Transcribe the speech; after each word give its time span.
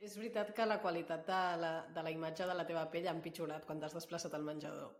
És 0.00 0.14
veritat 0.16 0.54
que 0.56 0.64
la 0.64 0.78
qualitat 0.80 1.26
de 1.28 1.38
la, 1.60 1.70
de 1.92 2.02
la 2.06 2.10
imatge 2.12 2.46
de 2.48 2.54
la 2.56 2.64
teva 2.68 2.86
pell 2.92 3.08
ha 3.10 3.12
empitjorat 3.12 3.66
quan 3.68 3.82
t'has 3.82 3.92
desplaçat 3.92 4.32
al 4.36 4.46
menjador. 4.46 4.94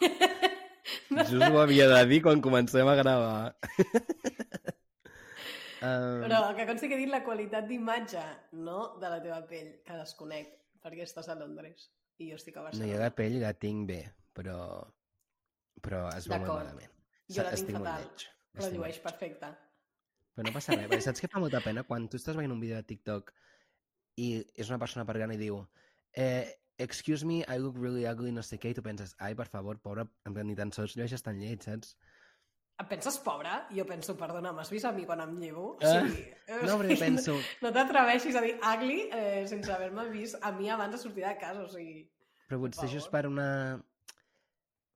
Just 1.28 1.44
ho 1.50 1.58
havia 1.60 1.84
de 1.90 1.98
dir 2.08 2.22
quan 2.24 2.40
comencem 2.44 2.88
a 2.88 2.94
gravar. 2.96 3.52
um, 5.84 6.24
Però 6.24 6.38
que 6.56 6.66
consti 6.70 6.88
que 6.88 6.96
he 6.96 7.02
dit 7.02 7.12
la 7.12 7.20
qualitat 7.26 7.68
d'imatge, 7.68 8.24
no 8.64 8.78
de 9.02 9.12
la 9.12 9.20
teva 9.26 9.42
pell, 9.50 9.68
que 9.84 10.00
desconec, 10.00 10.56
perquè 10.80 11.04
estàs 11.04 11.28
a 11.28 11.36
Londres 11.36 11.90
i 12.16 12.30
jo 12.30 12.40
estic 12.40 12.56
a 12.56 12.62
no, 12.62 12.70
Barcelona. 12.70 12.94
jo 12.94 13.04
la 13.04 13.12
pell 13.20 13.36
la 13.44 13.52
tinc 13.60 13.84
bé, 13.92 14.00
però, 14.32 14.56
però 15.84 16.06
es 16.16 16.32
veu 16.32 16.40
molt 16.40 16.62
malament. 16.62 16.96
Jo 17.28 17.44
la 17.44 17.52
tinc 17.52 17.60
Estic 17.60 17.76
fatal, 17.76 18.08
però 18.56 18.72
llueix 18.72 19.04
perfecte. 19.04 19.52
Però 20.34 20.48
no 20.48 20.52
passa 20.54 20.74
res, 20.74 20.88
perquè 20.90 21.04
saps 21.06 21.22
què 21.22 21.30
fa 21.30 21.40
molta 21.42 21.60
pena? 21.62 21.84
Quan 21.86 22.08
tu 22.10 22.18
estàs 22.18 22.36
veient 22.36 22.52
un 22.52 22.60
vídeo 22.62 22.76
de 22.80 22.86
TikTok 22.88 23.30
i 24.18 24.28
és 24.58 24.70
una 24.70 24.80
persona 24.82 25.06
parlant 25.06 25.32
i 25.34 25.38
diu 25.38 25.60
eh, 26.14 26.50
excuse 26.78 27.22
me, 27.26 27.42
I 27.46 27.58
look 27.62 27.76
really 27.78 28.04
ugly, 28.10 28.32
no 28.34 28.42
sé 28.42 28.58
què, 28.58 28.72
i 28.72 28.74
tu 28.74 28.82
penses, 28.82 29.14
ai, 29.22 29.34
per 29.38 29.46
favor, 29.50 29.78
pobre, 29.82 30.08
en 30.26 30.34
plan, 30.34 30.46
ni 30.46 30.56
tan 30.58 30.72
sols 30.74 30.96
llueixes 30.98 31.22
tan 31.22 31.38
lleig, 31.38 31.62
saps? 31.62 31.94
Et 32.82 32.88
penses 32.90 33.14
pobre? 33.22 33.52
Jo 33.70 33.84
penso, 33.86 34.16
perdona, 34.18 34.50
m'has 34.52 34.70
vist 34.74 34.86
a 34.88 34.90
mi 34.92 35.04
quan 35.06 35.20
em 35.22 35.36
llevo? 35.38 35.66
O 35.76 35.78
Ah, 35.86 36.00
sigui, 36.02 36.24
No, 36.66 36.78
però 36.80 36.88
jo 36.90 36.96
penso, 37.04 37.36
No 37.62 37.70
t'atreveixis 37.76 38.34
a 38.34 38.42
dir 38.42 38.56
ugly 38.58 38.96
eh, 39.14 39.44
sense 39.46 39.70
haver-me 39.70 40.08
vist 40.10 40.34
a 40.42 40.50
mi 40.56 40.66
abans 40.74 40.96
de 40.96 40.98
sortir 40.98 41.22
de 41.28 41.36
casa, 41.38 41.62
o 41.62 41.70
sigui... 41.70 42.08
però 42.48 42.58
potser 42.64 42.88
això 42.88 42.98
és 42.98 43.06
per 43.12 43.22
una 43.30 43.46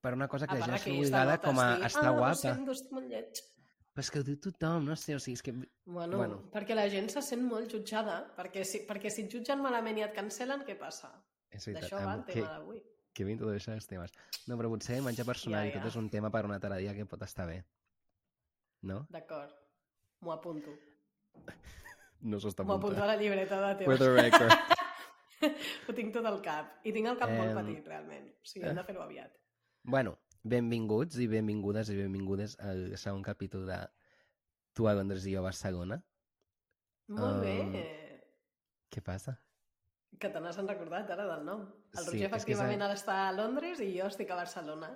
per 0.03 0.13
una 0.15 0.27
cosa 0.31 0.47
que 0.51 0.59
ja 0.59 0.75
és 0.75 0.83
que 0.83 0.93
obligada 0.99 1.39
com 1.43 1.59
a 1.63 1.69
estar 1.87 2.11
ah, 2.11 2.17
guapa. 2.19 2.35
Ho 2.35 2.43
sento, 2.43 2.75
estic 2.75 2.93
molt 2.99 3.09
lleig. 3.15 3.41
Però 3.99 4.05
és 4.05 4.11
que 4.15 4.21
ho 4.21 4.23
diu 4.23 4.37
tothom, 4.39 4.85
no 4.87 4.95
sé, 4.95 5.17
o 5.17 5.19
sigui, 5.19 5.35
és 5.35 5.43
que... 5.43 5.53
Bueno, 5.91 6.19
Bueno. 6.21 6.37
perquè 6.53 6.77
la 6.77 6.85
gent 6.93 7.09
se 7.11 7.19
sent 7.27 7.41
molt 7.43 7.73
jutjada, 7.73 8.21
perquè 8.37 8.63
si, 8.65 8.85
perquè 8.87 9.11
si 9.11 9.25
et 9.25 9.33
jutgen 9.33 9.59
malament 9.65 9.99
i 9.99 10.05
et 10.07 10.13
cancelen, 10.15 10.63
què 10.69 10.77
passa? 10.79 11.11
És 11.51 11.67
veritat, 11.67 11.89
D'això 11.89 12.05
va 12.07 12.13
el 12.15 12.23
tema 12.29 12.53
d'avui. 12.53 12.79
que 13.13 13.25
m'introdueixen 13.27 13.75
els 13.75 13.89
temes. 13.91 14.15
No, 14.47 14.55
però 14.61 14.71
potser 14.71 15.01
imatge 15.01 15.25
personal 15.27 15.65
Ja, 15.65 15.73
i 15.73 15.75
tot 15.75 15.83
ja. 15.83 15.89
és 15.91 15.97
un 15.99 16.07
tema 16.15 16.31
per 16.31 16.45
un 16.47 16.55
altre 16.55 16.79
dia 16.79 16.95
que 16.95 17.07
pot 17.11 17.23
estar 17.27 17.49
bé. 17.51 17.65
No? 18.87 19.01
D'acord, 19.11 19.51
m'ho 20.23 20.31
apunto. 20.37 20.77
No 22.21 22.39
s'està 22.39 22.63
M'ho 22.67 22.75
apunto 22.79 23.03
a 23.03 23.07
la 23.11 23.17
llibreta 23.19 23.59
de 23.75 23.85
For 23.85 23.99
teva. 23.99 23.99
the 23.99 24.23
record. 24.23 24.79
Ho 25.89 25.93
tinc 25.95 26.15
tot 26.15 26.25
al 26.27 26.41
cap. 26.43 26.79
I 26.87 26.93
tinc 26.95 27.07
el 27.11 27.19
cap 27.19 27.31
molt 27.35 27.51
Em, 27.51 27.59
petit, 27.67 27.85
realment. 27.87 28.31
O 28.43 28.47
sigui, 28.47 28.67
hem 28.71 28.79
de 28.79 28.85
fer-ho 28.87 29.03
aviat. 29.03 29.35
bueno, 29.83 30.17
benvinguts 30.45 31.19
i 31.19 31.27
benvingudes 31.27 31.89
i 31.91 31.97
benvingudes 31.97 32.57
al 32.61 32.97
segon 32.97 33.23
capítol 33.23 33.67
de 33.67 33.79
Tu 34.79 34.87
a 34.87 34.95
Londres 34.95 35.25
i 35.27 35.33
jo 35.35 35.41
a 35.43 35.47
Barcelona. 35.49 35.97
Molt 37.19 37.41
bé. 37.43 37.55
Um, 37.67 37.77
Què 38.95 39.03
passa? 39.05 39.35
Que 40.19 40.31
te 40.33 40.41
n'has 40.43 40.59
recordat 40.63 41.11
ara 41.15 41.25
del 41.29 41.43
nom. 41.47 41.65
El 41.97 42.05
Sí, 42.05 42.11
Roger 42.13 42.29
efectivament 42.29 42.81
és 42.81 42.87
ha 42.87 42.91
d'estar 42.93 43.17
a 43.27 43.33
Londres 43.35 43.81
i 43.85 43.89
jo 43.97 44.07
estic 44.09 44.31
a 44.31 44.39
Barcelona. 44.39 44.93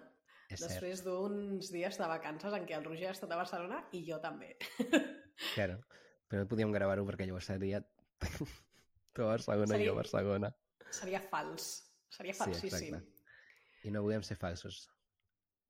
És 0.52 0.60
Després 0.62 1.02
d'uns 1.04 1.70
dies 1.72 1.96
de 1.98 2.06
vacances 2.10 2.52
en 2.54 2.66
què 2.68 2.76
el 2.76 2.84
Roger 2.84 3.08
ha 3.10 3.14
estat 3.16 3.30
a 3.32 3.38
Barcelona 3.40 3.80
i 3.96 4.02
jo 4.06 4.18
també. 4.22 4.54
claro. 5.56 5.78
Però 6.28 6.44
no 6.44 6.48
podíem 6.50 6.72
gravar-ho 6.72 7.04
perquè 7.08 7.26
llavors 7.28 7.48
seria 7.50 7.82
tu 9.12 9.24
a 9.26 9.32
Barcelona 9.34 9.66
i 9.66 9.78
Seria- 9.78 9.88
jo 9.90 9.96
a 9.96 10.00
Barcelona. 10.02 10.52
Seria 10.92 11.20
fals. 11.32 11.68
Seria 12.12 12.34
Sí, 12.36 12.38
falsíssim. 12.44 12.94
exacte. 13.00 13.88
I 13.88 13.90
no 13.90 14.02
volem 14.04 14.22
ser 14.22 14.36
falsos. 14.38 14.84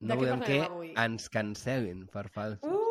De 0.02 0.08
No 0.10 0.14
què 0.16 0.24
volem 0.26 0.40
que 0.44 0.60
avui? 0.66 0.92
ens 0.98 1.30
cancel·lin 1.30 2.08
per 2.10 2.26
falsos. 2.28 2.60
Uh. 2.66 2.81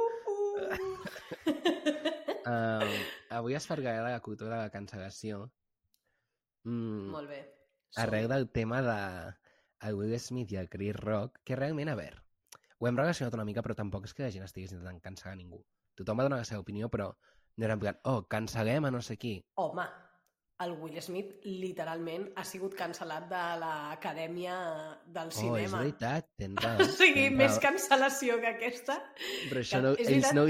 Um, 2.41 2.89
avui 3.29 3.53
es 3.53 3.67
de 3.69 3.81
la 4.01 4.19
cultura 4.19 4.57
de 4.57 4.63
la 4.63 4.71
cancel·lació 4.73 5.43
mm, 6.65 7.11
Molt 7.13 7.29
bé. 7.29 7.41
arrel 7.95 8.27
del 8.27 8.49
tema 8.49 8.81
de 8.81 8.97
el 9.87 9.95
Will 9.95 10.19
Smith 10.19 10.51
i 10.51 10.57
el 10.57 10.69
Chris 10.69 10.95
Rock, 10.95 11.39
que 11.43 11.55
realment, 11.55 11.89
a 11.89 11.95
veure, 11.95 12.21
ho 12.79 12.87
hem 12.87 12.97
relacionat 12.97 13.33
una 13.37 13.45
mica, 13.45 13.61
però 13.61 13.75
tampoc 13.77 14.05
és 14.09 14.13
que 14.13 14.25
la 14.25 14.31
gent 14.33 14.45
estigués 14.45 14.73
intentant 14.73 15.01
cancel·lar 15.05 15.35
ningú. 15.37 15.61
Tothom 15.95 16.19
va 16.19 16.25
donar 16.27 16.41
la 16.41 16.47
seva 16.49 16.61
opinió, 16.65 16.89
però 16.89 17.11
no 17.57 17.65
era 17.65 17.77
en 17.77 17.81
plan, 17.81 17.99
oh, 18.09 18.23
cancel·lem 18.29 18.87
a 18.87 18.91
no 18.93 19.01
sé 19.05 19.17
qui. 19.21 19.35
Home, 19.61 19.85
el 20.63 20.71
Will 20.77 20.99
Smith 21.01 21.39
literalment 21.45 22.27
ha 22.37 22.43
sigut 22.45 22.75
cancel·lat 22.77 23.27
de 23.31 23.41
l'Acadèmia 23.63 24.55
del 25.07 25.27
Oh, 25.27 25.31
és 25.31 25.39
Cinema. 25.41 25.79
veritat, 25.79 26.27
tens 26.37 26.57
o 26.63 26.67
raó. 26.67 26.85
sigui, 26.97 27.27
tens 27.29 27.37
més 27.39 27.59
cancel·lació 27.63 28.39
que 28.43 28.51
aquesta, 28.55 28.99
Però 29.49 29.63
això 29.65 29.81
no, 29.81 29.95
ells 29.97 30.33
no... 30.37 30.45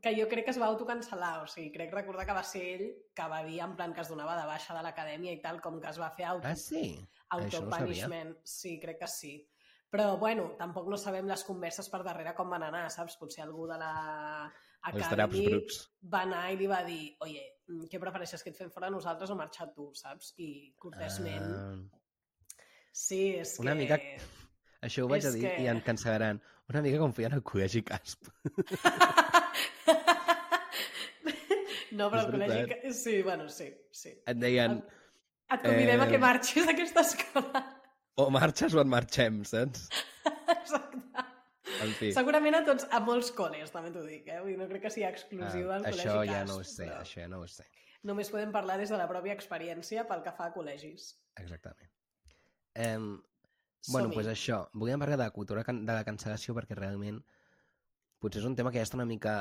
Que 0.00 0.14
jo 0.16 0.24
crec 0.30 0.46
que 0.46 0.52
es 0.54 0.58
va 0.58 0.64
autocancel·lar. 0.72 1.42
O 1.44 1.46
sigui, 1.46 1.68
crec 1.74 1.90
recordar 1.92 2.24
que 2.24 2.32
va 2.32 2.42
ser 2.42 2.62
ell 2.78 2.86
que 3.12 3.26
va 3.28 3.42
dir 3.44 3.58
en 3.60 3.74
plan 3.76 3.92
que 3.92 4.00
es 4.00 4.08
donava 4.08 4.32
de 4.38 4.46
baixa 4.48 4.72
de 4.72 4.80
l'acadèmia 4.86 5.34
i 5.36 5.40
tal, 5.42 5.60
com 5.60 5.76
que 5.80 5.90
es 5.90 5.98
va 6.00 6.08
fer 6.16 6.24
auto, 6.24 6.48
Ah, 6.48 6.54
sí? 6.56 6.94
Això 7.30 7.60
no 7.60 8.38
sí, 8.44 8.78
crec 8.80 8.98
que 9.02 9.06
sí. 9.06 9.34
Però, 9.90 10.16
bueno, 10.18 10.52
tampoc 10.58 10.86
no 10.88 10.96
sabem 10.96 11.26
les 11.26 11.42
converses 11.42 11.88
per 11.90 12.04
darrere 12.06 12.30
com 12.38 12.50
van 12.52 12.62
anar, 12.62 12.84
saps? 12.94 13.16
Potser 13.18 13.42
algú 13.42 13.64
de 13.66 13.74
la 13.80 13.88
Academy 14.86 15.48
va 16.12 16.20
anar 16.22 16.44
i 16.52 16.56
li 16.60 16.68
va 16.70 16.78
dir 16.86 17.16
oye, 17.26 17.42
mm, 17.68 17.88
què 17.90 17.98
prefereixes, 18.00 18.42
que 18.42 18.50
et 18.54 18.56
fem 18.56 18.70
fora 18.70 18.86
a 18.86 18.90
nosaltres 18.94 19.30
o 19.30 19.34
marxar 19.36 19.72
tu, 19.74 19.90
saps? 19.94 20.34
I 20.38 20.74
cortésment... 20.78 21.50
Ah, 21.56 21.96
Sí, 22.92 23.36
és 23.38 23.52
Una 23.62 23.70
que... 23.76 23.78
mica- 23.78 23.98
això 24.82 25.04
ho 25.04 25.08
vaig 25.08 25.20
és 25.22 25.26
a 25.28 25.30
dir 25.34 25.42
que- 25.44 25.60
i 25.62 25.66
en 25.70 25.78
cancel·laran. 25.86 26.40
Una 26.72 26.80
mica 26.82 26.98
com 26.98 27.12
feien 27.14 27.32
al 27.36 27.42
col·legi 27.46 27.84
Casp. 27.86 28.26
no, 31.92 32.08
però 32.10 32.22
el 32.24 32.30
col·legi... 32.34 32.92
Sí, 32.94 33.20
bueno, 33.22 33.48
sí, 33.48 33.70
sí. 33.90 34.12
Et 34.26 34.38
deien, 34.38 34.80
Et 35.50 35.62
convidem 35.64 36.00
a 36.02 36.06
Eh, 36.06 36.10
que 36.12 36.18
marxis 36.22 36.66
d'aquesta 36.66 37.02
escola. 37.06 37.62
O 38.16 38.30
marxes 38.34 38.74
o 38.74 38.80
et 38.82 38.90
marxem, 38.90 39.42
saps? 39.48 39.88
Exacte. 40.56 41.26
En 41.80 41.92
fi, 41.96 42.10
Segurament 42.12 42.58
a 42.58 42.62
tots, 42.66 42.86
a 42.92 42.98
molts 43.04 43.30
col·les, 43.36 43.70
també 43.72 43.92
t'ho 43.94 44.02
dic, 44.04 44.26
eh? 44.28 44.40
Vull 44.42 44.52
dir, 44.52 44.58
no 44.60 44.66
crec 44.68 44.84
que 44.86 44.92
sigui 44.92 45.06
exclusiu 45.08 45.70
ah, 45.70 45.78
del 45.78 45.86
col·legi 45.86 46.08
això 46.08 46.24
ja 46.28 46.42
no 46.48 46.58
ho 46.58 46.64
sé, 46.66 46.84
però 46.84 46.98
això 47.04 47.22
ja 47.22 47.28
no 47.30 47.40
ho 47.40 47.48
sé. 47.48 47.66
Només 48.10 48.30
podem 48.32 48.52
parlar 48.52 48.78
des 48.80 48.92
de 48.92 48.98
la 48.98 49.06
pròpia 49.08 49.36
experiència 49.36 50.06
pel 50.08 50.24
que 50.24 50.32
fa 50.36 50.48
a 50.48 50.54
col·legis. 50.54 51.12
Exactament. 51.40 51.92
Um, 52.80 53.10
bueno, 53.88 54.08
doncs 54.08 54.16
pues 54.16 54.30
això. 54.32 54.62
Volíem 54.72 55.00
parlar 55.02 55.18
de 55.20 55.26
la 55.26 55.36
cultura 55.36 55.64
de 55.68 55.92
la 55.92 56.04
cancel·lació 56.06 56.56
perquè 56.56 56.76
realment 56.78 57.20
potser 58.20 58.42
és 58.42 58.48
un 58.48 58.56
tema 58.56 58.72
que 58.72 58.80
ja 58.80 58.88
està 58.88 58.98
una 58.98 59.08
mica 59.08 59.34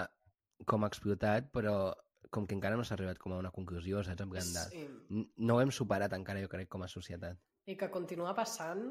com 0.68 0.86
explotat, 0.88 1.52
però 1.56 1.94
com 2.30 2.46
que 2.46 2.56
encara 2.56 2.78
no 2.78 2.86
s'ha 2.86 2.96
arribat 2.96 3.20
com 3.20 3.34
a 3.34 3.40
una 3.42 3.52
conclusió, 3.52 4.04
saps? 4.06 4.22
En 4.24 4.32
plan 4.32 4.54
de... 4.56 4.66
Sí. 4.72 5.24
No 5.38 5.58
ho 5.58 5.64
hem 5.64 5.72
superat 5.76 6.14
encara, 6.16 6.44
jo 6.44 6.52
crec, 6.52 6.70
com 6.72 6.84
a 6.86 6.92
societat. 6.92 7.40
I 7.70 7.76
que 7.78 7.90
continua 7.94 8.34
passant 8.38 8.82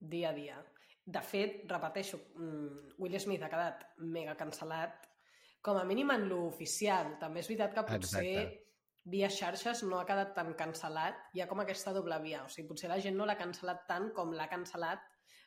dia 0.00 0.30
a 0.30 0.36
dia. 0.36 0.58
De 1.10 1.20
fet, 1.26 1.62
repeteixo, 1.68 2.20
mm, 2.36 2.96
Will 3.02 3.18
Smith 3.18 3.42
ha 3.42 3.50
quedat 3.50 3.86
mega 3.98 4.36
cancel·lat, 4.38 5.08
com 5.60 5.76
a 5.76 5.84
mínim 5.84 6.10
en 6.14 6.28
l'oficial. 6.30 7.16
També 7.20 7.40
és 7.42 7.48
veritat 7.50 7.74
que 7.74 7.82
potser 7.88 8.26
Exacte. 8.26 8.66
via 9.04 9.28
xarxes 9.28 9.82
no 9.82 9.98
ha 9.98 10.06
quedat 10.06 10.34
tan 10.36 10.54
cancel·lat, 10.54 11.16
hi 11.34 11.40
ha 11.42 11.48
com 11.48 11.60
aquesta 11.60 11.92
doble 11.92 12.18
via. 12.22 12.44
O 12.44 12.48
sigui, 12.48 12.68
potser 12.68 12.88
la 12.88 13.00
gent 13.00 13.16
no 13.16 13.26
l'ha 13.26 13.38
cancel·lat 13.38 13.86
tant 13.88 14.12
com 14.14 14.32
l'ha 14.32 14.48
cancel·lat 14.48 15.00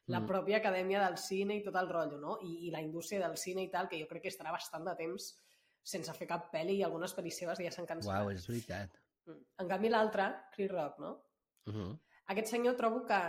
la 0.08 0.20
Mm. 0.20 0.28
pròpia 0.28 0.58
acadèmia 0.58 1.00
del 1.08 1.18
cine 1.18 1.56
i 1.56 1.64
tot 1.64 1.76
el 1.76 1.88
rotllo, 1.88 2.20
no? 2.20 2.38
I, 2.42 2.68
I 2.68 2.72
la 2.72 2.82
indústria 2.82 3.26
del 3.26 3.38
cine 3.38 3.64
i 3.64 3.70
tal, 3.72 3.88
que 3.88 4.00
jo 4.02 4.08
crec 4.08 4.24
que 4.24 4.30
estarà 4.30 4.52
bastant 4.52 4.84
de 4.84 4.96
temps 4.96 5.40
sense 5.82 6.14
fer 6.14 6.28
cap 6.28 6.52
pel·li 6.52 6.78
i 6.80 6.84
algunes 6.84 7.16
pel·lis 7.16 7.38
seves 7.40 7.60
ja 7.60 7.72
s'han 7.72 7.88
cancel·lat. 7.88 8.26
Uau, 8.26 8.30
és 8.32 8.46
veritat. 8.48 9.00
Mm. 9.26 9.40
En 9.60 9.70
canvi, 9.70 9.90
l'altre, 9.90 10.28
Chris 10.52 10.72
Rock, 10.72 11.00
no? 11.00 11.24
Uh 11.68 11.74
-huh. 11.74 12.00
Aquest 12.32 12.54
senyor 12.54 12.78
trobo 12.80 13.04
que, 13.08 13.20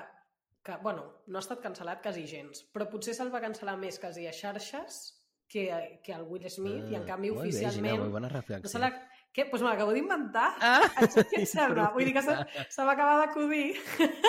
que, 0.63 0.79
bueno, 0.85 1.09
no 1.27 1.41
ha 1.41 1.43
estat 1.43 1.63
cancel·lat 1.65 2.03
quasi 2.05 2.29
gens, 2.31 2.63
però 2.75 2.87
potser 2.91 3.17
se'l 3.17 3.33
va 3.35 3.43
cancel·lar 3.43 3.75
més 3.81 3.99
quasi 4.03 4.29
a 4.31 4.35
xarxes 4.37 5.01
que, 5.51 5.67
que 6.05 6.15
el 6.15 6.23
Will 6.29 6.47
Smith, 6.51 6.87
i 6.91 6.99
en 6.99 7.05
canvi 7.09 7.33
Ah, 7.33 7.37
molt 7.37 7.43
bé, 7.43 7.51
oficialment... 7.51 7.91
Gina, 7.91 7.99
molt 8.05 8.17
bona 8.19 8.31
reflexió. 8.33 8.81
Què? 9.35 9.49
Doncs 9.51 9.65
me 9.65 9.71
l'acabo 9.73 9.95
d'inventar. 9.97 10.47
Ah! 10.63 10.83
Què 11.31 11.41
et 11.43 11.51
sembla? 11.57 11.89
Vull 11.95 12.07
dir 12.07 12.15
que 12.15 12.23
se, 12.23 12.37
se 12.71 12.85
m'acaba 12.87 13.17
d'acudir. 13.25 13.73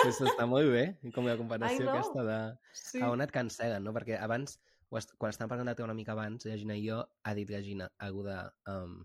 Pues 0.00 0.18
està 0.18 0.48
molt 0.50 0.72
bé, 0.74 0.86
com 1.14 1.28
la 1.28 1.36
comparació 1.38 1.92
aquesta 1.92 2.24
de... 2.26 2.38
Sí. 2.74 2.98
a 2.98 3.12
on 3.14 3.22
et 3.22 3.34
cancel·len, 3.34 3.86
no? 3.86 3.94
Perquè 3.94 4.18
abans, 4.18 4.58
quan 4.90 5.30
estàvem 5.30 5.52
parlant 5.52 5.70
de 5.70 5.86
una 5.86 5.94
mica 5.94 6.16
abans, 6.16 6.48
la 6.50 6.58
Gina 6.58 6.74
i 6.74 6.82
jo, 6.88 7.04
ha 7.22 7.34
dit 7.38 7.52
la 7.54 7.62
Gina 7.62 7.86
algú 8.02 8.26
de... 8.26 8.34
Um, 8.72 8.98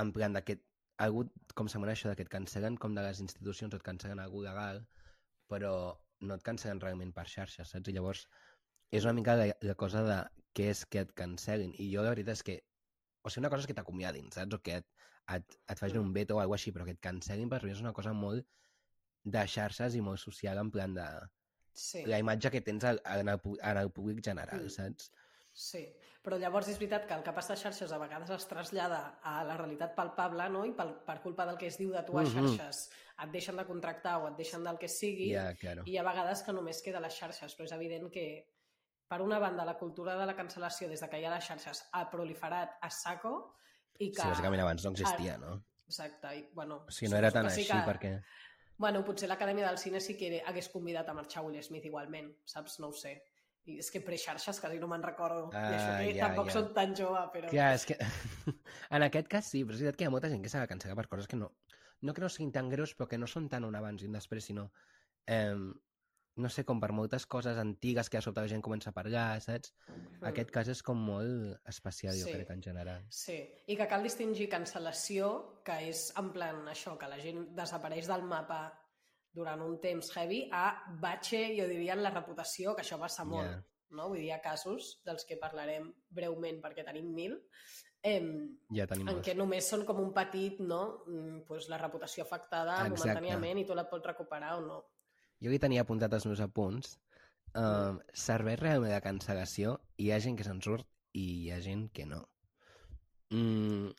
en 0.00 0.14
plan 0.16 0.32
d'aquest... 0.36 0.64
Algú, 1.02 1.24
com 1.58 1.66
sembla 1.68 1.92
això, 1.92 2.08
de 2.10 2.16
que 2.16 2.22
et 2.22 2.30
cancel·len 2.30 2.76
com 2.78 2.94
de 2.94 3.02
les 3.02 3.20
institucions, 3.20 3.74
et 3.74 3.82
cancel·len 3.82 4.20
algú 4.22 4.42
legal, 4.44 4.84
però 5.50 5.72
no 6.22 6.34
et 6.38 6.44
cancel·len 6.46 6.80
realment 6.80 7.12
per 7.12 7.26
xarxes, 7.26 7.72
saps? 7.74 7.88
I 7.90 7.94
llavors 7.96 8.26
és 8.94 9.04
una 9.04 9.12
mica 9.16 9.34
la, 9.34 9.48
la 9.66 9.74
cosa 9.74 10.04
de 10.06 10.20
què 10.54 10.68
és 10.70 10.84
que 10.86 11.02
et 11.02 11.12
cancel·lin. 11.18 11.74
I 11.82 11.88
jo 11.92 12.02
la 12.06 12.12
veritat 12.14 12.38
és 12.38 12.42
que... 12.46 12.60
O 13.24 13.30
sigui, 13.32 13.42
una 13.42 13.50
cosa 13.50 13.64
és 13.64 13.66
que 13.70 13.74
t'acomiadin, 13.74 14.30
saps? 14.30 14.54
O 14.54 14.60
que 14.62 14.76
et, 14.82 14.86
et, 15.34 15.56
et 15.72 15.80
facin 15.80 15.98
un 15.98 16.12
veto 16.14 16.36
o 16.36 16.40
alguna 16.42 16.60
així, 16.60 16.70
però 16.76 16.86
que 16.86 16.94
et 16.94 17.02
cancel·lin 17.02 17.50
per 17.50 17.62
mi 17.64 17.72
és 17.74 17.80
una 17.82 17.92
cosa 17.96 18.12
molt 18.14 18.46
de 19.24 19.46
xarxes 19.48 19.94
i 19.98 20.02
molt 20.04 20.20
social, 20.22 20.58
en 20.62 20.70
plan 20.70 20.94
de 20.94 21.08
Sí. 21.74 22.04
la 22.06 22.20
imatge 22.22 22.52
que 22.54 22.60
tens 22.62 22.84
al- 22.86 23.00
en 23.04 23.28
el, 23.32 23.40
en 23.58 23.78
el 23.80 23.88
públic 23.90 24.20
general, 24.22 24.60
Mm. 24.62 24.70
saps? 24.70 25.10
Sí, 25.54 25.84
però 26.24 26.34
llavors 26.40 26.66
és 26.72 26.78
veritat 26.80 27.04
que 27.06 27.14
el 27.14 27.22
que 27.22 27.32
passa 27.36 27.52
a 27.54 27.56
xarxes 27.60 27.92
a 27.94 27.98
vegades 28.02 28.30
es 28.34 28.46
trasllada 28.50 29.20
a 29.22 29.36
la 29.46 29.54
realitat 29.56 29.92
palpable, 29.94 30.48
no? 30.50 30.64
I 30.66 30.72
pel, 30.74 30.90
per 31.06 31.20
culpa 31.22 31.46
del 31.46 31.56
que 31.60 31.68
es 31.70 31.76
diu 31.78 31.92
de 31.94 32.02
tu 32.02 32.18
a 32.18 32.22
Mhm. 32.24 32.32
xarxes 32.58 32.90
et 33.22 33.30
deixen 33.30 33.56
de 33.56 33.64
contractar 33.64 34.16
o 34.18 34.28
et 34.28 34.36
deixen 34.36 34.64
del 34.64 34.78
que 34.78 34.88
sigui, 34.88 35.30
Ja, 35.32 35.54
claro. 35.54 35.84
i 35.86 35.96
ha 35.96 36.02
vegades 36.02 36.42
que 36.42 36.52
només 36.52 36.82
queda 36.82 36.98
a 36.98 37.00
les 37.02 37.14
xarxes, 37.14 37.54
però 37.56 37.64
és 37.64 37.72
evident 37.72 38.10
que, 38.10 38.48
per 39.06 39.20
una 39.22 39.38
banda, 39.38 39.64
la 39.64 39.78
cultura 39.78 40.16
de 40.16 40.26
la 40.26 40.34
cancel·lació 40.36 40.88
des 40.88 41.00
de 41.00 41.08
que 41.08 41.20
hi 41.20 41.24
ha 41.24 41.30
les 41.34 41.44
xarxes 41.46 41.84
ha 41.92 42.10
proliferat 42.10 42.78
a 42.82 42.90
saco 42.90 43.54
i 43.98 44.10
que... 44.10 44.22
Sí, 44.22 44.26
bàsicament 44.28 44.60
abans 44.60 44.84
no 44.84 44.90
existia, 44.90 45.38
no? 45.38 45.62
Exacte, 45.86 46.34
i, 46.36 46.48
bueno... 46.52 46.84
O 46.88 46.90
sigui, 46.90 47.12
no 47.12 47.18
era 47.18 47.30
tan 47.30 47.46
així 47.46 47.64
que- 47.64 47.84
perquè... 47.86 48.20
Bueno, 48.76 49.04
potser 49.04 49.28
l'Acadèmia 49.28 49.68
del 49.68 49.78
Cine 49.78 50.00
sí 50.00 50.16
que 50.16 50.42
hagués 50.44 50.68
convidat 50.68 51.08
a 51.08 51.14
marxar 51.14 51.44
Will 51.44 51.62
Smith 51.62 51.84
igualment, 51.84 52.34
saps? 52.44 52.80
No 52.80 52.88
ho 52.88 52.92
sé. 52.92 53.22
I 53.66 53.78
és 53.80 53.88
que 53.90 54.00
prexarxes 54.04 54.58
quasi 54.60 54.78
no 54.78 54.86
me'n 54.90 55.02
recordo. 55.02 55.46
I 55.52 55.56
això 55.56 55.92
Ah, 55.94 56.00
que 56.02 56.14
ja, 56.18 56.26
tampoc 56.26 56.50
ja. 56.50 56.56
soc 56.58 56.74
tan 56.76 56.92
jove, 56.98 57.22
però... 57.32 57.48
Clar, 57.48 57.70
és 57.78 57.86
que... 57.88 57.96
en 58.98 59.02
aquest 59.06 59.28
cas 59.32 59.46
sí, 59.48 59.62
però 59.64 59.78
és 59.78 59.80
veritat 59.80 59.96
que 59.98 60.04
hi 60.04 60.10
ha 60.10 60.12
molta 60.12 60.28
gent 60.28 60.42
que 60.44 60.50
s'ha 60.52 60.60
de 60.66 60.68
cancel·lar 60.68 60.96
per 61.00 61.08
coses 61.08 61.26
que 61.30 61.36
no... 61.40 61.52
No 62.04 62.12
que 62.12 62.20
no 62.20 62.28
siguin 62.28 62.52
tan 62.52 62.68
greus, 62.68 62.92
però 62.94 63.08
que 63.08 63.16
no 63.16 63.26
són 63.30 63.48
tant 63.48 63.64
un 63.64 63.74
abans 63.78 64.02
i 64.04 64.06
un 64.10 64.12
després, 64.18 64.44
sinó... 64.44 64.66
Eh, 65.26 65.56
no 66.36 66.48
sé, 66.50 66.64
com 66.66 66.80
per 66.82 66.90
moltes 66.92 67.24
coses 67.30 67.56
antigues 67.62 68.08
que 68.10 68.18
de 68.18 68.22
sobte 68.26 68.42
la 68.42 68.50
gent 68.50 68.60
comença 68.60 68.90
a 68.90 68.92
parlar, 68.92 69.40
saps? 69.40 69.70
Mm. 69.86 70.24
Aquest 70.32 70.50
cas 70.50 70.68
és 70.72 70.82
com 70.82 70.98
molt 70.98 71.60
especial, 71.70 72.12
jo 72.18 72.26
Sí. 72.26 72.32
crec, 72.34 72.50
en 72.50 72.60
general. 72.62 73.04
Sí, 73.08 73.38
i 73.70 73.76
que 73.78 73.86
cal 73.88 74.02
distingir 74.02 74.48
cancel·lació, 74.50 75.62
que 75.64 75.76
és 75.88 76.08
en 76.18 76.32
plan 76.34 76.66
això, 76.68 76.98
que 76.98 77.06
la 77.08 77.20
gent 77.22 77.54
desapareix 77.54 78.08
del 78.10 78.26
mapa 78.26 78.64
durant 79.34 79.60
un 79.64 79.78
temps 79.82 80.10
heavy, 80.16 80.44
a 80.52 80.66
batxe, 81.02 81.40
jo 81.58 81.66
diria, 81.68 81.94
en 81.96 82.02
la 82.04 82.12
reputació, 82.14 82.74
que 82.76 82.84
això 82.84 82.98
passa 83.00 83.24
molt. 83.26 83.50
Ja. 83.50 83.62
No? 83.94 84.08
Vull 84.10 84.18
dir, 84.22 84.28
hi 84.28 84.34
ha 84.34 84.40
casos 84.42 85.00
dels 85.06 85.26
que 85.26 85.36
parlarem 85.38 85.88
breument 86.10 86.60
perquè 86.62 86.84
tenim 86.86 87.12
mil, 87.14 87.36
em, 88.02 88.26
Ja 88.74 88.86
tenim 88.90 89.08
en 89.08 89.14
molts. 89.16 89.26
què 89.28 89.34
només 89.36 89.68
són 89.70 89.84
com 89.88 90.00
un 90.02 90.12
petit, 90.16 90.58
no? 90.60 91.04
Mm, 91.06 91.44
pues 91.48 91.68
la 91.72 91.78
reputació 91.78 92.24
afectada 92.26 92.80
Exacte. 92.86 93.14
momentàniament 93.14 93.62
i 93.62 93.64
tu 93.66 93.74
la 93.74 93.86
pots 93.90 94.06
recuperar 94.06 94.56
o 94.58 94.60
no. 94.66 94.80
Jo 95.42 95.50
aquí 95.50 95.58
tenia 95.62 95.82
apuntat 95.82 96.12
els 96.12 96.26
meus 96.26 96.40
apunts. 96.40 96.98
Um, 97.54 98.00
serveix 98.12 98.58
realment 98.58 98.90
de 98.92 99.00
cancel·lació? 99.00 99.76
Hi 100.02 100.10
ha 100.10 100.18
gent 100.20 100.36
que 100.36 100.44
se'n 100.46 100.60
surt 100.62 100.86
i 101.14 101.24
hi 101.44 101.50
ha 101.54 101.60
gent 101.62 101.88
que 101.94 102.04
no. 102.06 102.24
Mm, 103.30 103.90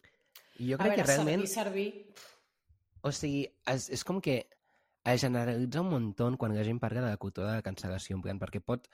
jo 0.59 0.75
A 0.75 0.79
crec 0.81 0.91
veure, 0.91 0.95
que 0.95 1.07
realment... 1.09 1.45
servir, 1.47 1.89
servir... 1.93 2.33
O 3.05 3.11
sigui, 3.13 3.45
és, 3.69 3.89
és 3.93 4.03
com 4.03 4.19
que 4.21 4.41
es 5.05 5.21
generalitza 5.21 5.81
un 5.81 5.89
muntó 5.93 6.27
quan 6.37 6.55
la 6.55 6.63
gent 6.65 6.79
parla 6.81 7.01
de 7.01 7.09
la 7.13 7.17
cultura 7.21 7.51
de 7.51 7.57
la 7.59 7.63
cancel·lació, 7.63 8.15
en 8.17 8.21
plan, 8.25 8.39
perquè 8.41 8.61
pot, 8.63 8.87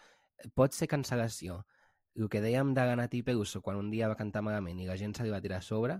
pot 0.53 0.73
ser 0.75 0.89
cancel·lació. 0.91 1.61
El 2.19 2.27
que 2.27 2.41
dèiem 2.43 2.73
de 2.75 2.83
Ganati 2.85 3.21
Peluso 3.23 3.61
quan 3.63 3.77
un 3.79 3.89
dia 3.91 4.09
va 4.11 4.17
cantar 4.19 4.41
malament 4.43 4.79
i 4.83 4.87
la 4.89 4.97
gent 4.99 5.13
se 5.15 5.23
li 5.23 5.31
va 5.31 5.39
tirar 5.41 5.61
a 5.61 5.65
sobre, 5.65 5.95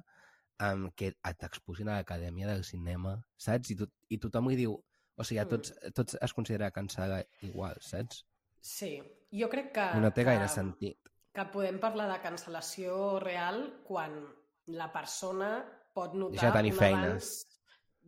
um, 0.60 0.90
que 0.92 1.14
et 1.16 1.38
t'expulsin 1.40 1.88
a 1.88 1.96
l'acadèmia 2.02 2.50
del 2.50 2.66
cinema, 2.68 3.16
saps? 3.40 3.72
I, 3.72 3.78
tot, 3.80 3.94
i 4.10 4.18
tothom 4.20 4.50
li 4.52 4.58
diu... 4.60 4.76
O 5.16 5.24
sigui, 5.28 5.40
a 5.40 5.46
Mm. 5.46 5.50
tots, 5.50 5.74
tots 5.94 6.18
es 6.20 6.34
considera 6.34 6.72
cancel·la 6.72 7.22
igual, 7.48 7.76
saps? 7.80 8.26
Sí, 8.60 8.98
jo 9.32 9.48
crec 9.50 9.72
que... 9.76 9.88
No 10.02 10.12
té 10.12 10.24
gaire 10.24 10.48
que, 10.48 10.54
sentit. 10.54 10.98
Que 11.32 11.46
podem 11.54 11.80
parlar 11.80 12.08
de 12.12 12.20
cancel·lació 12.24 13.20
real 13.24 13.62
quan 13.88 14.16
la 14.68 14.92
persona 14.92 15.52
pot 15.94 16.14
notar 16.16 16.32
Deixa 16.36 16.48
de 16.52 16.58
tenir 16.58 16.72
un 16.74 16.80
feina. 16.80 17.04
abans... 17.12 17.61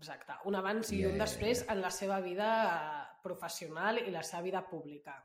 Exacte, 0.04 0.36
un 0.50 0.56
abans 0.60 0.90
i 0.92 1.06
un 1.08 1.18
després 1.22 1.62
ja. 1.64 1.72
en 1.74 1.82
la 1.82 1.90
seva 1.96 2.20
vida 2.24 2.48
eh, 2.74 3.04
professional 3.24 4.02
i 4.04 4.12
la 4.12 4.24
seva 4.24 4.42
vida 4.44 4.62
pública. 4.68 5.16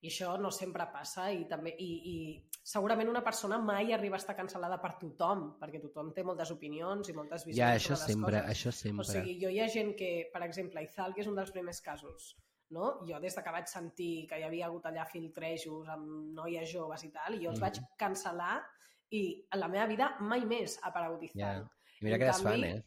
I 0.00 0.06
això 0.12 0.36
no 0.38 0.52
sempre 0.54 0.84
passa 0.94 1.24
i 1.34 1.40
també 1.50 1.72
i, 1.82 1.88
i 2.12 2.16
segurament 2.62 3.08
una 3.10 3.20
persona 3.26 3.56
mai 3.58 3.92
arriba 3.92 4.14
a 4.14 4.20
estar 4.22 4.36
cancel·lada 4.38 4.76
per 4.80 4.92
tothom, 5.00 5.40
perquè 5.58 5.80
tothom 5.82 6.12
té 6.14 6.22
moltes 6.24 6.52
opinions 6.54 7.08
i 7.10 7.16
moltes 7.16 7.44
visions 7.44 7.58
Ja, 7.58 7.72
això 7.74 7.96
sobre 7.98 8.12
sempre, 8.14 8.40
coses. 8.40 8.52
això 8.54 8.72
sempre. 8.76 9.02
O 9.02 9.08
sigui, 9.10 9.34
jo 9.42 9.50
hi 9.50 9.58
ha 9.60 9.66
gent 9.74 9.90
que, 9.98 10.10
per 10.32 10.42
exemple, 10.46 10.84
Izal, 10.86 11.12
que 11.16 11.24
és 11.24 11.26
un 11.28 11.34
dels 11.34 11.50
primers 11.50 11.80
casos, 11.82 12.28
no? 12.70 12.92
Jo 13.10 13.18
des 13.20 13.34
de 13.34 13.42
que 13.42 13.50
vaig 13.58 13.66
sentir 13.66 14.12
que 14.30 14.38
hi 14.38 14.44
havia 14.46 14.66
hagut 14.70 14.86
allà 14.86 15.04
filtrejos 15.10 15.88
amb 15.96 16.30
noies 16.38 16.70
joves 16.72 17.02
i 17.04 17.10
tal, 17.10 17.34
i 17.34 17.42
jo 17.44 17.50
els 17.50 17.58
Mhm. 17.58 17.66
vaig 17.66 17.80
cancel·lar 17.98 18.62
i 19.10 19.24
en 19.50 19.60
la 19.60 19.68
meva 19.68 19.86
vida 19.90 20.12
mai 20.20 20.44
més 20.46 20.78
ha 20.82 20.88
aparegut 20.92 21.22
Izal. 21.24 21.40
Ja. 21.66 21.70
I 22.00 22.04
mira 22.04 22.14
En 22.14 22.20
que 22.20 22.24
eres 22.30 22.42
fan, 22.42 22.52
canvi, 22.52 22.68
eh? 22.68 22.84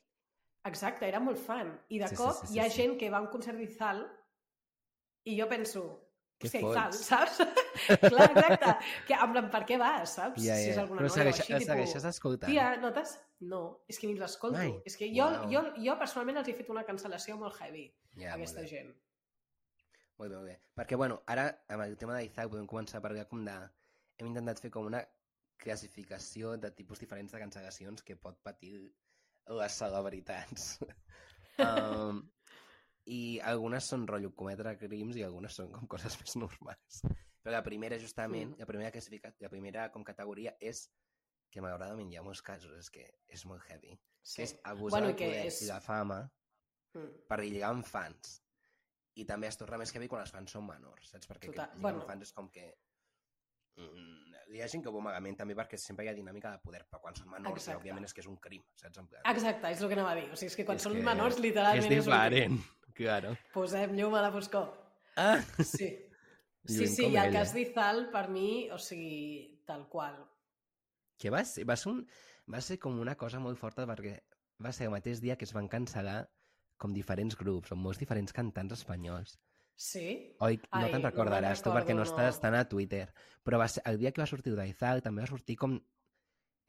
Exacte, 0.70 1.08
era 1.08 1.20
molt 1.20 1.40
fan. 1.42 1.72
I 1.90 2.00
de 2.00 2.08
Sí, 2.12 2.16
sí, 2.16 2.22
cop 2.22 2.38
sí, 2.38 2.48
sí, 2.48 2.54
hi 2.56 2.60
ha 2.62 2.70
sí. 2.70 2.78
gent 2.82 2.98
que 3.00 3.10
va 3.10 3.18
a 3.18 3.26
un 3.26 3.32
concert 3.34 3.58
d'Izal 3.58 4.04
i 5.26 5.38
jo 5.40 5.48
penso, 5.50 5.84
Què 6.42 6.50
hòstia, 6.50 6.70
Izal, 6.72 6.94
saps? 6.98 7.36
Clar, 8.12 8.28
exacte. 8.32 8.72
Que, 9.06 9.14
en 9.14 9.34
plan, 9.36 9.50
per 9.54 9.62
què 9.70 9.78
vas, 9.78 10.16
saps? 10.18 10.42
Ja, 10.42 10.56
Si 10.58 10.72
és 10.72 10.80
alguna 10.82 11.04
Però 11.04 11.10
noia 11.12 11.18
segueix, 11.18 11.42
així, 11.44 11.68
segueixes 11.70 12.08
escoltant. 12.10 12.50
Tia, 12.50 12.72
notes? 12.82 13.14
No, 13.52 13.60
és 13.90 14.00
que 14.02 14.10
ni 14.10 14.16
els 14.18 14.26
escolto. 14.26 14.64
És 14.90 14.98
que 14.98 15.10
jo, 15.14 15.28
Uau. 15.28 15.46
jo, 15.54 15.62
jo 15.86 15.96
personalment 16.02 16.42
els 16.42 16.50
he 16.50 16.56
fet 16.58 16.70
una 16.74 16.84
cancel·lació 16.88 17.38
molt 17.38 17.60
heavy 17.62 17.86
ja, 18.18 18.32
a 18.32 18.40
aquesta 18.40 18.62
molt 18.64 18.72
bé. 18.72 18.72
gent. 18.74 18.92
Molt 20.18 20.30
bé, 20.32 20.36
molt 20.36 20.50
bé. 20.50 20.56
Perquè, 20.78 20.98
bueno, 20.98 21.22
ara, 21.34 21.46
amb 21.74 21.86
el 21.86 21.96
tema 22.02 22.18
d'Isaac, 22.18 22.50
podem 22.54 22.66
començar 22.70 22.98
a 23.02 23.06
parlar 23.06 23.28
com 23.30 23.46
de... 23.46 23.58
Hem 24.18 24.28
intentat 24.30 24.62
fer 24.62 24.70
com 24.74 24.86
una 24.90 25.02
classificació 25.62 26.56
de 26.58 26.72
tipus 26.74 27.00
diferents 27.02 27.34
de 27.34 27.40
cancel·lacions 27.42 28.02
que 28.06 28.18
pot 28.18 28.38
patir 28.42 28.74
les 29.48 29.74
celebritats. 29.78 30.80
um, 31.60 32.22
I 33.12 33.40
algunes 33.44 33.88
són 33.90 34.06
rotllo 34.08 34.32
cometre 34.38 34.76
crims 34.78 35.18
i 35.18 35.24
algunes 35.26 35.56
són 35.58 35.72
com 35.74 35.88
coses 35.90 36.18
més 36.22 36.36
normals. 36.38 37.02
Però 37.42 37.52
la 37.56 37.64
primera, 37.66 37.98
justament, 37.98 38.52
Mm. 38.54 38.60
la 38.60 38.66
primera 38.70 38.92
classificat, 38.94 39.36
la 39.42 39.50
primera 39.50 39.88
com 39.92 40.04
categoria 40.06 40.54
és 40.60 40.84
que 41.52 41.62
malauradament 41.62 42.12
hi 42.12 42.18
ha 42.18 42.24
molts 42.24 42.42
casos, 42.46 42.78
és 42.78 42.90
que 42.94 43.08
és 43.28 43.46
molt 43.46 43.64
heavy, 43.70 43.98
Sí. 44.24 44.36
que 44.38 44.44
és 44.44 44.54
abusar 44.64 45.00
Bueno, 45.00 45.08
del 45.08 45.16
que 45.18 45.26
poder 45.28 45.46
és- 45.48 45.62
i 45.64 45.66
la 45.66 45.82
fama 45.82 46.32
Mm. 46.94 47.26
per 47.28 47.40
lligar 47.40 47.70
amb 47.72 47.86
fans. 47.86 48.44
I 49.16 49.26
també 49.26 49.48
es 49.48 49.58
torna 49.58 49.78
més 49.78 49.92
heavy 49.94 50.08
quan 50.08 50.22
els 50.22 50.32
fans 50.32 50.52
són 50.52 50.66
menors, 50.68 51.10
saps? 51.10 51.28
Perquè 51.28 51.48
Total. 51.48 51.68
lligar 51.70 51.82
Bueno. 51.82 52.00
amb 52.02 52.08
fans 52.08 52.22
és 52.24 52.32
com 52.34 52.50
que... 52.50 52.78
Mm, 53.78 54.34
hi 54.52 54.62
ha 54.62 54.68
gent 54.68 54.84
que 54.84 54.90
ho 54.92 54.94
veu 54.96 55.04
malament 55.06 55.38
també 55.40 55.56
perquè 55.56 55.78
sempre 55.80 56.06
hi 56.06 56.12
ha 56.12 56.16
dinàmica 56.18 56.52
de 56.52 56.60
poder, 56.64 56.84
però 56.90 57.00
quan 57.06 57.16
són 57.16 57.30
menors, 57.32 57.56
Exacte. 57.62 57.80
òbviament 57.80 58.08
és 58.08 58.14
que 58.14 58.22
és 58.24 58.28
un 58.28 58.38
crim, 58.44 58.64
saps? 58.76 59.00
Exacte, 59.32 59.72
és 59.72 59.82
el 59.82 59.88
que 59.92 59.98
anava 59.98 60.12
a 60.12 60.20
dir. 60.20 60.28
O 60.32 60.36
sigui, 60.36 60.52
és 60.52 60.58
que 60.60 60.66
quan 60.68 60.82
És 60.82 60.88
són 60.88 60.98
que 60.98 61.04
menors, 61.08 61.38
és 61.40 61.46
literalment 61.48 61.92
és, 61.92 62.08
un 62.08 62.12
diferent, 62.12 62.58
claro. 62.98 63.36
Posem 63.54 63.96
llum 63.96 64.16
a 64.20 64.26
la 64.28 64.32
foscor. 64.32 64.74
Ah! 65.16 65.40
Sí. 65.64 65.92
Sí, 66.62 66.86
sí, 66.86 67.08
i 67.08 67.16
el 67.16 67.32
ella. 67.32 67.40
cas 67.40 67.56
d'Izal, 67.56 68.04
per 68.14 68.28
mi, 68.30 68.70
o 68.70 68.78
sigui, 68.78 69.64
tal 69.66 69.88
qual. 69.90 70.20
Que 71.18 71.32
va 71.34 71.42
ser, 71.46 71.66
va 71.66 71.74
ser, 71.76 71.90
un, 71.90 72.04
va 72.54 72.62
ser 72.62 72.78
com 72.78 73.00
una 73.02 73.16
cosa 73.18 73.40
molt 73.42 73.58
forta 73.58 73.88
perquè 73.90 74.20
va 74.62 74.72
ser 74.76 74.86
el 74.86 74.94
mateix 74.94 75.22
dia 75.24 75.38
que 75.38 75.48
es 75.48 75.56
van 75.58 75.70
cancel·lar 75.72 76.20
com 76.78 76.94
diferents 76.94 77.38
grups, 77.38 77.74
amb 77.74 77.82
molts 77.86 77.98
diferents 78.02 78.34
cantants 78.34 78.78
espanyols. 78.78 79.40
Sí? 79.82 80.08
Oi, 80.46 80.60
no 80.62 80.88
te'n 80.92 81.02
no 81.02 81.10
recordaràs 81.10 81.58
me'n 81.58 81.66
tu 81.66 81.72
perquè 81.74 81.96
no 81.96 82.04
recordo, 82.04 82.12
estàs 82.12 82.38
no. 82.38 82.42
tan 82.44 82.58
a 82.60 82.66
Twitter. 82.70 83.08
Però 83.42 83.58
va 83.58 83.68
ser, 83.72 83.82
el 83.90 83.98
dia 83.98 84.12
que 84.14 84.22
va 84.22 84.30
sortir 84.30 84.54
d'Aizal 84.54 85.02
també 85.06 85.26
va 85.26 85.32
sortir 85.32 85.58
com... 85.58 85.80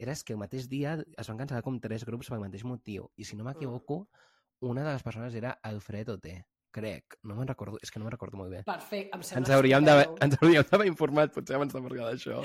Era 0.02 0.14
que 0.26 0.34
el 0.34 0.40
mateix 0.40 0.64
dia 0.70 0.94
es 0.96 1.28
van 1.30 1.38
cancel·lar 1.42 1.60
com 1.66 1.76
tres 1.82 2.06
grups 2.08 2.30
pel 2.32 2.40
mateix 2.42 2.64
motiu. 2.66 3.10
I 3.20 3.28
si 3.28 3.36
no 3.36 3.44
m'equivoco, 3.46 3.98
una 4.64 4.86
de 4.86 4.94
les 4.94 5.04
persones 5.04 5.36
era 5.38 5.52
Alfredo 5.62 6.16
T. 6.24 6.32
Crec. 6.72 7.18
No 7.28 7.34
me'n 7.36 7.46
recordo, 7.46 7.76
és 7.82 7.90
que 7.92 7.98
no 8.00 8.06
me'n 8.06 8.12
recordo 8.14 8.38
molt 8.40 8.50
bé. 8.50 8.62
Perfecte, 8.64 9.12
em 9.14 9.22
sembla 9.22 9.42
Ens 9.42 9.50
hauríem 9.52 9.84
d'haver 9.84 10.06
ens 10.24 10.36
hauríem 10.40 10.64
d'haver 10.70 10.86
informat 10.88 11.32
potser 11.34 11.56
abans 11.58 11.74
de 11.74 11.82
parlar 11.84 12.06
d'això. 12.08 12.38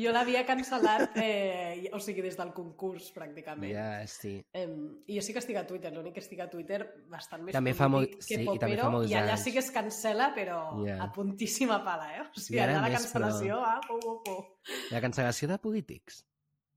Jo 0.00 0.12
l'havia 0.16 0.46
cancel·lat, 0.48 1.10
eh, 1.20 1.90
o 1.92 2.00
sigui, 2.00 2.22
des 2.24 2.38
del 2.38 2.54
concurs, 2.56 3.10
pràcticament. 3.12 3.68
Ja, 3.74 4.06
sí. 4.08 4.38
Em, 4.56 5.02
I 5.06 5.18
jo 5.18 5.22
sí 5.26 5.34
que 5.36 5.42
estic 5.44 5.56
a 5.60 5.66
Twitter, 5.66 5.92
l'únic 5.92 6.14
que 6.16 6.20
estic 6.24 6.40
a 6.40 6.48
Twitter 6.48 6.80
bastant 7.12 7.42
més 7.44 7.52
També 7.52 7.74
fa 7.76 7.88
molt- 7.92 8.16
que 8.16 8.22
sí, 8.22 8.40
i 8.40 8.46
popero, 8.46 8.60
també 8.64 8.78
fa 8.80 8.88
molts 8.96 9.10
i 9.10 9.14
allà 9.14 9.32
anys. 9.36 9.44
sí 9.44 9.52
que 9.52 9.58
es 9.60 9.70
cancela, 9.70 10.32
però 10.34 10.86
Ja. 10.86 11.02
a 11.04 11.12
puntíssima 11.12 11.84
pala, 11.84 12.16
eh? 12.16 12.22
O 12.34 12.40
sigui, 12.40 12.56
I 12.56 12.60
ara 12.64 12.78
allà 12.78 12.82
la 12.82 12.88
més, 12.88 13.12
cancel·lació, 13.12 13.60
ah, 13.62 13.80
pu, 13.86 14.00
pu, 14.00 14.22
pu. 14.24 14.38
La 14.90 15.00
cancel·lació 15.02 15.48
de 15.48 15.58
polítics. 15.58 16.24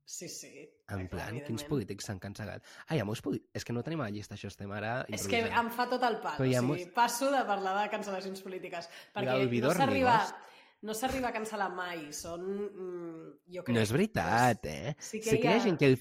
Sí, 0.05 0.27
sí. 0.27 0.69
En 0.91 1.07
clar, 1.07 1.29
plan, 1.29 1.39
quins 1.47 1.63
polítics 1.63 2.05
s'han 2.09 2.19
cancel·lat? 2.19 2.63
Ah, 2.87 2.95
hi 2.95 2.99
ha 2.99 3.05
molts 3.07 3.21
polítics. 3.23 3.49
És 3.55 3.63
que 3.65 3.73
no 3.73 3.83
tenim 3.83 4.01
a 4.03 4.09
la 4.09 4.13
llista, 4.15 4.35
això 4.35 4.49
estem 4.51 4.71
ara 4.75 5.05
És 5.07 5.27
que 5.31 5.39
em 5.47 5.69
fa 5.71 5.85
tot 5.89 6.03
el 6.03 6.17
pal. 6.19 6.35
Però 6.37 6.49
o 6.49 6.51
sigui, 6.51 6.65
molts- 6.67 6.89
passo 6.93 7.29
de 7.31 7.43
parlar 7.47 7.77
de 7.81 7.89
cancel·lacions 7.95 8.43
polítiques. 8.43 8.89
Perquè 9.15 9.61
no 9.63 9.73
s'arriba 9.73 10.17
no 10.83 10.93
s'arriba 10.93 11.29
a 11.29 11.33
cancel·lar 11.33 11.69
mai. 11.73 12.09
Són, 12.11 12.41
mm, 12.43 13.29
jo 13.55 13.63
crec... 13.63 13.75
No 13.75 13.81
és 13.85 13.91
veritat, 13.95 14.65
eh? 14.67 14.95
Sí 14.99 15.21
que 15.21 15.29
sí 15.31 15.37
que 15.39 15.47
hi 15.47 15.53
ha 15.53 15.55
hi 15.55 15.59
ha- 15.61 15.63
gent 15.69 15.79
que... 15.79 15.93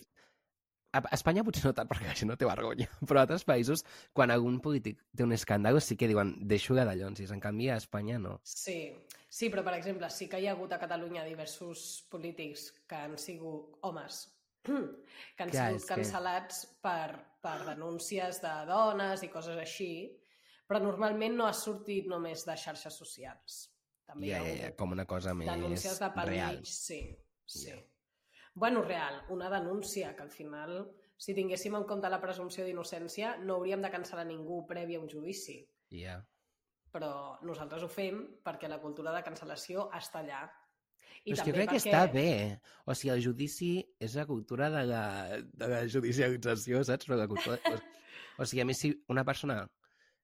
a 0.93 1.03
Espanya 1.17 1.43
potser 1.45 1.65
no 1.67 1.73
tant, 1.77 1.89
perquè 1.89 2.07
la 2.11 2.15
gent 2.19 2.29
no 2.31 2.37
té 2.37 2.45
vergonya, 2.49 2.89
però 3.09 3.21
a 3.23 3.25
altres 3.27 3.45
països, 3.49 3.85
quan 4.13 4.31
algun 4.31 4.59
polític 4.61 5.01
té 5.17 5.25
un 5.25 5.33
escàndol, 5.33 5.81
sí 5.81 5.97
que 5.97 6.09
diuen, 6.11 6.35
deixo 6.49 6.75
de 6.77 6.85
dallonsis. 6.85 7.31
En 7.33 7.41
canvi, 7.41 7.71
a 7.73 7.79
Espanya 7.81 8.19
no. 8.21 8.39
Sí, 8.45 8.93
sí, 9.29 9.49
però 9.49 9.65
per 9.65 9.75
exemple, 9.79 10.11
sí 10.11 10.29
que 10.29 10.41
hi 10.43 10.47
ha 10.51 10.53
hagut 10.57 10.73
a 10.73 10.79
Catalunya 10.83 11.25
diversos 11.25 12.05
polítics 12.13 12.71
que 12.87 12.95
han 13.07 13.17
sigut 13.19 13.79
homes 13.89 14.27
que 14.63 15.43
han 15.43 15.51
Clar, 15.51 15.69
sigut 15.73 15.81
és 15.81 15.87
que- 15.89 15.95
cancel·lats 15.97 16.59
per, 16.85 17.17
per 17.43 17.57
denúncies 17.67 18.39
de 18.45 18.53
dones 18.69 19.25
i 19.27 19.31
coses 19.33 19.57
així, 19.59 19.91
però 20.69 20.79
normalment 20.85 21.35
no 21.37 21.49
ha 21.49 21.53
sortit 21.57 22.07
només 22.09 22.45
de 22.47 22.55
xarxes 22.57 22.95
socials. 23.01 23.63
També 24.07 24.29
Ja, 24.31 24.39
hi 24.45 24.53
ha 24.53 24.69
ja, 24.69 24.71
com 24.79 24.93
una 24.95 25.05
cosa 25.09 25.33
més 25.35 25.49
denúncies 25.51 25.99
de 25.99 26.09
pel 26.15 26.29
real. 26.29 26.61
sí, 26.69 27.01
sí. 27.47 27.71
Ja. 27.71 27.81
Bueno, 28.55 28.83
real, 28.83 29.23
una 29.31 29.49
denúncia 29.51 30.15
que 30.15 30.23
al 30.23 30.31
final, 30.31 30.91
si 31.17 31.35
tinguéssim 31.35 31.77
en 31.79 31.87
compte 31.89 32.11
la 32.13 32.21
presumpció 32.21 32.67
d'innocència, 32.67 33.37
no 33.41 33.57
hauríem 33.57 33.81
de 33.85 33.91
cancel·lar 33.93 34.27
ningú 34.29 34.63
previ 34.69 34.99
a 34.99 35.01
un 35.01 35.09
judici. 35.09 35.63
Ja. 35.93 36.19
Però 36.93 37.39
nosaltres 37.49 37.87
ho 37.87 37.89
fem 37.89 38.21
perquè 38.45 38.69
la 38.69 38.81
cultura 38.83 39.15
de 39.17 39.23
cancel·lació 39.25 39.87
està 39.97 40.21
allà. 40.21 40.43
Però 41.23 41.39
és 41.39 41.45
que 41.47 41.55
crec 41.55 41.71
que 41.71 41.81
està 41.81 42.03
bé. 42.13 42.59
O 42.85 42.97
sigui, 42.99 43.15
el 43.15 43.23
judici 43.25 43.73
és 44.03 44.19
la 44.19 44.27
cultura 44.29 44.69
de 44.75 44.83
la, 44.91 45.05
de 45.41 45.71
la 45.71 45.81
judicialització, 45.89 46.83
saps? 46.85 47.09
Però 47.09 47.17
la 47.23 47.31
cultura... 47.31 47.57
o, 47.73 47.81
o 48.43 48.49
sigui, 48.49 48.61
a 48.61 48.69
mi 48.69 48.77
si 48.77 48.93
una 49.09 49.25
persona 49.25 49.63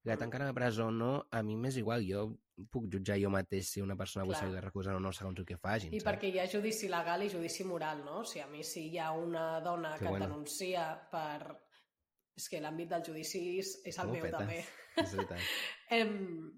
la 0.04 0.18
tanquen 0.20 0.44
a 0.44 0.50
la 0.50 0.56
presó 0.56 0.90
o 0.90 0.92
no, 0.92 1.12
a 1.30 1.42
mi 1.46 1.56
m'és 1.56 1.80
igual. 1.80 2.04
Jo 2.04 2.28
puc 2.70 2.88
jutjar 2.92 3.18
jo 3.20 3.30
mateix 3.30 3.68
si 3.70 3.80
una 3.80 3.94
persona 3.96 4.24
Clar. 4.24 4.34
vull 4.40 4.48
seguir 4.48 4.64
recusant 4.64 4.96
o 4.96 5.00
no 5.00 5.12
segons 5.12 5.38
el 5.38 5.46
que 5.46 5.56
fagin, 5.56 5.92
I 5.94 6.00
saps? 6.00 6.08
perquè 6.10 6.32
hi 6.32 6.38
ha 6.40 6.46
judici 6.50 6.88
legal 6.88 7.22
i 7.22 7.30
judici 7.30 7.64
moral, 7.64 8.04
no? 8.04 8.20
O 8.20 8.24
sigui, 8.24 8.42
a 8.42 8.46
mi 8.48 8.64
si 8.64 8.88
hi 8.90 8.98
ha 8.98 9.12
una 9.12 9.60
dona 9.60 9.92
Que 9.94 10.04
que, 10.04 10.08
bueno. 10.10 10.24
et 10.24 10.30
denuncia 10.30 11.08
per... 11.10 11.56
És 12.38 12.48
que 12.48 12.60
l'àmbit 12.60 12.88
del 12.88 13.02
judici 13.04 13.58
és, 13.58 13.80
és 13.84 13.98
el 13.98 14.04
Com 14.06 14.12
meu, 14.14 14.22
petes? 14.22 14.38
també. 14.38 14.64
És 15.02 15.12
veritat. 15.16 15.38
Em, 15.90 16.50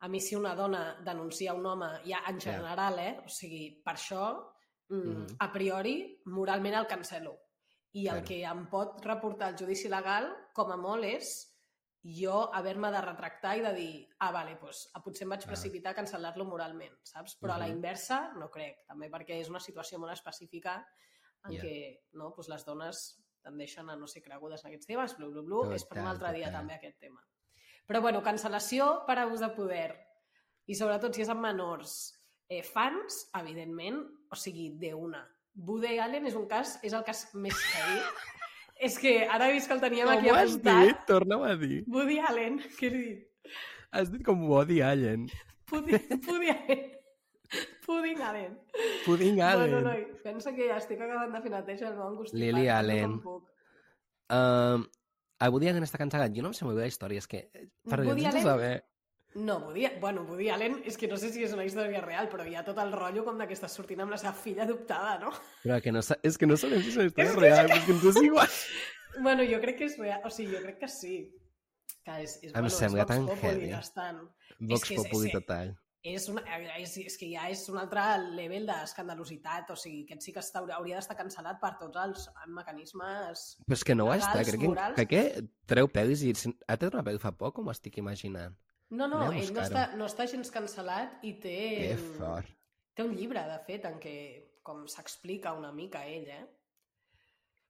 a 0.00 0.08
mi 0.08 0.20
si 0.20 0.34
una 0.36 0.54
dona 0.54 0.96
denuncia 1.04 1.54
un 1.54 1.66
home, 1.66 1.88
ja 2.06 2.22
en 2.28 2.40
general, 2.40 2.98
eh? 2.98 3.16
O 3.24 3.28
sigui, 3.28 3.80
per 3.84 3.94
això, 3.94 4.28
mm, 4.88 5.00
Mhm. 5.08 5.26
a 5.40 5.52
priori, 5.52 6.20
moralment 6.26 6.74
el 6.74 6.86
cancelo. 6.86 7.38
I 7.94 8.06
el 8.08 8.22
Claro. 8.22 8.24
que 8.26 8.42
em 8.44 8.66
pot 8.70 9.04
reportar 9.04 9.50
el 9.50 9.56
judici 9.58 9.88
legal, 9.88 10.30
com 10.54 10.70
a 10.72 10.76
molt, 10.76 11.04
és 11.04 11.51
jo 12.04 12.48
haver-me 12.54 12.90
de 12.90 13.00
retractar 13.00 13.56
i 13.56 13.62
de 13.62 13.72
dir 13.74 14.08
ah, 14.18 14.32
vale, 14.34 14.56
doncs, 14.60 14.88
potser 15.04 15.24
em 15.24 15.30
vaig 15.30 15.44
Ah. 15.44 15.48
precipitar 15.52 15.92
a 15.92 15.96
cancel·lar-lo 16.02 16.44
moralment, 16.44 16.94
saps? 17.04 17.36
Però 17.40 17.54
a 17.54 17.58
la 17.58 17.66
Mhm. 17.68 17.76
inversa 17.76 18.32
no 18.36 18.50
crec, 18.50 18.84
també 18.86 19.08
perquè 19.10 19.40
és 19.40 19.48
una 19.48 19.60
situació 19.60 19.98
molt 19.98 20.12
específica 20.12 20.86
en 21.44 21.52
Ja. 21.52 21.62
què 21.62 22.00
no, 22.12 22.30
doncs 22.36 22.48
les 22.48 22.64
dones 22.64 23.18
tendeixen 23.42 23.88
a 23.90 23.96
no 23.96 24.06
ser 24.06 24.22
cregudes 24.22 24.64
en 24.64 24.68
aquests 24.70 24.86
temes, 24.86 25.16
blu, 25.16 25.30
blu, 25.30 25.42
blu, 25.42 25.72
és 25.72 25.84
per 25.84 25.98
un 25.98 26.06
altre 26.06 26.32
dia 26.32 26.46
total. 26.46 26.60
també 26.60 26.74
aquest 26.74 26.98
tema. 27.00 27.20
Però 27.86 28.00
bueno, 28.00 28.22
cancel·lació 28.22 29.04
per 29.06 29.18
abús 29.18 29.40
de 29.40 29.48
poder. 29.50 29.96
I 30.66 30.74
sobretot 30.74 31.12
si 31.14 31.22
és 31.22 31.28
amb 31.28 31.40
menors 31.40 32.18
eh, 32.48 32.62
fans, 32.62 33.30
evidentment, 33.34 34.06
o 34.30 34.36
sigui, 34.36 34.78
de 34.78 34.92
una. 34.94 35.26
Woody 35.56 35.98
Allen 35.98 36.26
és 36.26 36.34
un 36.34 36.46
cas, 36.46 36.78
és 36.82 36.92
el 36.92 37.02
cas 37.04 37.34
més 37.34 37.54
heavy. 37.54 38.00
és 38.82 38.96
que 38.98 39.12
ara 39.30 39.48
he 39.48 39.52
vist 39.56 39.68
que 39.70 39.76
el 39.76 39.82
teníem 39.82 40.08
aquí 40.10 40.26
Com 40.28 40.34
ho 40.34 40.38
has 40.40 40.56
apuntat. 40.56 40.86
dit? 40.88 41.04
Torna-ho 41.08 41.44
a 41.46 41.54
dir. 41.60 41.82
Woody 41.86 42.18
Allen, 42.28 42.58
què 42.78 42.88
he 42.88 42.94
dit? 42.96 43.54
Has 43.92 44.10
dit 44.12 44.24
com 44.26 44.42
Woody 44.48 44.80
Allen. 44.82 45.28
Pudding, 45.70 46.02
Woody 46.26 46.50
Allen. 46.54 46.82
Pudding 47.86 48.20
Allen. 48.24 48.52
Pudding 49.04 49.40
Allen. 49.44 49.70
Bueno, 49.70 49.80
noi, 49.90 50.06
pensa 50.24 50.54
que 50.56 50.68
ja 50.70 50.78
estic 50.80 51.00
acabant 51.04 51.34
de 51.34 51.40
fer 51.44 51.50
neteja 51.52 51.88
el 51.90 51.96
meu 51.98 52.06
angustiat. 52.08 52.40
Lily 52.40 52.68
Allen. 52.72 53.18
com 53.18 53.20
puc. 53.26 53.50
Um, 54.32 54.86
el 55.42 55.52
Woody 55.52 55.68
Allen 55.68 55.84
està 55.84 55.98
cancel·lat. 56.00 56.32
Jo 56.36 56.44
no 56.46 56.52
em 56.52 56.56
sé 56.56 56.64
molt 56.64 56.78
bé 56.78 56.86
la 56.86 56.92
història, 56.92 57.20
és 57.20 57.28
que... 57.28 57.42
Per 57.90 57.98
Woody 58.06 58.24
Allen? 58.30 58.46
saber? 58.46 58.72
No, 59.34 59.58
Woody, 59.58 59.86
bueno, 60.00 60.22
Woody 60.28 60.50
Allen, 60.50 60.82
és 60.84 60.96
que 61.00 61.08
no 61.08 61.16
sé 61.16 61.30
si 61.32 61.42
és 61.44 61.52
una 61.56 61.64
història 61.64 62.02
real, 62.04 62.28
però 62.28 62.44
hi 62.46 62.54
ha 62.54 62.64
tot 62.66 62.76
el 62.82 62.92
rotllo 62.92 63.24
com 63.24 63.38
de 63.40 63.46
que 63.48 63.54
està 63.56 63.68
sortint 63.68 64.00
amb 64.04 64.12
la 64.12 64.18
seva 64.20 64.32
filla 64.36 64.64
adoptada, 64.66 65.18
no? 65.22 65.30
Però 65.62 65.78
que 65.80 65.92
no, 65.92 66.02
és 66.22 66.36
que 66.38 66.46
no 66.46 66.56
sabem 66.60 66.82
si 66.82 66.90
és 66.92 66.96
una 66.98 67.06
història 67.08 67.30
És 67.30 67.34
que 67.36 67.40
real, 67.40 67.70
és 67.70 67.84
que 67.86 67.92
ens 67.96 68.04
és 68.12 68.22
igual. 68.22 68.48
Bueno, 69.22 69.44
jo 69.44 69.58
crec 69.60 69.76
que 69.76 69.84
és 69.90 69.98
real, 70.00 70.22
o 70.24 70.30
sigui, 70.32 70.54
jo 70.56 70.60
crec 70.64 70.78
que 70.80 70.88
sí. 70.88 71.16
Que 72.02 72.14
és, 72.24 72.38
és, 72.42 72.50
Em 72.54 72.62
bueno, 72.64 72.70
sembla 72.72 73.02
és 73.04 73.08
tan 73.10 73.26
heavy. 73.42 73.70
bastant. 73.74 74.22
Vox 74.58 74.88
que 74.88 74.94
és- 74.94 75.02
Populi 75.02 75.28
és- 75.28 75.34
total. 75.36 75.74
És, 76.02 76.24
una, 76.32 76.42
és, 76.80 76.96
és 76.98 77.16
que 77.20 77.28
ja 77.30 77.44
és 77.52 77.60
un 77.70 77.76
altre 77.78 78.00
level 78.34 78.64
d'escandalositat, 78.66 79.68
o 79.70 79.76
sigui, 79.76 80.00
aquest 80.06 80.24
sí 80.24 80.32
que 80.34 80.40
està, 80.40 80.64
hauria 80.74 80.96
d'estar 80.96 81.14
cancel·lat 81.16 81.60
per 81.60 81.76
tots 81.78 81.96
els 82.02 82.24
mecanismes... 82.48 83.44
Però 83.68 83.76
és 83.76 83.84
que 83.86 83.94
no 83.94 84.08
ho 84.08 84.14
està, 84.16 84.32
crec 84.48 84.58
que, 84.64 84.72
crec 84.96 85.08
que 85.12 85.22
treu 85.70 85.86
pel·lis 85.92 86.24
i 86.26 86.32
ha 86.66 86.76
tret 86.80 86.92
una 86.96 87.04
pel·li 87.06 87.20
fa 87.22 87.30
poc, 87.36 87.54
com 87.60 87.68
ho 87.68 87.70
estic 87.70 87.98
imaginant. 88.02 88.56
No, 88.92 89.06
no, 89.08 89.22
ell 89.32 89.52
no 89.56 89.62
està, 89.62 89.86
no 89.96 90.06
està 90.10 90.26
gens 90.28 90.50
cancel·lat 90.52 91.22
i 91.24 91.32
té... 91.40 91.58
Que 91.80 92.00
fort. 92.18 92.48
Té 92.92 93.04
un 93.06 93.14
llibre, 93.16 93.40
de 93.48 93.60
fet, 93.64 93.86
en 93.88 93.96
què 94.02 94.16
com 94.62 94.82
s'explica 94.90 95.54
una 95.56 95.70
mica 95.72 96.02
ell, 96.04 96.26
eh? 96.28 96.42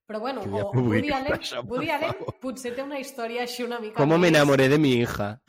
Però 0.03 0.19
bueno, 0.19 0.41
o 0.43 0.71
Woody 0.75 1.13
Allen, 1.15 1.39
Woody 1.63 1.89
Allen 1.95 2.17
potser 2.43 2.73
té 2.75 2.83
una 2.83 2.99
història 2.99 3.45
així 3.47 3.63
una 3.63 3.79
mica 3.79 3.95
¿Cómo 3.95 4.17
me 4.19 4.27
enamoré 4.27 4.67
de 4.67 4.77
mi 4.77 4.91
hija? 4.99 5.41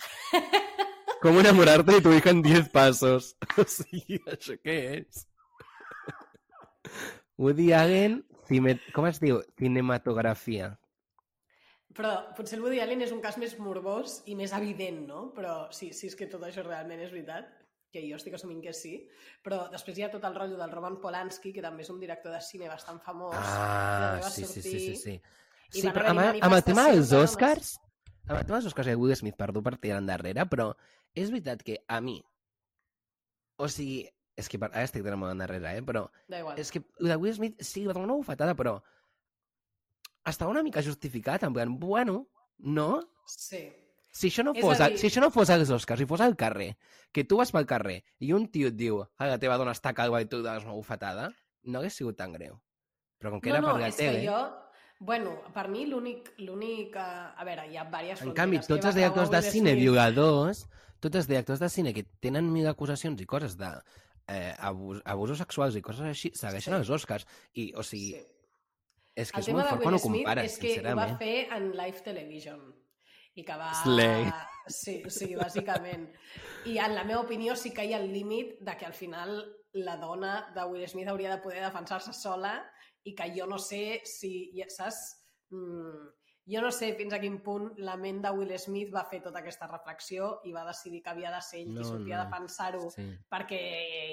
¿Cómo 1.21 1.41
enamorarte 1.41 1.97
de 1.97 2.01
tu 2.01 2.13
hija 2.13 2.31
en 2.31 2.43
10 2.43 2.69
pasos? 2.71 3.35
O 3.59 3.67
sigui, 3.67 4.21
això 4.31 4.55
què 4.63 4.79
és? 5.01 5.27
Woody 7.37 7.73
Allen, 7.75 8.21
cime... 8.47 8.79
com 8.95 9.11
es 9.11 9.19
diu? 9.19 9.43
Cinematografia. 9.59 10.77
Però 11.95 12.11
potser 12.35 12.57
el 12.59 12.65
Woody 12.65 12.81
Allen 12.83 13.05
és 13.07 13.13
un 13.15 13.21
cas 13.23 13.37
més 13.39 13.53
morbós 13.63 14.23
i 14.27 14.35
més 14.35 14.53
evident, 14.57 15.05
no? 15.07 15.29
Però 15.37 15.69
sí, 15.71 15.93
sí 15.95 16.09
és 16.11 16.17
que 16.19 16.27
tot 16.31 16.43
això 16.43 16.65
realment 16.67 17.01
és 17.05 17.13
veritat, 17.15 17.53
que 17.95 18.03
jo 18.03 18.17
estic 18.19 18.35
assumint 18.35 18.61
que 18.65 18.73
sí. 18.75 18.97
Però 19.45 19.69
després 19.71 19.99
hi 19.99 20.03
ha 20.03 20.11
tot 20.11 20.25
el 20.27 20.35
rotllo 20.35 20.59
del 20.59 20.73
Roman 20.73 20.97
Polanski, 21.01 21.53
que 21.55 21.63
també 21.63 21.85
és 21.87 21.91
un 21.95 22.01
director 22.03 22.35
de 22.35 22.41
cine 22.43 22.67
bastant 22.69 22.99
famós. 23.05 23.37
Ah, 23.39 24.19
va 24.23 24.31
sí, 24.31 24.43
sí, 24.45 24.61
sí, 24.61 24.63
sí, 24.63 24.71
sortir- 24.71 24.97
sí. 25.05 25.15
i 25.75 25.81
Sí, 25.81 25.87
van 25.87 25.95
però 25.95 26.11
amb, 26.11 26.43
amb 26.43 26.55
el 26.59 26.65
tema 26.67 26.89
dels 26.91 27.11
de. 27.11 27.23
Oscars, 27.23 27.77
amb 28.27 28.39
el 28.41 28.45
tema 28.47 28.59
dels 28.59 28.67
Oscars 28.73 28.89
el 28.91 28.99
Will 28.99 29.15
Smith, 29.17 29.37
perdó 29.39 29.63
per 29.63 29.77
tirar 29.79 30.01
endarrere, 30.03 30.45
però 30.51 30.73
és 31.15 31.31
veritat 31.31 31.63
que 31.63 31.79
a 31.87 32.01
mi, 32.01 32.19
o 33.63 33.69
sigui, 33.71 34.03
és 34.37 34.49
que 34.51 34.59
ara 34.61 34.83
estic 34.83 35.05
tirant 35.05 35.21
molt 35.21 35.31
endarrere, 35.35 35.77
eh? 35.79 35.83
però 35.87 36.09
és 36.59 36.73
que 36.75 36.83
el 36.99 37.13
de 37.13 37.17
Will 37.23 37.35
Smith 37.37 37.63
sí, 37.63 37.87
va 37.87 37.93
donar 37.95 38.09
una 38.11 38.19
bufetada, 38.19 38.57
però 38.59 38.81
estava 40.27 40.51
una 40.51 40.63
mica 40.63 40.83
justificat, 40.83 41.43
en 41.45 41.53
plan, 41.53 41.79
bueno, 41.79 42.27
no? 42.59 43.01
Sí. 43.27 43.69
Si 44.15 44.29
això 44.31 44.45
no 44.47 44.53
fos, 44.55 44.79
a 44.81 44.85
a 44.87 44.89
dir- 44.91 44.99
si 44.99 45.09
això 45.09 45.21
no 45.21 45.31
fos 45.35 45.51
als 45.51 45.71
Oscars, 45.75 45.99
si 45.99 46.07
fos 46.07 46.21
al 46.21 46.37
carrer, 46.37 46.77
que 47.11 47.25
tu 47.25 47.37
vas 47.41 47.51
pel 47.51 47.67
carrer 47.67 48.05
i 48.21 48.33
un 48.33 48.47
tio 48.49 48.69
et 48.69 48.77
diu 48.79 49.01
ah, 49.03 49.27
la 49.27 49.39
teva 49.43 49.57
dona 49.59 49.73
està 49.75 49.93
calva 49.93 50.21
i 50.23 50.27
tu 50.31 50.41
dones 50.43 50.63
una 50.65 50.73
bufetada, 50.77 51.33
no 51.65 51.79
hagués 51.81 51.95
sigut 51.99 52.17
tan 52.17 52.33
greu. 52.33 52.61
Però 53.19 53.31
com 53.33 53.41
que 53.41 53.51
no, 53.51 53.57
era 53.57 53.65
no, 53.67 53.73
per 53.75 53.81
la 53.83 53.91
tele... 53.91 54.21
que 54.21 54.29
jo... 54.29 54.61
Bueno, 55.01 55.33
per 55.53 55.67
mi 55.69 55.85
l'únic... 55.87 56.31
l'únic 56.39 56.95
eh, 56.97 57.01
A 57.37 57.45
veure, 57.45 57.67
hi 57.69 57.77
ha 57.77 57.85
diverses 57.85 58.23
En 58.23 58.33
canvi, 58.33 58.61
tots 58.63 58.87
els 58.87 58.95
directors 58.95 59.31
de 59.31 59.41
cine 59.43 59.73
Smith? 59.75 59.83
violadors, 59.83 60.63
tots 61.01 61.17
els 61.17 61.27
directors 61.29 61.59
de 61.61 61.69
cine 61.69 61.93
que 61.93 62.05
tenen 62.23 62.47
mil 62.53 62.69
acusacions 62.71 63.21
i 63.21 63.27
coses 63.27 63.57
de 63.59 63.73
eh, 64.29 64.55
abus, 64.59 65.03
abusos 65.05 65.39
sexuals 65.43 65.75
i 65.77 65.83
coses 65.83 66.07
així, 66.07 66.31
segueixen 66.33 66.73
Sí. 66.73 66.79
els 66.79 66.91
Oscars. 66.91 67.27
I, 67.55 67.73
o 67.75 67.83
sigui, 67.83 68.13
Sí. 68.15 68.23
És 69.15 69.31
que 69.31 69.41
El 69.41 69.45
és 69.45 69.51
tema 69.51 69.61
molt 69.61 69.71
fort 69.71 69.87
quan 69.87 69.97
ho 69.97 70.03
compares, 70.03 70.53
és 70.53 70.59
que 70.63 70.75
ho 70.83 70.97
va 70.99 71.07
fer 71.21 71.37
en 71.55 71.71
live 71.79 72.03
television 72.07 72.65
i 73.35 73.45
que 73.47 73.57
va... 73.59 73.71
Slay. 73.83 74.29
Sí, 74.71 74.95
sí, 75.13 75.35
bàsicament. 75.37 76.07
I 76.71 76.79
en 76.81 76.95
la 76.97 77.05
meva 77.05 77.21
opinió 77.27 77.55
sí 77.59 77.75
que 77.77 77.85
hi 77.85 77.93
ha 77.93 78.01
el 78.01 78.09
límit 78.15 78.55
de 78.65 78.77
que 78.81 78.87
al 78.89 78.95
final 78.97 79.37
la 79.75 79.97
dona 80.01 80.35
de 80.55 80.65
Will 80.71 80.87
Smith 80.89 81.11
hauria 81.13 81.35
de 81.35 81.43
poder 81.43 81.61
defensar-se 81.67 82.15
sola 82.17 82.55
i 83.05 83.13
que 83.15 83.27
jo 83.37 83.47
no 83.51 83.59
sé 83.61 84.01
si, 84.09 84.33
ja 84.57 84.71
saps? 84.73 85.01
Mm, 85.53 86.07
jo 86.47 86.61
no 86.61 86.71
sé 86.71 86.91
fins 86.99 87.15
a 87.17 87.19
quin 87.23 87.39
punt 87.43 87.71
la 87.81 87.95
ment 87.97 88.19
de 88.23 88.31
Will 88.37 88.53
Smith 88.59 88.91
va 88.93 89.05
fer 89.09 89.23
tota 89.25 89.39
aquesta 89.41 89.67
reflexió 89.71 90.41
i 90.45 90.53
va 90.53 90.65
decidir 90.67 91.01
que 91.03 91.11
havia 91.11 91.31
de 91.33 91.41
ser 91.41 91.61
ell 91.63 91.71
qui 91.73 91.79
No, 91.81 91.85
sortia 91.89 92.17
no. 92.17 92.23
a 92.23 92.25
defensar-ho 92.27 92.91
Sí. 92.91 93.07
perquè 93.33 93.61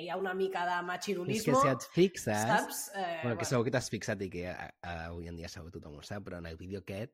hi 0.03 0.09
ha 0.09 0.15
una 0.17 0.33
mica 0.33 0.63
de 0.65 0.71
És 0.71 0.79
que 0.79 0.85
machirulismo, 0.87 1.61
si 1.61 1.67
et 1.67 1.87
fixes... 1.93 2.37
saps? 2.47 2.91
Eh, 2.95 3.19
Bueno, 3.23 3.37
que 3.37 3.45
segur 3.45 3.65
que 3.65 3.71
t'has 3.71 3.89
fixat 3.89 4.21
i 4.21 4.29
que 4.29 4.47
a, 4.47 4.73
a, 4.81 4.93
avui 5.07 5.27
en 5.27 5.35
dia 5.35 5.49
segur 5.49 5.71
tothom 5.71 5.97
ho 5.99 6.01
sap, 6.03 6.23
però 6.23 6.37
en 6.39 6.45
el 6.45 6.55
vídeo 6.57 6.79
aquest, 6.79 7.11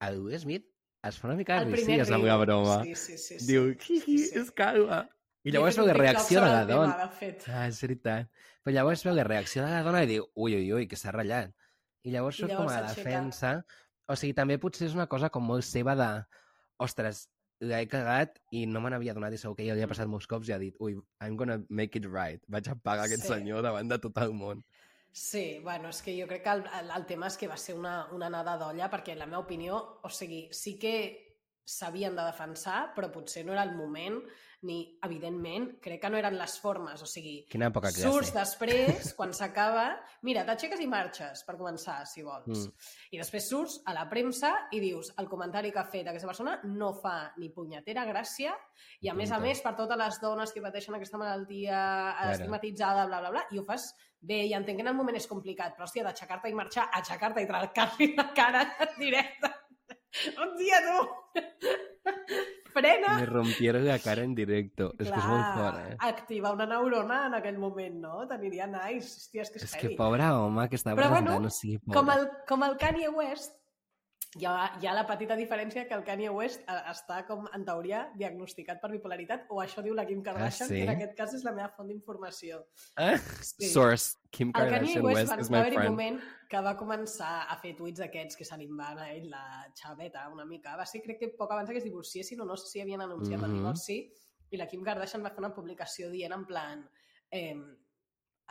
el 0.00 0.20
Will 0.20 0.38
Smith 0.38 0.66
es 1.02 1.18
fa 1.18 1.28
una 1.28 1.36
mica 1.36 1.60
de 1.64 1.70
rissi, 1.72 1.92
és 2.00 2.10
la 2.10 2.18
meva 2.18 2.36
broma. 2.44 2.82
Sí, 2.82 2.94
sí, 2.94 3.16
sí. 3.16 3.38
sí. 3.38 3.46
Diu, 3.46 3.68
hi, 3.72 3.76
hi, 3.96 4.00
Sí, 4.00 4.18
sí. 4.26 4.38
és 4.40 4.50
calva. 4.52 5.08
I 5.46 5.52
llavors 5.54 5.76
veu 5.78 5.86
de 5.86 5.92
sobre 5.94 6.48
la 6.50 6.66
tema, 6.66 6.74
dona. 6.74 6.96
de 7.04 7.08
fet. 7.14 7.44
Ah, 7.48 7.68
és 7.68 7.80
veritat. 7.80 8.26
Però 8.64 8.74
llavors 8.74 9.04
veu 9.06 9.14
la 9.14 9.22
reacció 9.24 9.62
de 9.62 9.70
la 9.70 9.82
dona 9.86 10.02
i 10.02 10.08
diu, 10.10 10.24
ui, 10.34 10.56
ui, 10.56 10.72
ui, 10.74 10.88
que 10.90 10.96
s'ha 10.98 11.12
ratllat. 11.14 11.52
I 12.02 12.10
llavors 12.10 12.36
surt 12.42 12.50
com 12.56 12.66
a 12.66 12.80
la 12.80 12.88
s'aixeca. 12.88 13.04
O 14.08 14.14
sigui, 14.16 14.34
també 14.34 14.58
potser 14.62 14.86
és 14.88 14.94
una 14.94 15.08
cosa 15.10 15.30
com 15.34 15.42
molt 15.42 15.64
seva 15.66 15.96
de, 15.98 16.10
ostres, 16.82 17.26
l'he 17.64 17.86
cagat 17.88 18.36
i 18.52 18.66
no 18.68 18.82
me 18.84 18.90
n'havia 18.92 19.14
donat 19.16 19.32
i 19.32 19.38
segur 19.40 19.56
que 19.56 19.64
ja 19.66 19.74
li 19.74 19.82
ha 19.82 19.88
passat 19.88 20.08
molts 20.12 20.26
cops 20.28 20.50
i 20.50 20.52
ha 20.52 20.58
dit, 20.60 20.76
ui, 20.84 20.98
I'm 21.24 21.36
gonna 21.40 21.62
make 21.70 21.96
it 21.98 22.04
right. 22.04 22.42
Vaig 22.52 22.68
a 22.68 22.74
pagar 22.76 23.06
aquest 23.06 23.22
Sí. 23.24 23.28
senyor 23.32 23.62
davant 23.64 23.88
de 23.88 23.98
tot 23.98 24.18
el 24.18 24.34
món. 24.36 24.64
Sí, 25.16 25.60
bueno, 25.64 25.88
és 25.88 26.02
que 26.04 26.12
jo 26.20 26.26
crec 26.28 26.42
que 26.44 26.50
el, 26.52 26.64
el, 26.78 26.90
el 26.92 27.06
tema 27.06 27.26
és 27.30 27.38
que 27.40 27.48
va 27.48 27.56
ser 27.56 27.74
una, 27.74 28.06
una 28.12 28.26
anada 28.26 28.58
d'olla, 28.60 28.90
perquè 28.92 29.14
en 29.14 29.18
la 29.22 29.26
meva 29.26 29.40
opinió, 29.46 29.78
o 30.04 30.10
sigui, 30.12 30.48
sí 30.52 30.78
que 30.78 30.92
s'havien 31.64 32.14
de 32.14 32.22
defensar, 32.28 32.92
però 32.94 33.08
potser 33.10 33.46
no 33.46 33.54
era 33.56 33.62
el 33.64 33.72
moment 33.74 34.20
ni, 34.66 34.80
evidentment, 35.06 35.68
crec 35.82 36.00
que 36.02 36.10
no 36.10 36.18
eren 36.18 36.34
les 36.36 36.56
formes, 36.60 37.00
o 37.02 37.06
sigui, 37.06 37.36
Quina 37.50 37.68
poca 37.72 37.92
classe. 37.92 38.02
surts 38.04 38.32
després, 38.34 39.12
quan 39.18 39.32
s'acaba, 39.36 39.84
mira, 40.26 40.42
t'aixeques 40.48 40.82
i 40.82 40.88
marxes, 40.90 41.44
per 41.46 41.54
començar, 41.60 42.00
si 42.10 42.24
vols. 42.26 42.50
Mm. 42.66 42.90
I 43.14 43.20
després 43.22 43.46
surts 43.48 43.78
a 43.86 43.94
la 43.96 44.04
premsa 44.10 44.50
i 44.74 44.80
dius 44.82 45.12
el 45.22 45.28
comentari 45.30 45.70
que 45.72 45.78
ha 45.80 45.86
fet 45.88 46.10
aquesta 46.10 46.28
persona 46.28 46.56
no 46.66 46.90
fa 46.98 47.30
ni 47.38 47.48
punyetera 47.54 48.04
gràcia 48.08 48.56
i 49.00 49.08
a 49.08 49.14
més 49.14 49.30
a 49.32 49.38
més 49.40 49.62
per 49.64 49.76
totes 49.78 49.96
les 50.02 50.18
dones 50.20 50.52
que 50.52 50.64
pateixen 50.64 50.98
aquesta 50.98 51.18
malaltia 51.22 51.76
Claro. 51.76 52.32
estigmatitzada, 52.34 53.06
bla, 53.06 53.20
bla, 53.22 53.30
bla, 53.36 53.44
i 53.54 53.58
ho 53.60 53.64
fas 53.64 53.86
bé, 54.20 54.42
i 54.48 54.54
entenc 54.58 54.80
que 54.80 54.82
en 54.82 54.90
el 54.90 54.98
moment 54.98 55.16
és 55.16 55.28
complicat, 55.30 55.76
però 55.76 55.86
hòstia, 55.86 56.02
d'aixecar-te 56.08 56.50
i 56.50 56.56
marxar, 56.58 56.88
aixecar-te 56.98 57.44
i 57.44 57.46
trencar-li 57.46 58.10
la 58.16 58.28
cara 58.34 58.64
en 58.88 58.98
directe. 58.98 59.52
Hòstia, 60.40 60.82
tu! 60.88 62.52
Frena! 62.76 63.14
Me 63.18 63.26
rompieron 63.26 63.86
la 63.86 63.98
cara 64.04 64.24
en 64.26 64.34
directo. 64.36 64.90
És 64.98 65.08
que 65.08 65.16
és 65.16 65.28
molt 65.30 65.46
fort, 65.56 65.78
eh? 65.88 65.96
activar 66.10 66.52
una 66.56 66.66
neurona 66.68 67.22
en 67.30 67.36
aquell 67.38 67.56
moment, 67.62 67.94
no? 68.02 68.26
T'aniria 68.28 68.66
nice. 68.68 69.14
Hòstia, 69.16 69.46
és 69.46 69.52
que 69.54 69.62
és, 69.62 69.68
És 69.70 69.76
que 69.80 69.94
pobre 69.96 70.26
home 70.28 70.68
que 70.68 70.76
estava 70.76 70.98
Però 71.00 71.08
presentant, 71.08 71.38
bueno, 71.40 71.52
o 71.52 71.56
sigui, 71.56 71.78
pobre. 71.80 71.96
com 71.96 72.12
el, 72.12 72.26
com 72.50 72.66
el 72.68 72.76
Kanye 72.82 73.08
West, 73.16 73.56
hi 74.38 74.44
ha, 74.44 74.78
hi 74.80 74.86
ha 74.86 74.92
la 74.94 75.06
petita 75.06 75.34
diferència 75.36 75.86
que 75.88 75.94
el 75.94 76.02
Kanye 76.04 76.28
West 76.30 76.60
eh, 76.68 76.74
està, 76.90 77.22
com 77.26 77.46
en 77.54 77.64
teoria, 77.64 78.10
diagnosticat 78.16 78.80
per 78.82 78.90
bipolaritat, 78.92 79.46
o 79.48 79.60
això 79.62 79.82
diu 79.82 79.94
la 79.94 80.04
Kim 80.06 80.22
Kardashian, 80.22 80.66
Ah, 80.66 80.72
sí? 80.72 80.74
que 80.74 80.82
en 80.82 80.90
aquest 80.96 81.14
cas 81.16 81.34
és 81.34 81.44
la 81.44 81.52
meva 81.56 81.70
font 81.76 81.88
d'informació. 81.88 82.60
Ah, 82.96 83.16
Sí. 83.40 83.70
Source, 83.70 84.16
Kim 84.30 84.48
El 84.48 84.52
Kanye 84.52 84.70
Kardashian 84.70 85.04
West 85.04 85.16
West 85.20 85.32
va, 85.32 85.40
is 85.40 85.48
va 85.50 85.56
my 85.56 85.60
haver 85.60 85.72
un 85.72 85.78
friend. 85.78 85.90
moment 85.90 86.20
que 86.50 86.60
va 86.60 86.76
començar 86.76 87.32
a 87.48 87.56
fer 87.62 87.74
tuits 87.76 88.00
aquests 88.00 88.36
que 88.36 88.44
se 88.44 88.56
li 88.58 88.66
van 88.68 88.98
a 88.98 89.10
ell 89.12 89.30
la 89.30 89.44
xaveta 89.74 90.28
una 90.28 90.44
mica. 90.44 90.76
Va 90.76 90.84
ser, 90.86 91.00
crec 91.02 91.18
que 91.18 91.28
poc 91.36 91.50
abans 91.52 91.70
que 91.70 91.78
es 91.78 91.84
divorciessin 91.84 92.40
o 92.40 92.44
no 92.44 92.56
sé 92.56 92.66
si 92.68 92.80
havien 92.80 93.00
anunciat 93.00 93.40
el 93.42 93.48
Mhm. 93.50 93.56
divorci 93.58 94.12
i 94.50 94.56
la 94.56 94.66
Kim 94.66 94.82
Kardashian 94.84 95.24
va 95.24 95.30
fer 95.30 95.38
una 95.40 95.54
publicació 95.54 96.10
dient 96.10 96.32
en 96.32 96.44
plan 96.46 96.88
eh, 97.30 97.54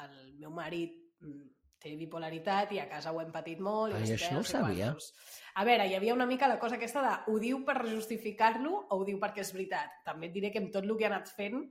el 0.03 0.33
meu 0.39 0.51
marit 0.51 0.91
mm, 1.21 1.45
té 1.79 1.95
bipolaritat 1.95 2.71
i 2.73 2.79
a 2.81 2.87
casa 2.89 3.11
ho 3.13 3.21
hem 3.21 3.31
patit 3.31 3.59
molt. 3.59 3.93
i 3.93 3.97
Ai, 4.01 4.07
sé 4.07 4.15
això 4.15 4.33
no 4.33 4.39
ho 4.39 4.43
sabia. 4.43 4.85
quantos. 4.87 5.13
A 5.55 5.63
veure, 5.63 5.85
hi 5.87 5.95
havia 5.95 6.13
una 6.13 6.25
mica 6.27 6.49
la 6.51 6.59
cosa 6.59 6.75
aquesta 6.75 7.01
de 7.03 7.11
ho 7.31 7.37
diu 7.39 7.61
per 7.67 7.77
justificar-lo 7.87 8.73
o 8.89 8.97
ho 8.99 9.03
diu 9.07 9.19
perquè 9.21 9.43
és 9.45 9.53
veritat. 9.55 10.01
També 10.07 10.27
et 10.27 10.33
diré 10.35 10.51
que 10.51 10.59
amb 10.59 10.73
tot 10.73 10.83
el 10.83 10.97
que 10.99 11.07
ha 11.07 11.11
anat 11.13 11.31
fent 11.31 11.61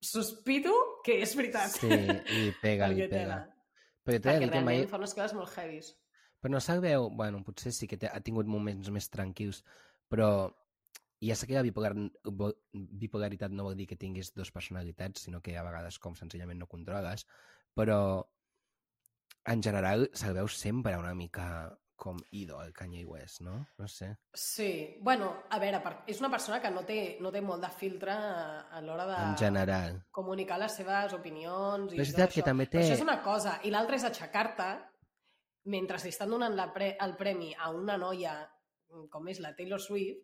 sospito 0.00 0.72
que 1.04 1.18
és 1.24 1.34
veritat. 1.36 1.74
Sí, 1.76 1.90
i 1.90 2.52
pega, 2.62 2.88
li 2.88 3.04
pega. 3.10 3.42
Però 4.08 4.16
Perquè 4.24 4.46
que 4.46 4.46
mai... 4.48 4.54
realment 4.54 4.88
fa 4.88 5.00
unes 5.00 5.12
coses 5.16 5.34
molt 5.36 5.52
heavies. 5.58 5.90
Però 6.40 6.54
no 6.54 6.62
sabeu... 6.64 7.10
Bueno, 7.18 7.42
potser 7.44 7.74
sí 7.76 7.88
que 7.90 7.98
ha 8.08 8.22
tingut 8.24 8.48
moments 8.48 8.88
més 8.94 9.10
tranquils, 9.12 9.60
però 10.08 10.48
ja 11.20 11.36
sé 11.36 11.48
que 11.50 11.58
la 11.58 11.66
bipolar... 11.66 11.92
bipolaritat 12.72 13.52
no 13.52 13.66
vol 13.66 13.76
dir 13.76 13.88
que 13.90 13.98
tinguis 14.00 14.32
dues 14.32 14.54
personalitats, 14.54 15.26
sinó 15.26 15.42
que 15.44 15.58
a 15.58 15.66
vegades 15.66 15.98
com 16.00 16.16
senzillament 16.16 16.62
no 16.62 16.70
controles, 16.70 17.26
però 17.76 17.98
en 19.52 19.62
general 19.64 20.08
se'l 20.16 20.36
veu 20.38 20.48
sempre 20.48 20.96
una 20.96 21.12
mica 21.18 21.48
com 21.98 22.16
ídol, 22.30 22.68
Kanye 22.72 23.02
West, 23.04 23.40
no? 23.42 23.56
No 23.76 23.88
sé. 23.90 24.12
Sí, 24.32 24.96
bueno, 25.02 25.32
a 25.50 25.58
veure, 25.58 25.80
és 26.06 26.20
una 26.22 26.30
persona 26.30 26.60
que 26.62 26.70
no 26.70 26.84
té, 26.86 27.16
no 27.20 27.32
té 27.34 27.40
molt 27.42 27.60
de 27.64 27.70
filtre 27.74 28.12
a 28.14 28.80
l'hora 28.84 29.04
de 29.08 29.16
En 29.32 29.36
general. 29.36 29.96
comunicar 30.14 30.60
les 30.62 30.76
seves 30.78 31.12
opinions 31.16 31.92
i 31.92 31.96
Però 31.96 32.02
és 32.06 32.12
tot 32.12 32.20
veritat 32.20 32.32
que 32.34 32.40
això. 32.40 32.44
també 32.46 32.66
té- 32.66 32.78
Però 32.78 32.86
això 32.86 32.94
és 33.00 33.02
una 33.02 33.18
cosa, 33.22 33.58
i 33.64 33.70
l'altra 33.74 33.96
és 33.96 34.04
aixecar-te 34.04 34.68
mentre 35.64 35.98
li 36.02 36.08
estan 36.14 36.30
donant 36.30 36.54
la 36.56 36.72
pre 36.72 36.96
el 37.00 37.16
premi 37.16 37.52
a 37.58 37.70
una 37.70 37.98
noia 37.98 38.36
com 39.10 39.26
és 39.28 39.40
la 39.40 39.54
Taylor 39.56 39.80
Swift, 39.80 40.22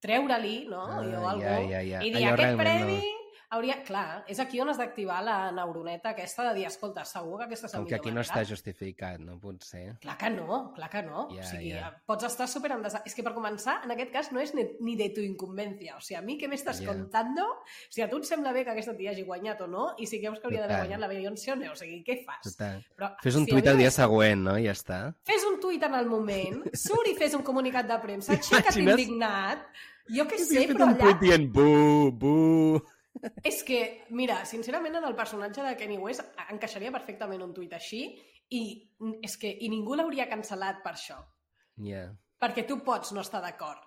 treure-li, 0.00 0.66
no? 0.70 0.80
Ah, 0.86 1.00
o 1.02 1.28
algú, 1.28 1.42
ja, 1.42 1.60
ja, 1.60 1.82
ja. 1.82 2.02
i 2.04 2.10
dir, 2.12 2.22
Allò 2.24 2.34
aquest 2.34 2.56
premi... 2.62 2.96
no. 2.96 3.25
Hauria... 3.54 3.76
Clar, 3.86 4.24
és 4.26 4.40
aquí 4.42 4.58
on 4.58 4.68
has 4.72 4.78
d'activar 4.80 5.20
la 5.22 5.36
neuroneta 5.54 6.10
aquesta 6.10 6.48
de 6.48 6.54
dir, 6.56 6.64
escolta, 6.66 7.04
segur 7.06 7.36
que 7.38 7.44
aquesta 7.46 7.68
és 7.68 7.74
la 7.76 7.78
Com 7.78 7.86
que 7.86 7.94
aquí 7.94 8.10
no 8.10 8.16
manera. 8.18 8.26
està 8.26 8.42
justificat, 8.48 9.20
no 9.22 9.36
pot 9.38 9.62
ser. 9.62 9.84
Clar 10.02 10.16
que 10.18 10.30
no, 10.34 10.58
clar 10.74 10.88
que 10.90 11.02
no. 11.06 11.28
Ja, 11.30 11.44
o 11.44 11.46
sigui, 11.50 11.70
ja. 11.76 11.92
pots 12.08 12.26
estar 12.26 12.48
super 12.50 12.72
en 12.74 12.82
desa... 12.82 13.02
És 13.06 13.14
que 13.14 13.22
per 13.22 13.32
començar, 13.36 13.76
en 13.86 13.94
aquest 13.94 14.10
cas, 14.12 14.32
no 14.34 14.42
és 14.42 14.50
ni, 14.56 14.96
de 14.98 15.08
tu 15.14 15.22
inconvencia. 15.22 15.94
O 15.96 16.02
sigui, 16.02 16.18
a 16.18 16.24
mi 16.26 16.38
què 16.40 16.50
m'estàs 16.50 16.82
Ja. 16.82 16.88
contando? 16.90 17.44
O 17.46 17.90
sigui, 17.92 18.04
a 18.06 18.10
tu 18.10 18.18
et 18.18 18.26
sembla 18.28 18.52
bé 18.56 18.64
que 18.66 18.74
aquesta 18.74 18.96
tia 18.98 19.12
hagi 19.14 19.22
guanyat 19.28 19.62
o 19.62 19.70
no? 19.70 19.86
I 19.98 20.06
si 20.10 20.18
creus 20.20 20.40
que 20.40 20.50
hauria 20.50 20.66
d'haver 20.66 20.82
guanyat 20.82 21.00
la 21.06 21.08
Beyoncé 21.14 21.52
o 21.54 21.56
no? 21.60 21.70
O 21.72 21.78
sigui, 21.78 22.02
què 22.06 22.18
fas? 22.26 22.42
Total. 22.50 22.82
Però, 22.98 23.12
Fes 23.22 23.38
un 23.38 23.46
si 23.46 23.54
tuit 23.54 23.66
el 23.70 23.78
dia 23.78 23.90
següent, 23.94 24.42
no? 24.50 24.58
I 24.58 24.66
ja 24.66 24.74
està. 24.74 25.00
Fes 25.28 25.46
un 25.46 25.60
tuit 25.62 25.82
en 25.86 25.94
el 25.94 26.10
moment, 26.10 26.64
surt 26.86 27.12
i 27.12 27.14
fes 27.14 27.38
un 27.38 27.46
comunicat 27.46 27.86
de 27.86 28.00
premsa, 28.02 28.34
aixeca't 28.34 28.82
indignat, 28.82 29.62
jo 30.10 30.26
què 30.26 30.38
sé, 30.42 30.66
però 30.70 30.90
allà... 30.90 31.14
dient 31.22 31.46
bu, 31.54 32.10
bu... 32.10 32.34
És 33.44 33.62
que, 33.66 33.80
mira, 34.10 34.42
sincerament, 34.48 34.98
en 34.98 35.06
el 35.08 35.16
personatge 35.16 35.64
de 35.64 35.74
Kenny 35.78 35.98
West 35.98 36.24
encaixaria 36.50 36.92
perfectament 36.94 37.42
un 37.42 37.54
tuit 37.56 37.72
així 37.76 38.04
i 38.54 38.62
és 39.26 39.36
que 39.40 39.50
i 39.50 39.70
ningú 39.72 39.96
l'hauria 39.98 40.28
cancel·lat 40.30 40.82
per 40.84 40.94
això. 40.94 41.18
Ja. 41.86 42.06
Perquè 42.40 42.66
tu 42.68 42.80
pots 42.84 43.12
no 43.16 43.24
estar 43.24 43.42
d'acord. 43.44 43.82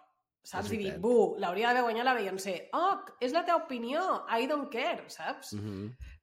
Saps? 0.49 0.71
I 0.73 0.79
dir, 0.79 0.93
bu, 1.03 1.35
l'hauria 1.37 1.69
d'haver 1.69 1.83
guanyat 1.85 2.07
la 2.07 2.15
Beyoncé. 2.17 2.55
Oh, 2.73 2.95
és 3.21 3.33
la 3.35 3.43
teva 3.45 3.59
opinió, 3.65 4.01
I 4.31 4.47
don't 4.49 4.71
care, 4.73 5.09
saps? 5.11 5.53
Mm 5.53 5.65
-hmm. 5.65 6.13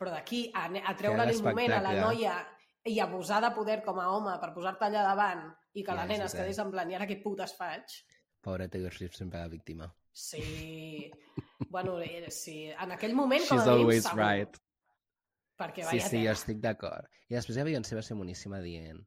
Però 0.00 0.10
d'aquí 0.10 0.50
a, 0.54 0.66
a 0.66 0.94
treure-li 0.96 1.32
el 1.32 1.40
Crear 1.40 1.54
moment 1.54 1.72
a 1.72 1.80
la 1.80 1.94
noia 2.00 2.34
i 2.84 3.00
abusar 3.00 3.40
de 3.42 3.50
poder 3.54 3.82
com 3.84 3.98
a 4.00 4.08
home 4.08 4.38
per 4.40 4.54
posar-te 4.54 4.84
allà 4.84 5.02
davant 5.04 5.42
i 5.72 5.84
que 5.84 5.92
Ja, 5.92 5.96
la 5.96 6.06
nena 6.06 6.24
es 6.24 6.34
quedés 6.34 6.58
en 6.58 6.70
plan, 6.70 6.90
i 6.90 6.94
ara 6.94 7.06
què 7.06 7.22
putes 7.22 7.54
faig? 7.56 7.84
Pobra 8.40 8.68
Taylor 8.68 8.92
Swift 8.92 9.14
sempre 9.14 9.38
la 9.38 9.48
víctima. 9.48 9.94
Sí. 10.20 11.10
bueno, 11.70 11.98
eh, 12.00 12.30
sí. 12.30 12.66
En 12.70 12.92
aquell 12.92 13.14
moment, 13.16 13.46
com 13.48 13.56
She's 13.58 13.66
a 13.66 13.70
mínim, 13.72 13.80
always 13.86 14.04
segur. 14.04 14.20
right. 14.20 14.58
Perquè 15.60 15.84
Sí, 15.90 16.00
sí, 16.00 16.22
jo 16.26 16.32
estic 16.32 16.60
d'acord. 16.60 17.06
I 17.30 17.36
després 17.38 17.56
la 17.60 17.64
Beyoncé 17.68 17.96
va 17.96 18.02
ser 18.04 18.16
moníssima 18.18 18.60
dient... 18.64 19.00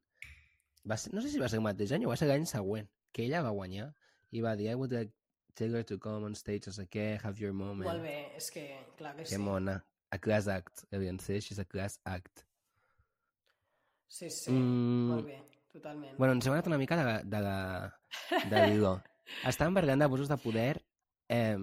Va 0.84 0.96
ser, 1.00 1.12
no 1.16 1.22
sé 1.24 1.30
si 1.32 1.38
va 1.40 1.48
ser 1.48 1.58
el 1.60 1.64
mateix 1.64 1.92
any 1.96 2.04
o 2.04 2.10
va 2.12 2.16
ser 2.20 2.26
l'any 2.28 2.44
següent, 2.46 2.88
que 3.14 3.24
ella 3.24 3.40
va 3.46 3.54
guanyar 3.56 3.88
i 4.36 4.42
va 4.44 4.52
dir 4.58 4.68
I 4.72 4.74
would 4.76 4.92
like 4.92 5.12
Taylor 5.54 5.84
to 5.86 5.96
come 6.02 6.26
on 6.26 6.34
stage, 6.36 6.66
no 6.66 6.74
sé 6.76 6.84
què, 6.90 7.06
have 7.22 7.38
your 7.40 7.54
moment. 7.54 7.86
Molt 7.88 8.02
bé, 8.02 8.16
és 8.36 8.50
que, 8.50 8.64
clar 8.98 9.14
que 9.16 9.22
Que 9.22 9.36
sí. 9.36 9.42
mona. 9.42 9.78
A 10.10 10.18
class 10.18 10.46
act. 10.50 10.84
Beyoncé, 10.90 11.40
she's 11.40 11.58
a 11.62 11.64
class 11.64 11.98
act. 12.04 12.44
Sí, 14.08 14.28
sí, 14.30 14.50
Mm, 14.52 15.08
molt 15.10 15.26
bé, 15.26 15.38
totalment. 15.72 16.16
Bueno, 16.18 16.34
ens 16.36 16.46
hem 16.46 16.52
anat 16.54 16.66
una 16.70 16.78
mica 16.78 16.96
de, 16.98 17.14
de, 17.30 17.40
la, 17.40 17.56
de 18.50 18.66
l'hilo. 18.66 18.92
Estàvem 19.50 19.74
parlant 19.74 20.02
d'abusos 20.04 20.28
de 20.30 20.36
poder 20.42 20.74
eh, 21.28 21.56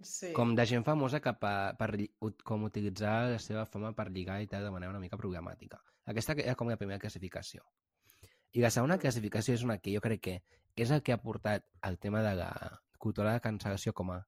sí. 0.00 0.32
com 0.32 0.54
de 0.54 0.66
gent 0.66 0.84
famosa 0.84 1.20
que 1.20 1.32
pa, 1.40 1.74
per 1.78 1.90
ut- 2.20 2.42
com 2.44 2.64
utilitzar 2.64 3.30
la 3.32 3.38
seva 3.38 3.64
fama 3.66 3.92
per 3.96 4.10
lligar 4.10 4.40
i 4.42 4.46
tal 4.50 4.64
de 4.64 4.70
manera 4.70 4.90
una 4.90 5.00
mica 5.00 5.16
problemàtica. 5.18 5.80
Aquesta 6.06 6.32
era 6.38 6.54
com 6.54 6.68
la 6.68 6.76
primera 6.76 6.98
classificació. 7.02 7.64
I 8.52 8.60
la 8.62 8.70
segona 8.70 8.98
classificació 8.98 9.54
és 9.54 9.62
una 9.66 9.78
que 9.78 9.92
jo 9.94 10.00
crec 10.00 10.20
que 10.22 10.36
és 10.76 10.90
el 10.90 11.02
que 11.02 11.12
ha 11.12 11.20
portat 11.22 11.64
el 11.82 11.98
tema 11.98 12.22
de 12.22 12.34
la 12.36 12.80
cultura 12.98 13.32
de 13.32 13.40
cancel·lació 13.40 13.92
com 13.92 14.10
a 14.12 14.20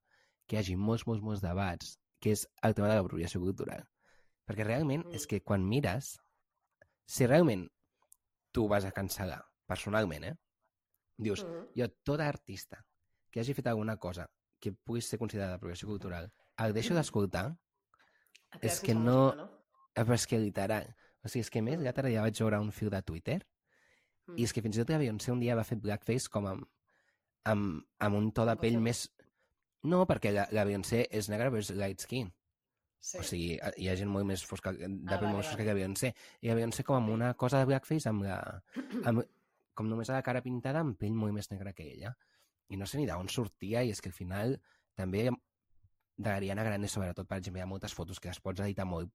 que 0.45 0.55
hi 0.55 0.59
hagi 0.59 0.75
molts, 0.75 1.05
molts, 1.07 1.21
molts 1.23 1.41
debats, 1.41 1.97
que 2.19 2.31
és 2.33 2.47
el 2.63 2.73
tema 2.75 2.89
de 2.89 2.95
l'apropiació 2.97 3.39
cultural. 3.41 3.85
Perquè 4.45 4.65
realment 4.65 5.05
Mm. 5.05 5.13
és 5.15 5.27
que 5.27 5.41
quan 5.43 5.63
mires, 5.67 6.19
si 7.05 7.25
realment 7.27 7.67
tu 8.51 8.67
vas 8.67 8.83
a 8.85 8.91
cancel·lar, 8.91 9.43
personalment, 9.67 10.23
eh? 10.23 10.35
Dius, 11.17 11.43
Mhm. 11.45 11.67
jo, 11.75 11.87
tot 12.03 12.19
artista 12.19 12.85
que 13.31 13.39
hagi 13.41 13.53
fet 13.53 13.67
alguna 13.67 13.97
cosa 13.97 14.29
que 14.59 14.71
pugui 14.73 15.01
ser 15.01 15.19
considerada 15.19 15.55
apropiació 15.55 15.87
cultural, 15.87 16.31
el 16.57 16.73
deixo 16.73 16.93
d'escoltar, 16.95 17.45
Et 18.51 18.59
quedes 18.61 18.73
és 18.73 18.81
que 18.81 18.93
no- 18.95 19.27
música, 19.29 19.43
no? 19.43 19.49
eh, 19.95 20.03
però 20.03 20.13
és 20.15 20.27
que 20.27 20.39
literal. 20.39 20.95
O 21.23 21.27
sigui, 21.29 21.41
és 21.41 21.49
que 21.51 21.61
més, 21.61 21.77
Mm. 21.79 21.83
l'altre 21.83 22.09
dia 22.09 22.21
vaig 22.21 22.37
veure 22.39 22.59
un 22.59 22.71
fil 22.71 22.89
de 22.89 23.01
Twitter 23.01 23.39
Mm. 24.27 24.37
i 24.39 24.43
és 24.43 24.53
que 24.53 24.61
fins 24.61 24.75
i 24.77 24.79
tot 24.79 24.89
la 24.89 24.97
Beyoncé 24.97 25.31
un 25.31 25.39
dia 25.39 25.55
va 25.55 25.63
fer 25.63 25.77
blackface 25.77 26.29
com 26.29 26.45
amb, 26.47 26.65
amb, 27.45 27.83
amb 27.99 28.15
un 28.15 28.31
to 28.31 28.45
de 28.45 28.55
pell 28.57 28.79
més... 28.79 29.09
No, 29.83 30.05
perquè 30.05 30.31
la, 30.33 30.47
la 30.51 30.65
Beyoncé 30.65 31.07
és 31.09 31.29
negra 31.29 31.49
però 31.49 31.59
és 31.59 31.69
light 31.71 31.99
skin. 32.01 32.33
Sí. 32.99 33.17
O 33.17 33.23
sigui, 33.23 33.53
hi 33.77 33.87
ha 33.87 33.95
gent 33.95 34.09
molt 34.11 34.25
més 34.27 34.43
fosca, 34.45 34.73
de 34.73 34.85
Ah, 34.85 35.17
pell 35.19 35.29
molt 35.31 35.45
fosca 35.45 35.63
que 35.63 35.73
Beyoncé. 35.73 36.13
I 36.41 36.49
la 36.49 36.55
Beyoncé 36.55 36.83
com 36.83 36.97
amb 36.97 37.09
una 37.13 37.33
cosa 37.33 37.59
de 37.59 37.65
blackface 37.65 38.09
amb 38.09 38.23
la... 38.23 38.61
Amb, 39.05 39.23
com 39.73 39.87
només 39.87 40.09
a 40.09 40.13
la 40.17 40.21
cara 40.25 40.41
pintada 40.43 40.81
amb 40.81 40.97
pell 40.99 41.13
molt 41.15 41.31
més 41.33 41.49
negra 41.51 41.71
que 41.73 41.85
ella. 41.93 42.11
I 42.69 42.77
no 42.77 42.85
sé 42.85 42.99
ni 42.99 43.07
d'on 43.09 43.29
sortia, 43.29 43.83
i 43.83 43.89
és 43.93 44.01
que 44.01 44.09
al 44.11 44.13
final 44.17 44.57
també 44.95 45.29
de 45.29 46.29
l'Ariana 46.29 46.63
Grande, 46.67 46.87
sobretot, 46.91 47.27
per 47.27 47.37
exemple, 47.39 47.61
hi 47.61 47.63
ha 47.63 47.69
moltes 47.69 47.93
fotos 47.95 48.19
que 48.19 48.29
les 48.29 48.39
pots 48.43 48.61
editar 48.61 48.85
molt 48.85 49.09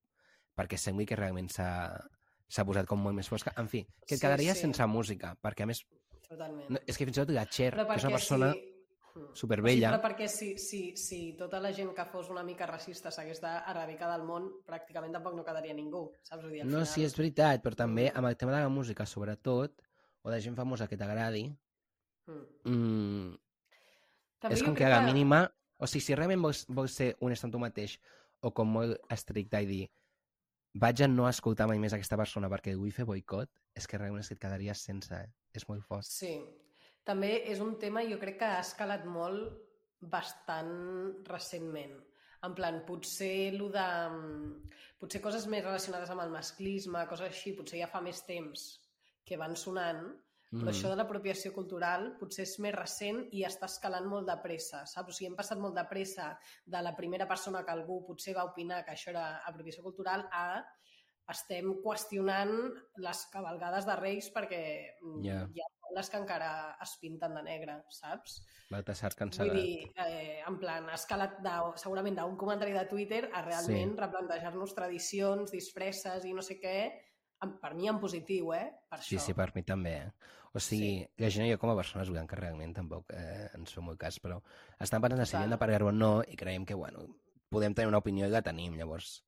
perquè 0.57 0.79
sembli 0.79 1.05
que 1.07 1.17
realment 1.19 1.49
s'ha 1.51 2.64
posat 2.64 2.87
com 2.87 3.01
molt 3.03 3.17
més 3.19 3.29
fosca. 3.29 3.53
En 3.59 3.67
fi, 3.69 3.83
que 4.07 4.14
et 4.14 4.21
Sí, 4.21 4.23
quedaria 4.23 4.55
sí. 4.55 4.61
sense 4.62 4.87
música, 4.87 5.35
perquè 5.43 5.64
a 5.64 5.67
més, 5.67 5.83
Totalment. 6.29 6.71
no, 6.71 6.79
és 6.87 6.97
que 6.97 7.05
fins 7.05 7.19
i 7.19 7.21
tot 7.21 7.31
la 7.35 7.45
Cher, 7.51 7.73
que 7.75 7.97
és 7.97 8.05
una 8.07 8.12
persona 8.14 8.53
si... 8.55 8.71
Mm. 9.14 9.35
superbella, 9.38 9.90
sigui, 9.90 9.99
però 9.99 10.03
perquè 10.09 10.27
si, 10.29 10.49
si, 10.59 10.81
si 10.97 11.19
tota 11.38 11.61
la 11.61 11.73
gent 11.73 11.93
que 11.95 12.05
fos 12.11 12.31
una 12.31 12.43
mica 12.43 12.67
racista 12.67 13.11
s'hagués 13.14 13.40
d'erradicar 13.43 14.09
del 14.11 14.25
món, 14.27 14.49
pràcticament 14.67 15.12
tampoc 15.14 15.37
no 15.37 15.45
quedaria 15.45 15.75
ningú, 15.75 16.09
saps? 16.23 16.49
Dir, 16.51 16.64
no, 16.64 16.81
final... 16.81 16.87
sí, 16.87 17.05
és 17.05 17.14
veritat, 17.19 17.62
però 17.62 17.77
també 17.79 18.09
amb 18.11 18.27
el 18.27 18.37
tema 18.37 18.57
de 18.57 18.62
la 18.64 18.73
música, 18.73 19.07
sobretot, 19.07 19.83
o 20.23 20.31
de 20.33 20.40
gent 20.40 20.57
famosa 20.57 20.88
que 20.88 20.97
t'agradi, 20.97 21.51
Mm. 22.27 22.45
mm, 22.64 23.35
També 24.44 24.61
és 24.61 24.64
com 24.66 24.76
que 24.76 24.87
a 24.87 24.92
la 24.92 25.04
mínima... 25.07 25.46
O 25.83 25.88
sigui, 25.90 26.04
si 26.04 26.14
realment 26.14 26.40
vols, 26.44 26.61
vols 26.70 26.94
ser 27.00 27.09
honest 27.24 27.44
amb 27.44 27.52
tu 27.52 27.59
mateix 27.61 27.96
o 28.46 28.52
com 28.54 28.68
molt 28.70 28.94
estricte 29.12 29.59
i 29.64 29.66
dir 29.66 29.83
vaig 30.74 31.02
a 31.04 31.09
no 31.09 31.28
escoltar 31.28 31.68
mai 31.70 31.78
més 31.83 31.94
aquesta 31.94 32.18
persona 32.18 32.50
perquè 32.50 32.74
vull 32.78 32.94
fer 32.94 33.07
boicot, 33.07 33.50
és 33.78 33.87
que 33.87 33.98
realment 33.98 34.24
és 34.24 34.30
que 34.30 34.37
et 34.38 34.42
quedaries 34.42 34.83
sense, 34.88 35.14
eh? 35.14 35.30
És 35.54 35.68
molt 35.68 35.85
fort. 35.87 36.07
Sí. 36.07 36.35
També 37.07 37.30
és 37.52 37.61
un 37.62 37.76
tema, 37.78 38.02
jo 38.09 38.18
crec 38.18 38.40
que 38.40 38.48
ha 38.48 38.62
escalat 38.64 39.04
molt 39.07 39.54
bastant 40.00 40.74
recentment. 41.28 41.94
En 42.44 42.57
plan, 42.57 42.80
potser 42.88 43.54
lo 43.54 43.70
de... 43.72 43.87
Potser 45.00 45.20
coses 45.24 45.46
més 45.52 45.64
relacionades 45.64 46.11
amb 46.12 46.24
el 46.24 46.33
masclisme, 46.33 47.07
coses 47.09 47.30
així, 47.30 47.54
potser 47.57 47.80
ja 47.80 47.90
fa 47.92 48.02
més 48.04 48.24
temps 48.26 48.66
que 49.24 49.38
van 49.40 49.54
sonant, 49.57 50.02
però 50.61 50.71
això 50.71 50.88
de 50.90 50.97
l'apropiació 50.97 51.53
cultural 51.53 52.17
potser 52.19 52.43
és 52.47 52.59
més 52.61 52.75
recent 52.75 53.29
i 53.33 53.45
està 53.45 53.67
escalant 53.67 54.07
molt 54.07 54.27
de 54.29 54.37
pressa, 54.43 54.85
saps? 54.87 55.09
O 55.09 55.12
sigui, 55.12 55.29
hem 55.31 55.37
passat 55.37 55.59
molt 55.59 55.75
de 55.75 55.85
pressa 55.90 56.38
de 56.67 56.83
la 56.83 56.95
primera 56.95 57.27
persona 57.27 57.64
que 57.64 57.71
algú 57.73 58.05
potser 58.07 58.35
va 58.37 58.45
opinar 58.45 58.85
que 58.85 58.93
això 58.93 59.11
era 59.11 59.43
apropiació 59.47 59.83
cultural 59.83 60.29
a 60.33 60.64
estem 61.33 61.71
qüestionant 61.83 62.51
les 63.01 63.21
cabalgades 63.33 63.87
de 63.88 63.95
Reis 63.97 64.27
perquè 64.35 64.61
mm, 65.01 65.23
Ja. 65.25 65.38
hi 65.55 65.61
ha 65.62 65.69
pobles 65.81 66.11
que 66.11 66.19
encara 66.19 66.77
es 66.83 66.93
pinten 67.01 67.35
de 67.35 67.43
negre, 67.43 67.79
saps? 67.88 68.43
Baltasar 68.71 69.12
Vull 69.14 69.23
cancel·lat. 69.23 69.55
dir, 69.55 69.93
eh, 70.05 70.43
en 70.47 70.59
plan, 70.59 70.88
ha 70.90 70.95
escalat 70.95 71.38
de, 71.40 71.55
segurament 71.81 72.17
d'un 72.19 72.37
comentari 72.37 72.73
de 72.73 72.85
Twitter 72.87 73.31
a 73.33 73.40
realment 73.43 73.95
Sí. 73.95 74.01
replantejar-nos 74.01 74.75
tradicions 74.75 75.51
disfresses 75.51 76.25
i 76.27 76.33
no 76.35 76.43
sé 76.43 76.59
què, 76.61 76.93
en- 77.43 77.59
per 77.61 77.75
mi 77.75 77.88
en 77.88 77.99
positiu, 78.01 78.53
eh? 78.55 78.71
Per 78.90 79.01
Sí, 79.03 79.17
això. 79.17 79.21
sí, 79.27 79.35
per 79.35 79.53
mi 79.55 79.62
també. 79.62 79.97
Eh? 79.97 80.12
O 80.55 80.61
sigui, 80.62 81.01
sí. 81.03 81.09
la 81.19 81.29
gent 81.35 81.49
i 81.49 81.51
jo 81.53 81.59
com 81.59 81.71
a 81.73 81.77
persones 81.77 82.09
veiem 82.14 82.27
que 82.31 82.37
realment 82.38 82.73
tampoc 82.77 83.11
eh, 83.12 83.49
ens 83.59 83.73
fem 83.75 83.83
molt 83.85 83.99
cas, 83.99 84.21
però 84.23 84.40
estan 84.79 85.03
parlant 85.03 85.21
de 85.21 85.27
si 85.27 85.35
hem 85.37 85.51
de 85.51 85.59
pagar-ho 85.59 85.88
o 85.90 85.93
no 85.93 86.23
i 86.23 86.37
creiem 86.38 86.64
que, 86.64 86.75
bueno, 86.79 87.09
podem 87.51 87.75
tenir 87.75 87.88
una 87.90 87.99
opinió 87.99 88.27
i 88.27 88.31
la 88.31 88.43
tenim, 88.43 88.77
llavors, 88.79 89.25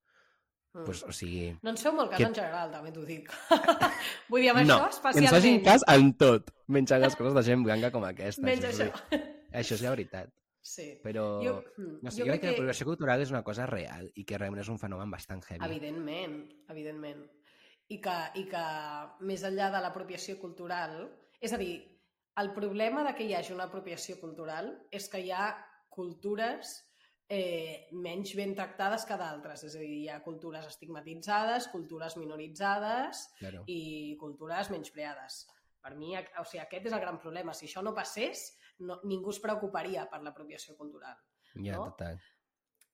Mm. 0.77 0.83
pues, 0.85 0.99
o 1.07 1.11
sigui... 1.15 1.57
No 1.63 1.71
ens 1.71 1.81
feu 1.81 1.93
molt 1.95 2.11
cas 2.11 2.17
Que- 2.19 2.25
en 2.27 2.33
general, 2.35 2.69
també 2.69 2.91
t'ho 2.91 3.01
dic. 3.07 3.29
Vull 4.29 4.41
dir, 4.43 4.49
amb 4.51 4.59
no, 4.67 4.75
això 4.75 4.85
ens 4.85 4.97
especialment. 4.97 5.31
facin 5.33 5.61
cas 5.63 5.85
en 5.89 6.11
tot, 6.19 6.51
menys 6.67 6.91
en 6.91 7.01
les 7.01 7.15
coses 7.15 7.33
de 7.33 7.43
gent 7.47 7.63
blanca 7.65 7.89
com 7.91 8.03
aquesta. 8.05 8.43
Menys 8.45 8.63
és 8.67 8.75
això. 8.75 8.91
veritat. 8.91 9.31
Això 9.53 9.73
és 9.77 9.81
la 9.81 9.93
veritat. 9.95 10.29
Sí. 10.61 10.87
Però 11.01 11.23
Jo- 11.41 11.63
mm, 11.77 11.95
no 12.03 12.11
sé, 12.11 12.19
jo 12.21 12.25
jo, 12.25 12.29
crec 12.29 12.33
crec 12.33 12.41
que 12.41 12.47
la 12.47 12.51
que- 12.53 12.57
progressió 12.59 12.85
cultural 12.85 13.21
és 13.23 13.31
una 13.31 13.41
cosa 13.47 13.65
real 13.65 14.11
i 14.13 14.25
que 14.27 14.37
realment 14.37 14.61
és 14.61 14.69
un 14.69 14.77
fenomen 14.77 15.09
bastant 15.09 15.41
heavy. 15.49 15.65
Evidentment, 15.65 16.37
evidentment. 16.69 17.23
I 17.93 18.01
que, 18.03 18.17
I 18.41 18.43
que 18.51 18.63
més 19.29 19.45
enllà 19.47 19.71
de 19.73 19.83
l'apropiació 19.83 20.37
cultural... 20.41 20.99
És 21.37 21.53
a 21.53 21.59
dir, 21.61 21.75
el 22.41 22.51
problema 22.55 23.03
de 23.05 23.13
que 23.13 23.25
hi 23.27 23.35
hagi 23.37 23.53
una 23.53 23.67
apropiació 23.69 24.17
cultural 24.17 24.71
és 24.93 25.05
que 25.09 25.21
hi 25.21 25.29
ha 25.31 25.51
cultures 25.93 26.71
eh, 27.29 27.87
menys 27.91 28.33
ben 28.37 28.55
tractades 28.55 29.05
que 29.05 29.17
d'altres. 29.19 29.63
És 29.67 29.75
a 29.75 29.83
dir, 29.83 29.91
hi 30.03 30.09
ha 30.09 30.21
cultures 30.25 30.65
estigmatitzades, 30.69 31.69
cultures 31.73 32.17
minoritzades 32.17 33.27
Claro. 33.39 33.63
i 33.67 34.17
cultures 34.19 34.71
menyspreades. 34.73 35.45
Per 35.81 35.95
mi, 35.95 36.15
o 36.17 36.43
sigui, 36.43 36.63
aquest 36.63 36.89
és 36.89 36.95
el 36.95 37.03
gran 37.03 37.19
problema. 37.19 37.53
Si 37.53 37.67
això 37.67 37.83
no 37.83 37.93
passés, 37.95 38.49
no, 38.79 38.99
ningú 39.05 39.31
es 39.31 39.39
preocuparia 39.43 40.07
per 40.09 40.21
l'apropiació 40.23 40.75
cultural. 40.75 41.15
Ja, 41.55 41.77
no? 41.77 41.91
total. 41.91 42.19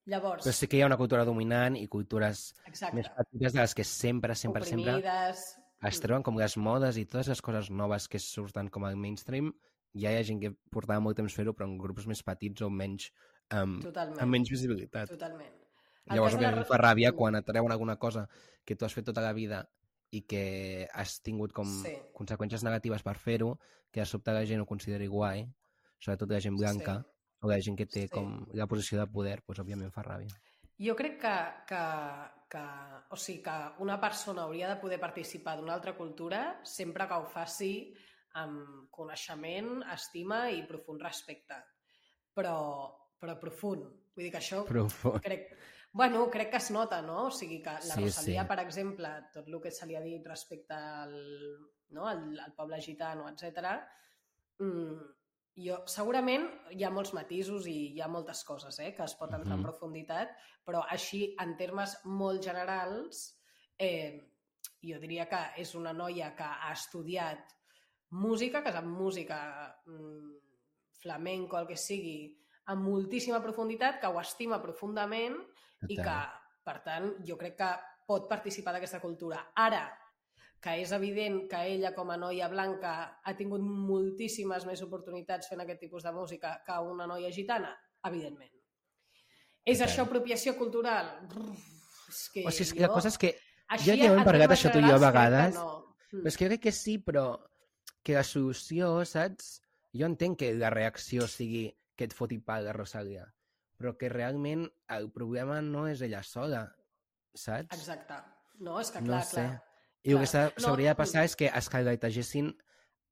Llavors, 0.06 0.44
Però 0.44 0.52
sí 0.52 0.68
que 0.68 0.78
hi 0.78 0.82
ha 0.84 0.88
una 0.90 0.98
cultura 1.00 1.24
dominant 1.24 1.78
i 1.80 1.88
cultures 1.88 2.54
exacte, 2.68 2.96
més 2.98 3.08
petites 3.16 3.54
de 3.54 3.62
les 3.62 3.74
que 3.78 3.84
sempre, 3.88 4.36
sempre, 4.36 4.66
sempre 4.68 4.98
oprimides... 4.98 5.44
es 5.88 6.00
treuen 6.04 6.24
com 6.24 6.38
les 6.40 6.58
modes 6.58 6.98
i 7.00 7.06
totes 7.06 7.30
les 7.32 7.42
coses 7.42 7.70
noves 7.72 8.10
que 8.12 8.20
surten 8.20 8.68
com 8.70 8.84
al 8.84 8.98
mainstream, 9.00 9.54
ja 9.96 10.12
hi 10.12 10.18
ha 10.20 10.24
gent 10.28 10.42
que 10.42 10.52
portava 10.74 11.00
molt 11.04 11.16
temps 11.20 11.34
fer-ho, 11.36 11.54
però 11.56 11.70
en 11.70 11.78
grups 11.78 12.08
més 12.10 12.24
petits 12.24 12.62
o 12.66 12.70
menys, 12.70 13.12
um, 13.54 13.78
amb 14.20 14.28
menys 14.32 14.50
visibilitat. 14.52 15.08
Totalment. 15.14 15.54
El 16.10 16.18
Llavors, 16.18 16.34
la 16.34 16.40
òbviament, 16.40 16.58
Ros- 16.60 16.68
fa 16.68 16.78
ràbia 16.82 17.12
Mm. 17.14 17.16
quan 17.16 17.36
et 17.40 17.46
treuen 17.46 17.72
alguna 17.72 17.96
cosa 17.96 18.28
que 18.66 18.76
tu 18.76 18.84
has 18.86 18.94
fet 18.94 19.06
tota 19.06 19.22
la 19.22 19.32
vida 19.32 19.70
i 20.12 20.22
que 20.28 20.88
has 20.94 21.22
tingut 21.22 21.54
com 21.54 21.66
Sí. 21.66 21.96
conseqüències 22.14 22.64
negatives 22.64 23.02
per 23.04 23.16
fer-ho, 23.18 23.58
que 23.90 24.02
de 24.02 24.06
sobte 24.06 24.34
la 24.34 24.44
gent 24.46 24.60
ho 24.62 24.66
consideri 24.66 25.08
guai, 25.08 25.48
sobretot 25.98 26.30
la 26.30 26.42
gent 26.42 26.58
blanca, 26.58 27.00
Sí. 27.00 27.13
O 27.44 27.52
la 27.52 27.60
gent 27.62 27.76
que 27.78 27.86
té 27.86 28.08
Sí. 28.08 28.10
com 28.16 28.46
la 28.56 28.68
posició 28.72 29.00
de 29.02 29.08
poder, 29.12 29.42
doncs, 29.46 29.60
òbviament 29.62 29.92
fa 29.94 30.04
ràbia. 30.08 30.32
Jo 30.80 30.96
crec 30.98 31.20
que, 31.22 31.34
que, 31.70 31.82
que, 32.50 32.64
o 33.14 33.20
sigui, 33.20 33.44
que 33.46 33.58
una 33.86 34.00
persona 34.02 34.44
hauria 34.48 34.70
de 34.74 34.80
poder 34.82 35.00
participar 35.00 35.58
d'una 35.60 35.76
altra 35.76 35.94
cultura 35.96 36.60
sempre 36.64 37.06
que 37.08 37.14
ho 37.20 37.28
faci 37.30 37.94
amb 38.42 38.88
coneixement, 38.90 39.84
estima 39.94 40.48
i 40.50 40.64
profund 40.66 41.04
respecte. 41.06 41.60
Però, 42.34 42.56
però 43.22 43.38
profund. 43.40 43.84
Vull 44.16 44.26
dir 44.26 44.32
que 44.34 44.40
això 44.42 44.64
Però, 44.66 44.88
crec, 45.22 45.52
bueno, 45.94 46.26
crec 46.34 46.50
que 46.50 46.58
es 46.58 46.72
nota, 46.74 47.02
no? 47.06 47.28
O 47.28 47.32
sigui 47.32 47.62
que 47.62 47.70
la 47.74 47.82
Sí, 47.82 48.02
Rosalia, 48.08 48.42
sí. 48.42 48.48
per 48.50 48.60
exemple, 48.64 49.12
tot 49.34 49.48
el 49.48 49.60
que 49.62 49.72
se 49.72 49.86
li 49.86 49.96
ha 49.96 50.02
dit 50.02 50.26
respecte 50.26 50.74
al, 50.74 51.14
no, 51.94 52.08
al, 52.08 52.40
al 52.40 52.54
poble 52.58 52.82
gitano, 52.82 53.28
etc. 53.30 53.76
Mm, 54.58 54.98
jo, 55.56 55.78
segurament 55.86 56.48
hi 56.74 56.84
ha 56.84 56.92
molts 56.94 57.14
matisos 57.14 57.68
i 57.70 57.94
hi 57.94 58.02
ha 58.02 58.08
moltes 58.10 58.44
coses 58.44 58.80
eh, 58.80 58.94
que 58.96 59.04
es 59.04 59.16
pot 59.16 59.32
entrar 59.34 59.56
Mhm. 59.56 59.60
en 59.60 59.64
profunditat, 59.64 60.38
però 60.66 60.86
així, 60.90 61.36
en 61.40 61.56
termes 61.58 61.98
molt 62.06 62.44
generals, 62.44 63.40
eh, 63.78 64.30
jo 64.82 65.00
diria 65.00 65.28
que 65.30 65.62
és 65.62 65.76
una 65.76 65.94
noia 65.94 66.36
que 66.36 66.44
ha 66.44 66.72
estudiat 66.74 67.54
música, 68.10 68.64
que 68.64 68.72
sap 68.72 68.86
música 68.86 69.76
mm, 69.86 70.36
flamenco, 71.02 71.58
el 71.58 71.68
que 71.68 71.78
sigui, 71.78 72.38
amb 72.66 72.82
moltíssima 72.88 73.42
profunditat, 73.42 74.00
que 74.00 74.08
ho 74.08 74.20
estima 74.20 74.62
profundament 74.62 75.36
i 75.90 75.98
que, 75.98 76.18
per 76.64 76.82
tant, 76.84 77.10
jo 77.26 77.38
crec 77.38 77.58
que 77.58 77.72
pot 78.08 78.30
participar 78.30 78.74
d'aquesta 78.74 79.02
cultura. 79.02 79.52
Ara, 79.56 79.92
que 80.64 80.78
és 80.80 80.92
evident 80.96 81.42
que 81.52 81.60
ella, 81.74 81.92
com 81.96 82.12
a 82.14 82.16
noia 82.18 82.48
blanca, 82.48 82.94
ha 83.20 83.34
tingut 83.36 83.62
moltíssimes 83.62 84.64
més 84.66 84.82
oportunitats 84.86 85.50
fent 85.52 85.60
aquest 85.60 85.82
tipus 85.84 86.06
de 86.08 86.14
música 86.16 86.54
que 86.66 86.78
una 86.88 87.08
noia 87.10 87.32
gitana, 87.36 87.74
evidentment. 88.08 88.52
És 89.66 89.80
Total. 89.80 89.90
això 89.90 90.06
apropiació 90.08 90.56
cultural? 90.58 91.12
És 92.10 92.30
que 92.32 92.46
O 92.48 92.52
sigui, 92.52 92.70
és 92.70 92.74
que 92.74 92.86
la 92.86 92.92
cosa 92.94 93.12
és 93.12 93.18
que 93.20 93.34
Així, 93.68 93.90
ja 93.92 94.12
hem 94.12 94.24
parlat 94.24 94.52
això 94.56 94.72
tu 94.72 94.80
i 94.80 94.88
jo 94.88 94.96
a 94.96 95.02
vegades, 95.04 95.56
No. 95.56 95.96
Mm. 96.14 96.22
Però 96.22 96.28
és 96.30 96.38
que 96.38 96.46
jo 96.46 96.50
crec 96.52 96.62
que 96.62 96.72
sí, 96.72 96.98
però 97.00 97.26
que 98.04 98.14
la 98.14 98.24
solució, 98.24 99.04
saps? 99.06 99.62
Jo 99.94 100.06
entenc 100.06 100.38
que 100.40 100.54
la 100.54 100.70
reacció 100.70 101.28
sigui 101.28 101.66
que 101.98 102.06
et 102.06 102.14
foti 102.14 102.38
pal 102.40 102.66
la 102.66 102.74
Rosalia, 102.74 103.26
però 103.78 103.98
que 103.98 104.10
realment 104.10 104.68
el 104.90 105.12
problema 105.12 105.60
no 105.62 105.88
és 105.88 106.02
ella 106.02 106.22
sola, 106.24 106.68
saps? 107.34 107.76
Exacte. 107.76 108.22
No, 108.60 108.80
és 108.80 108.92
que 108.92 109.02
No 109.02 109.08
clar, 109.08 109.24
sé. 109.26 109.36
clar. 109.42 109.73
I 110.04 110.12
el 110.12 110.20
que 110.20 110.26
clar. 110.26 110.28
s'ha- 110.28 110.54
No, 110.58 110.64
s'hauria 110.68 110.90
de 110.90 110.96
passar 111.00 111.24
és 111.26 111.36
que 111.36 111.48
es 111.48 111.70
highlightegessin 111.72 112.58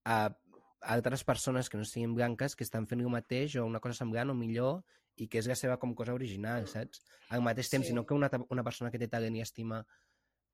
a 0.06 0.36
altres 0.82 1.24
persones 1.24 1.70
que 1.70 1.78
no 1.78 1.86
siguin 1.86 2.16
blanques 2.16 2.56
que 2.56 2.64
estan 2.64 2.88
fent 2.88 3.02
el 3.02 3.10
mateix 3.10 3.56
o 3.56 3.66
una 3.66 3.80
cosa 3.80 3.94
semblant 3.96 4.30
o 4.30 4.34
millor 4.34 4.84
i 5.16 5.28
que 5.28 5.38
és 5.40 5.48
la 5.48 5.56
seva 5.56 5.78
com 5.78 5.94
cosa 5.96 6.14
original, 6.14 6.68
saps? 6.68 7.04
Al 7.30 7.42
mateix 7.42 7.70
temps, 7.70 7.86
Sí. 7.86 7.92
sinó 7.92 8.06
que 8.06 8.14
una, 8.14 8.30
una 8.50 8.64
persona 8.64 8.90
que 8.92 8.98
té 9.00 9.08
talent 9.08 9.36
i 9.36 9.42
estima 9.42 9.86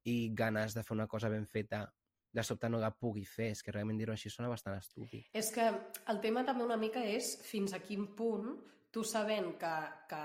i 0.04 0.30
ganes 0.34 0.73
de 0.73 0.84
fer 0.84 0.95
una 0.95 1.08
cosa 1.08 1.30
ben 1.30 1.45
feta 1.47 1.93
de 2.34 2.43
sobte 2.43 2.69
no 2.69 2.78
la 2.78 2.91
pugui 2.91 3.23
fer, 3.26 3.52
és 3.52 3.63
que 3.63 3.71
realment 3.71 3.97
dir-ho 3.97 4.12
així 4.13 4.30
sona 4.30 4.50
bastant 4.50 4.78
estúpid. 4.78 5.26
És 5.34 5.50
que 5.52 5.63
el 6.08 6.19
tema 6.21 6.43
també 6.45 6.63
una 6.63 6.78
mica 6.78 7.04
és 7.04 7.38
fins 7.41 7.73
a 7.73 7.80
quin 7.80 8.13
punt 8.15 8.60
tu 8.91 9.04
sabent 9.04 9.58
que, 9.58 9.76
que, 10.10 10.21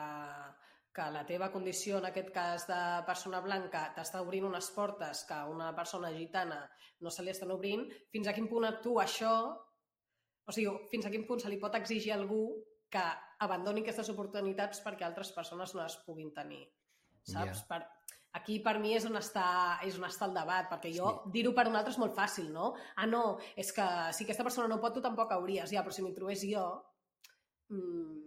que 0.92 1.08
la 1.14 1.24
teva 1.28 1.50
condició, 1.52 1.98
en 1.98 2.06
aquest 2.10 2.30
cas 2.34 2.66
de 2.68 2.80
persona 3.08 3.40
blanca, 3.44 3.86
t'està 3.96 4.20
obrint 4.24 4.46
unes 4.48 4.68
portes 4.76 5.24
que 5.28 5.36
a 5.36 5.48
una 5.48 5.70
persona 5.76 6.12
gitana 6.12 6.60
no 7.00 7.10
se 7.10 7.24
li 7.24 7.32
estan 7.32 7.54
obrint, 7.54 7.86
fins 8.12 8.28
a 8.28 8.34
quin 8.36 8.48
punt 8.50 8.68
a 8.68 8.76
tu 8.84 8.98
això... 9.00 9.32
O 10.42 10.52
sigui, 10.52 10.72
fins 10.90 11.06
a 11.06 11.10
quin 11.12 11.22
punt 11.26 11.38
se 11.38 11.50
li 11.50 11.60
pot 11.62 11.74
exigir 11.78 12.10
a 12.10 12.16
algú 12.18 12.44
que 12.92 13.02
abandoni 13.46 13.84
aquestes 13.84 14.10
oportunitats 14.12 14.82
perquè 14.84 15.06
altres 15.06 15.30
persones 15.32 15.72
no 15.74 15.84
les 15.84 15.94
puguin 16.06 16.32
tenir. 16.34 16.64
Saps? 17.22 17.62
Ja. 17.62 17.68
Per, 17.70 17.78
aquí 18.38 18.58
per 18.64 18.74
mi 18.82 18.96
és 18.96 19.06
on 19.08 19.16
està, 19.20 19.46
és 19.86 19.96
on 20.00 20.08
està 20.08 20.26
el 20.28 20.34
debat, 20.36 20.68
perquè 20.70 20.90
jo 20.96 21.12
sí. 21.12 21.32
dir-ho 21.36 21.54
per 21.56 21.68
un 21.70 21.78
altre 21.78 21.94
és 21.94 22.00
molt 22.02 22.16
fàcil, 22.18 22.50
no? 22.52 22.72
Ah, 22.96 23.06
no, 23.06 23.38
és 23.56 23.72
que 23.76 23.86
si 24.16 24.26
aquesta 24.26 24.46
persona 24.46 24.68
no 24.68 24.80
pot, 24.82 24.96
tu 24.96 25.04
tampoc 25.04 25.32
hauries, 25.36 25.70
ja, 25.72 25.84
però 25.86 25.94
si 25.94 26.04
m'hi 26.04 26.14
trobés 26.16 26.44
jo... 26.48 26.66
Mm, 27.72 28.21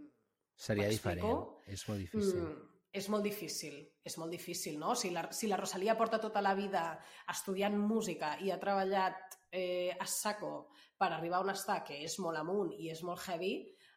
Seria 0.55 0.87
diferent. 0.89 1.43
És 1.67 1.87
molt 1.89 1.99
difícil. 1.99 2.41
mm, 2.41 2.63
és 2.95 3.09
molt 3.11 3.23
difícil, 3.27 3.75
és 4.07 4.17
molt 4.17 4.31
difícil, 4.31 4.77
no? 4.79 4.95
Si 4.95 5.11
la, 5.11 5.25
si 5.35 5.49
la 5.51 5.57
Rosalia 5.59 5.97
porta 5.97 6.19
tota 6.19 6.41
la 6.41 6.55
vida 6.55 6.97
estudiant 7.31 7.75
música 7.77 8.37
i 8.39 8.51
ha 8.51 8.59
treballat 8.59 9.35
eh, 9.51 9.91
a 9.99 10.07
saco 10.07 10.69
per 10.97 11.11
arribar 11.11 11.41
on 11.43 11.51
està, 11.51 11.81
que 11.83 11.97
és 12.05 12.17
molt 12.23 12.39
amunt 12.39 12.71
i 12.79 12.89
és 12.93 13.03
molt 13.03 13.19
heavy, 13.27 13.53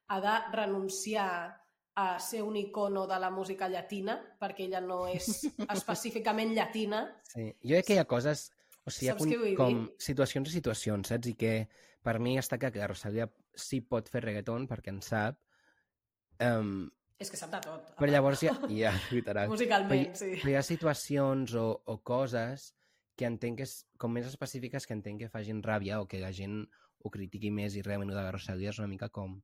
ha 0.08 0.20
de 0.20 0.34
renunciar 0.56 1.30
a 1.98 2.18
ser 2.22 2.42
un 2.42 2.56
icono 2.56 3.06
de 3.06 3.18
la 3.18 3.30
música 3.30 3.68
llatina, 3.68 4.18
perquè 4.38 4.66
ella 4.68 4.80
no 4.80 5.06
és 5.10 5.26
específicament 5.76 6.54
llatina. 6.54 7.04
Sí. 7.26 7.52
Jo 7.62 7.74
crec 7.78 7.86
que 7.86 7.98
hi 7.98 8.02
ha 8.02 8.06
coses... 8.06 8.50
O 8.88 8.90
sigui, 8.90 9.10
Saps 9.10 9.26
hi 9.26 9.34
ha 9.34 9.38
com, 9.42 9.56
com 9.58 9.80
dir? 9.82 9.96
situacions 10.00 10.48
i 10.48 10.52
situacions, 10.54 11.10
saps? 11.10 11.28
I 11.28 11.34
que 11.36 11.52
per 12.02 12.14
mi 12.24 12.38
està 12.40 12.56
clar 12.56 12.70
que 12.72 12.80
la 12.80 12.86
Rosalia 12.88 13.26
sí 13.52 13.82
pot 13.84 14.08
fer 14.08 14.22
reggaeton 14.24 14.64
perquè 14.70 14.94
en 14.94 15.02
sap 15.04 15.36
Um, 16.44 16.88
És 17.18 17.32
que 17.32 17.38
sap 17.40 17.50
de 17.50 17.58
tot. 17.64 17.86
però 17.98 18.10
llavors 18.12 18.44
hi 18.44 18.50
ha, 18.50 18.54
ha 18.90 18.94
literal. 19.16 19.50
Musicalment, 19.50 20.10
però, 20.10 20.18
sí. 20.20 20.32
però 20.38 20.52
hi 20.52 20.58
ha 20.60 20.64
situacions 20.66 21.54
o, 21.58 21.68
o 21.84 21.96
coses 22.06 22.72
que 23.18 23.26
entenc 23.26 23.58
que 23.58 23.66
és, 23.66 23.74
com 23.98 24.12
més 24.14 24.28
específiques 24.30 24.86
que 24.86 24.94
entenc 24.94 25.24
que 25.24 25.32
facin 25.32 25.62
ràbia 25.64 25.98
o 25.98 26.06
que 26.06 26.20
la 26.22 26.30
gent 26.34 26.60
ho 27.02 27.10
critiqui 27.10 27.50
més 27.54 27.74
i 27.74 27.82
realment 27.82 28.12
ho 28.12 28.16
de 28.16 28.22
la 28.22 28.34
Rosalia 28.34 28.70
és 28.70 28.78
una 28.78 28.90
mica 28.90 29.10
com... 29.10 29.40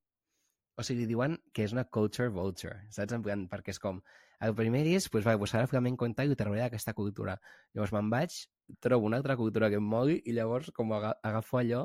O 0.75 0.83
sigui, 0.83 1.07
diuen 1.07 1.37
que 1.55 1.67
és 1.67 1.75
una 1.75 1.85
culture 1.97 2.31
vulture, 2.35 2.81
saps? 2.95 3.15
En 3.15 3.23
plan, 3.27 3.49
perquè 3.51 3.75
és 3.75 3.83
com... 3.83 4.01
El 4.43 4.55
primer 4.59 4.83
dia 4.87 4.99
és, 4.99 5.07
pues, 5.11 5.23
va, 5.27 5.37
pues 5.39 5.55
ara 5.55 5.69
ficar-me 5.71 5.91
en 5.93 5.99
compte 5.99 6.25
i 6.27 6.31
ho 6.31 6.39
treballaré 6.39 6.67
d'aquesta 6.67 6.95
cultura. 6.99 7.37
Llavors 7.75 7.93
me'n 7.95 8.11
vaig, 8.11 8.35
trobo 8.83 9.07
una 9.07 9.21
altra 9.23 9.37
cultura 9.39 9.71
que 9.71 9.79
em 9.79 9.87
mogui 9.87 10.19
i 10.27 10.35
llavors 10.35 10.73
com 10.75 10.91
aga 10.97 11.15
agafo 11.23 11.61
allò 11.63 11.85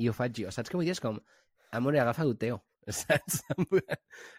i 0.00 0.08
ho 0.08 0.16
faig 0.16 0.44
jo. 0.44 0.52
Saps 0.52 0.70
què 0.70 0.76
vull 0.76 0.88
dir? 0.88 0.94
És 0.96 1.02
com, 1.02 1.18
amor, 1.76 1.96
agafa 1.96 2.26
el 2.28 2.36
teu, 2.40 2.60
saps? 3.02 3.42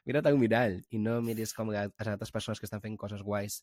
Mira't 0.06 0.28
al 0.28 0.38
mirall 0.42 0.82
i 0.92 1.00
no 1.00 1.20
miris 1.22 1.54
com 1.54 1.70
les 1.72 1.90
altres 2.08 2.32
persones 2.34 2.60
que 2.60 2.68
estan 2.70 2.82
fent 2.84 2.98
coses 2.98 3.22
guais 3.24 3.62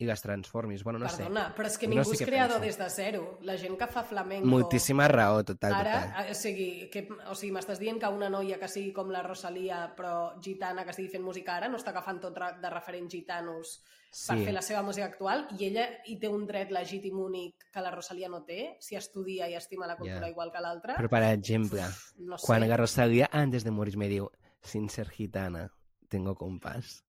i 0.00 0.06
les 0.08 0.22
transformis. 0.24 0.82
Bueno, 0.82 0.98
no 0.98 1.08
Perdona, 1.10 1.42
sé. 1.50 1.54
però 1.58 1.68
és 1.68 1.74
que 1.76 1.88
No 1.88 1.98
ningú 1.98 2.14
sé 2.14 2.22
és 2.24 2.28
creador 2.30 2.62
des 2.62 2.78
de 2.80 2.86
zero. 2.88 3.24
La 3.44 3.56
gent 3.60 3.76
que 3.76 3.86
fa 3.90 4.00
flamenco... 4.02 4.48
Moltíssima 4.48 5.04
raó, 5.12 5.42
total, 5.44 5.74
Ara, 5.76 5.96
total. 6.06 6.24
eh, 6.24 6.30
o 6.32 6.38
sigui, 6.38 6.68
que, 6.88 7.02
o 7.28 7.34
sigui 7.36 7.52
m'estàs 7.52 7.78
dient 7.82 8.00
que 8.00 8.08
una 8.08 8.30
noia 8.32 8.56
que 8.58 8.68
sigui 8.72 8.94
com 8.96 9.12
la 9.12 9.20
Rosalia, 9.26 9.82
però 9.98 10.40
gitana, 10.40 10.86
que 10.88 10.94
estigui 10.96 11.10
fent 11.12 11.26
música 11.26 11.58
ara, 11.58 11.68
no 11.68 11.76
està 11.76 11.92
agafant 11.92 12.22
tot 12.22 12.40
de 12.62 12.70
referents 12.72 13.12
gitanos 13.12 13.74
per 14.10 14.36
Sí. 14.38 14.44
fer 14.44 14.52
la 14.52 14.62
seva 14.62 14.82
música 14.82 15.06
actual 15.06 15.46
i 15.58 15.66
ella 15.68 15.84
hi 16.04 16.16
té 16.18 16.28
un 16.28 16.44
dret 16.46 16.70
legítim 16.74 17.18
únic 17.22 17.68
que 17.72 17.80
la 17.80 17.92
Rosalia 17.92 18.28
no 18.28 18.42
té, 18.44 18.76
si 18.80 18.96
estudia 18.96 19.48
i 19.48 19.54
estima 19.54 19.86
la 19.86 19.96
cultura 19.96 20.26
Ja. 20.26 20.30
igual 20.30 20.50
que 20.50 20.60
l'altra. 20.60 20.96
Però, 20.96 21.08
per 21.08 21.22
exemple, 21.32 21.82
No 22.18 22.36
sé. 22.38 22.46
quan 22.46 22.68
la 22.68 22.76
Rosalía, 22.76 23.28
antes 23.32 23.62
de 23.64 23.70
morir, 23.70 23.96
me 23.96 24.08
diu, 24.08 24.28
sin 24.62 24.88
ser 24.90 25.08
gitana, 25.08 25.70
tengo 26.08 26.34
compás. 26.34 27.04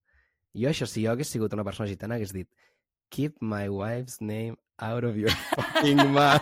Jo, 0.53 0.69
això, 0.69 0.85
si 0.85 1.03
jo 1.05 1.11
hagués 1.11 1.27
sigut 1.27 1.53
una 1.53 1.63
persona 1.63 1.89
gitana, 1.89 2.15
hagués 2.15 2.33
dit, 2.33 2.49
keep 3.09 3.35
my 3.41 3.67
wife's 3.67 4.21
name 4.21 4.57
out 4.77 5.03
of 5.03 5.15
your 5.15 5.31
fucking 5.55 5.97
mouth. 6.13 6.41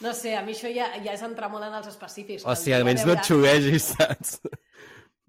No 0.00 0.14
sé, 0.14 0.36
a 0.36 0.42
mi 0.46 0.52
això 0.54 0.70
ja, 0.72 0.92
ja 1.02 1.12
és 1.12 1.22
entrar 1.26 1.48
molt 1.50 1.64
en 1.66 1.74
els 1.74 1.88
específics. 1.90 2.44
o 2.46 2.54
sigui, 2.54 2.72
almenys 2.76 3.04
no 3.04 3.12
et 3.16 3.24
xuguegis, 3.26 3.88
saps? 3.96 4.40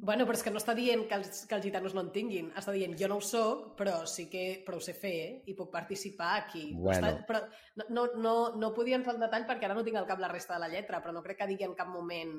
Bueno, 0.01 0.23
però 0.23 0.37
és 0.37 0.43
que 0.45 0.51
no 0.53 0.61
està 0.61 0.71
dient 0.77 1.01
que 1.09 1.15
els, 1.17 1.41
que 1.45 1.57
els 1.57 1.65
gitanos 1.65 1.91
no 1.93 2.05
en 2.05 2.11
tinguin. 2.15 2.53
Està 2.55 2.71
dient, 2.71 2.93
jo 2.95 3.09
no 3.11 3.17
ho 3.19 3.23
soc, 3.25 3.73
però 3.75 4.05
sí 4.07 4.29
que 4.31 4.63
però 4.65 4.77
ho 4.79 4.83
sé 4.83 4.93
fer 4.95 5.11
eh? 5.25 5.33
i 5.51 5.55
puc 5.57 5.67
participar 5.73 6.37
aquí. 6.37 6.69
Bueno. 6.71 6.95
Està, 7.09 7.25
però 7.27 7.41
no, 7.75 7.87
no, 7.89 8.05
no, 8.15 8.35
no 8.55 8.69
podia 8.73 8.95
entrar 8.95 9.17
al 9.17 9.19
detall 9.25 9.43
perquè 9.49 9.67
ara 9.67 9.75
no 9.75 9.83
tinc 9.83 9.99
al 9.99 10.07
cap 10.07 10.21
la 10.23 10.29
resta 10.31 10.55
de 10.55 10.61
la 10.63 10.69
lletra, 10.71 11.01
però 11.03 11.11
no 11.11 11.23
crec 11.25 11.41
que 11.41 11.47
digui 11.51 11.67
en 11.67 11.75
cap 11.75 11.91
moment 11.91 12.31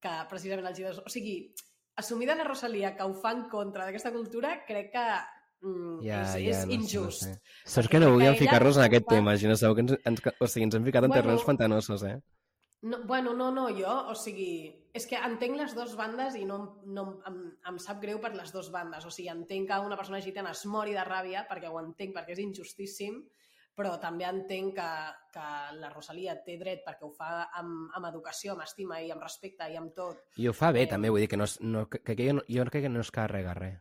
que 0.00 0.12
precisament 0.28 0.68
els 0.68 0.76
gitanos... 0.76 1.00
O 1.06 1.12
sigui, 1.12 1.38
assumida 2.00 2.36
la 2.36 2.44
Rosalia 2.44 2.92
que 2.96 3.04
ho 3.08 3.14
fa 3.16 3.32
en 3.36 3.46
contra 3.48 3.86
d'aquesta 3.88 4.12
cultura, 4.12 4.52
crec 4.68 4.92
que 4.92 5.06
mm, 5.64 5.96
Ja, 6.04 6.20
és, 6.26 6.34
ja, 6.44 6.58
és 6.58 6.66
no 6.68 6.76
injust. 6.76 7.24
No 7.24 7.32
sé. 7.38 7.40
Saps 7.76 7.88
que 7.92 8.00
no 8.04 8.12
volíem 8.12 8.36
ficar-nos 8.36 8.76
en 8.76 8.84
aquest 8.84 9.08
fa- 9.08 9.16
tema, 9.16 9.36
Gina, 9.40 9.56
sabeu 9.56 9.76
que 9.80 9.86
ens, 9.86 9.96
ens, 10.12 10.22
o 10.36 10.46
sigui, 10.48 10.68
ens 10.68 10.76
hem 10.76 10.84
ficat 10.88 11.08
en 11.08 11.12
Bueno. 11.12 11.22
terrenys 11.22 11.48
pantanosos, 11.48 12.04
eh? 12.04 12.18
No, 12.82 13.02
bueno, 13.04 13.34
no, 13.34 13.50
no, 13.52 13.66
jo, 13.76 13.90
o 14.08 14.14
sigui, 14.16 14.70
és 14.96 15.04
que 15.06 15.18
entenc 15.20 15.58
les 15.58 15.74
dues 15.76 15.92
bandes 15.98 16.34
i 16.40 16.46
no, 16.48 16.80
no 16.88 17.02
em, 17.28 17.36
em 17.68 17.78
sap 17.78 17.98
greu 18.00 18.18
per 18.22 18.30
les 18.34 18.52
dues 18.54 18.70
bandes. 18.72 19.04
O 19.04 19.10
sigui, 19.12 19.28
entenc 19.28 19.68
que 19.68 19.78
una 19.84 19.98
persona 20.00 20.20
gitana 20.24 20.54
es 20.56 20.64
mori 20.64 20.94
de 20.96 21.04
ràbia, 21.04 21.42
perquè 21.50 21.68
ho 21.68 21.76
entenc, 21.82 22.14
perquè 22.16 22.32
és 22.32 22.40
injustíssim, 22.40 23.18
però 23.76 23.98
també 24.00 24.24
entenc 24.24 24.74
que, 24.78 24.88
que 25.32 25.44
la 25.76 25.90
Rosalia 25.92 26.38
té 26.44 26.56
dret 26.60 26.80
perquè 26.86 27.04
ho 27.04 27.12
fa 27.12 27.50
amb, 27.60 27.90
amb 27.96 28.08
educació, 28.08 28.52
amb 28.56 28.64
estima 28.64 28.98
i 29.04 29.10
amb 29.12 29.22
respecte 29.22 29.68
i 29.72 29.76
amb 29.76 29.92
tot. 29.94 30.24
I 30.40 30.48
ho 30.48 30.52
fa 30.56 30.72
bé, 30.72 30.82
Eh. 30.84 30.86
també, 30.88 31.10
vull 31.12 31.20
dir 31.20 31.28
que, 31.28 31.36
no, 31.36 31.44
és- 31.44 31.60
no, 31.60 31.84
que, 31.88 32.00
que 32.02 32.16
jo, 32.16 32.32
no, 32.40 32.42
jo 32.48 32.64
crec 32.64 32.84
que 32.88 32.88
no 32.92 33.00
es 33.04 33.10
carrega 33.12 33.54
res. 33.54 33.78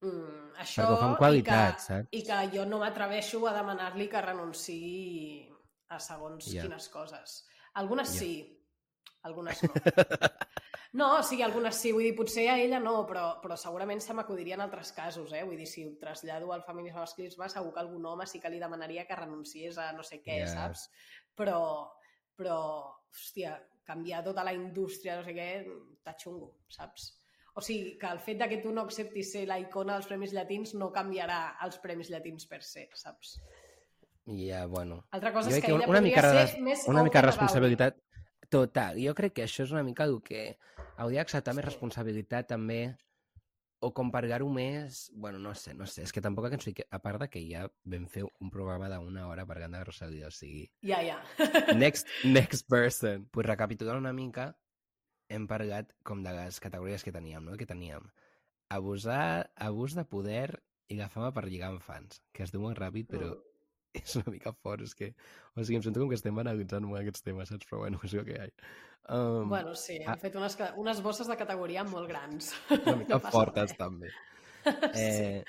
Mm, 0.00 0.52
això 0.62 0.84
Perquè 0.84 0.94
ho 0.94 0.98
fa 1.00 1.06
amb 1.10 1.18
qualitat, 1.18 1.78
i 1.80 1.84
saps? 1.84 2.08
que, 2.10 2.18
i 2.18 2.24
que 2.24 2.40
jo 2.56 2.64
no 2.66 2.78
m'atreveixo 2.80 3.40
a 3.48 3.54
demanar-li 3.56 4.08
que 4.08 4.20
renunciï 4.22 5.48
a 5.90 5.98
segons 6.00 6.46
Ja. 6.52 6.62
quines 6.62 6.88
coses. 6.92 7.44
Algunes 7.78 8.08
sí, 8.10 8.32
algunes 9.22 9.62
no. 9.64 9.72
No, 10.98 11.18
o 11.18 11.22
sigui, 11.22 11.42
algunes 11.44 11.76
sí, 11.76 11.90
vull 11.92 12.06
dir, 12.06 12.14
potser 12.16 12.46
a 12.48 12.54
ella 12.58 12.78
no, 12.80 12.94
però, 13.06 13.26
però 13.42 13.58
segurament 13.60 14.00
se 14.00 14.14
m'acudiria 14.16 14.56
en 14.56 14.62
altres 14.64 14.88
casos, 14.96 15.34
eh? 15.36 15.42
Vull 15.44 15.58
dir, 15.60 15.66
si 15.68 15.82
ho 15.84 15.90
trasllado 16.00 16.48
al 16.54 16.62
feminisme 16.64 17.02
masclisme, 17.02 17.48
segur 17.52 17.74
que 17.74 17.82
algun 17.82 18.06
home 18.08 18.24
sí 18.26 18.40
que 18.40 18.48
li 18.50 18.58
demanaria 18.62 19.04
que 19.06 19.18
renunciés 19.20 19.76
a 19.78 19.90
no 19.92 20.02
sé 20.02 20.22
què, 20.24 20.38
Ja. 20.40 20.48
saps? 20.54 20.86
Però, 21.36 21.60
però, 22.34 22.56
hòstia, 23.12 23.52
canviar 23.84 24.24
tota 24.24 24.42
la 24.48 24.56
indústria, 24.56 25.18
no 25.20 25.28
sé 25.28 25.36
què, 25.36 25.48
està 26.00 26.16
xungo, 26.24 26.54
saps? 26.72 27.10
O 27.54 27.60
sigui, 27.60 27.98
que 28.00 28.08
el 28.08 28.20
fet 28.24 28.40
de 28.40 28.48
que 28.48 28.62
tu 28.64 28.72
no 28.72 28.86
acceptis 28.88 29.32
ser 29.36 29.44
la 29.46 29.60
icona 29.60 29.98
dels 29.98 30.08
Premis 30.08 30.32
Llatins 30.32 30.72
no 30.74 30.88
canviarà 30.94 31.58
els 31.66 31.78
Premis 31.84 32.08
Llatins 32.08 32.48
per 32.48 32.62
se, 32.64 32.88
saps? 32.96 33.36
Ja, 34.36 34.66
bueno. 34.66 35.02
Altra 35.10 35.32
cosa 35.32 35.48
és 35.48 35.56
que 35.56 35.60
que 35.62 35.72
ella 35.72 35.78
una 35.78 35.86
podria 35.86 36.02
mica 36.02 36.20
ser 36.22 36.56
de- 36.56 36.62
més 36.62 36.86
Una 36.88 37.02
mica 37.02 37.20
de 37.22 37.26
responsabilitat 37.26 37.96
total. 38.50 38.98
Jo 39.00 39.14
crec 39.14 39.32
que 39.34 39.44
això 39.44 39.64
és 39.64 39.72
una 39.72 39.82
mica 39.82 40.04
el 40.04 40.20
que 40.22 40.58
hauria 40.96 41.22
d'acceptar 41.22 41.54
més 41.56 41.64
responsabilitat 41.64 42.48
també 42.48 42.96
o 43.80 43.92
comparar-ho 43.94 44.48
més... 44.50 45.08
Bueno, 45.14 45.38
no 45.38 45.54
sé, 45.54 45.72
no 45.72 45.86
sé. 45.86 46.02
És 46.02 46.12
que 46.12 46.20
tampoc 46.20 46.48
que 46.48 46.56
ens 46.58 46.64
fiquem... 46.66 46.84
A 46.90 46.98
part 46.98 47.20
de 47.22 47.28
que 47.30 47.40
ja 47.48 47.68
vam 47.84 48.08
fer 48.10 48.24
un 48.26 48.50
programa 48.50 48.88
d'una 48.90 49.28
hora 49.28 49.44
per 49.46 49.60
de 49.62 49.84
Rosalia, 49.84 50.26
o 50.26 50.30
sigui... 50.34 50.64
Ja, 50.82 50.98
ja. 51.00 51.20
Next, 51.78 52.08
next 52.24 52.66
person. 52.68 53.28
Pues 53.30 53.46
recapitulant 53.46 53.98
una 54.02 54.12
mica, 54.12 54.56
hem 55.30 55.46
parlat 55.46 55.92
com 56.02 56.24
de 56.24 56.32
les 56.34 56.58
categories 56.58 57.04
que 57.04 57.12
teníem, 57.12 57.44
no? 57.44 57.56
Que 57.56 57.66
teníem 57.66 58.02
abusar, 58.68 59.52
abús 59.56 59.94
de 59.94 60.04
poder 60.04 60.60
i 60.88 60.96
la 60.96 61.08
fama 61.08 61.32
per 61.36 61.46
lligar 61.46 61.70
amb 61.70 61.80
fans, 61.84 62.22
que 62.32 62.42
es 62.42 62.50
diu 62.52 62.60
molt 62.64 62.78
ràpid, 62.80 63.06
però 63.08 63.34
Mm. 63.36 63.47
és 64.04 64.16
una 64.20 64.34
mica 64.34 64.52
fort, 64.62 64.84
és 64.86 64.94
que... 64.98 65.12
O 65.54 65.62
sigui, 65.64 65.78
em 65.80 65.84
sento 65.86 66.02
com 66.02 66.10
que 66.12 66.18
estem 66.18 66.38
analitzant 66.42 66.86
molt 66.86 67.00
aquests 67.02 67.24
temes, 67.26 67.50
saps? 67.52 67.68
Però 67.70 67.82
bueno, 67.84 68.00
és 68.06 68.14
el 68.14 68.26
que 68.28 68.36
hi 68.36 68.40
ha. 68.44 68.48
Um, 69.08 69.48
Bueno, 69.48 69.74
sí, 69.74 69.96
hem 70.02 70.12
ah. 70.12 70.18
fet 70.20 70.36
unes, 70.36 70.56
unes 70.76 71.02
bosses 71.04 71.30
de 71.30 71.36
categoria 71.40 71.84
molt 71.88 72.08
grans. 72.10 72.52
una 72.76 72.96
mica 73.00 73.16
no 73.22 73.32
fortes, 73.32 73.72
res. 73.72 73.78
també. 73.80 74.14
Eh, 74.68 75.44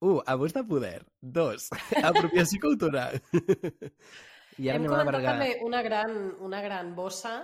un, 0.00 0.22
abús 0.26 0.54
de 0.54 0.62
poder. 0.64 1.02
Dos, 1.20 1.66
apropiació 2.00 2.60
cultural. 2.62 3.18
I 4.56 4.70
ara 4.70 4.78
Hem 4.78 4.86
comentat 4.86 5.10
bargar... 5.10 5.34
també 5.34 5.48
una 5.66 5.82
gran, 5.84 6.14
una 6.46 6.62
gran 6.64 6.94
bossa 6.96 7.34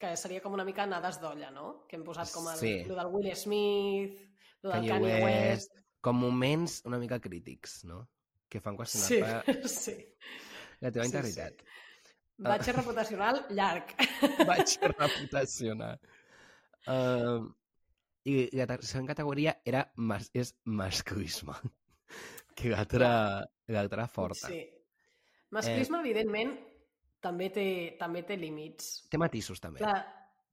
que 0.00 0.10
seria 0.20 0.42
com 0.44 0.52
una 0.56 0.66
mica 0.66 0.84
nades 0.90 1.20
d'olla, 1.22 1.50
no? 1.54 1.86
Que 1.88 1.96
hem 1.96 2.04
posat 2.04 2.32
com 2.34 2.50
el, 2.50 2.58
Sí. 2.60 2.74
lo 2.88 2.98
del 2.98 3.12
Will 3.14 3.30
Smith, 3.38 4.18
lo 4.62 4.72
del 4.74 4.88
Kanye 4.88 4.90
Kanye, 4.90 5.24
West, 5.24 5.70
West... 5.72 5.84
com 6.04 6.20
moments 6.20 6.82
una 6.84 6.98
mica 7.00 7.20
crítics, 7.20 7.84
no? 7.88 8.02
Que 8.54 8.60
fan 8.62 8.76
Sí, 8.86 9.18
qüestionar-te 9.18 9.68
sí. 9.82 9.94
la 10.78 10.92
teva 10.94 11.04
Sí, 11.04 11.10
sí. 11.10 11.16
integritat. 11.16 11.62
Batxe 12.44 12.72
reputacional 12.76 13.40
llarg. 13.50 13.94
Vaig 14.48 14.76
reputacionar. 14.92 15.96
Um, 16.86 17.48
I 18.24 18.36
la 18.54 18.66
tercera 18.70 19.02
categoria 19.10 19.56
era 19.66 19.82
mas, 19.96 20.30
és 20.32 20.54
masclisme. 20.64 21.56
Que 22.54 22.70
l'altra 22.70 24.06
forta. 24.06 24.46
Sí. 24.46 24.62
Masclisme, 25.50 25.98
eh... 25.98 26.04
evidentment, 26.06 26.54
també 27.20 27.50
té, 27.50 27.66
també 27.98 28.22
té 28.22 28.38
límits. 28.38 29.08
Té 29.10 29.18
matisos, 29.18 29.58
també. 29.60 29.82
Clar, 29.82 29.98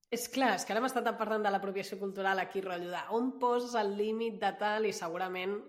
és 0.10 0.26
clar, 0.34 0.56
és 0.58 0.66
que 0.66 0.74
ara 0.74 0.82
hem 0.82 0.90
estat 0.90 1.12
parlant 1.20 1.46
de 1.46 1.54
l'apropiació 1.54 2.00
cultural 2.02 2.42
aquí, 2.42 2.66
rotllo 2.66 2.90
de 2.90 3.06
on 3.14 3.36
poses 3.40 3.78
el 3.78 3.94
límit 3.96 4.42
de 4.42 4.52
tal 4.60 4.90
i 4.90 4.94
segurament 4.96 5.60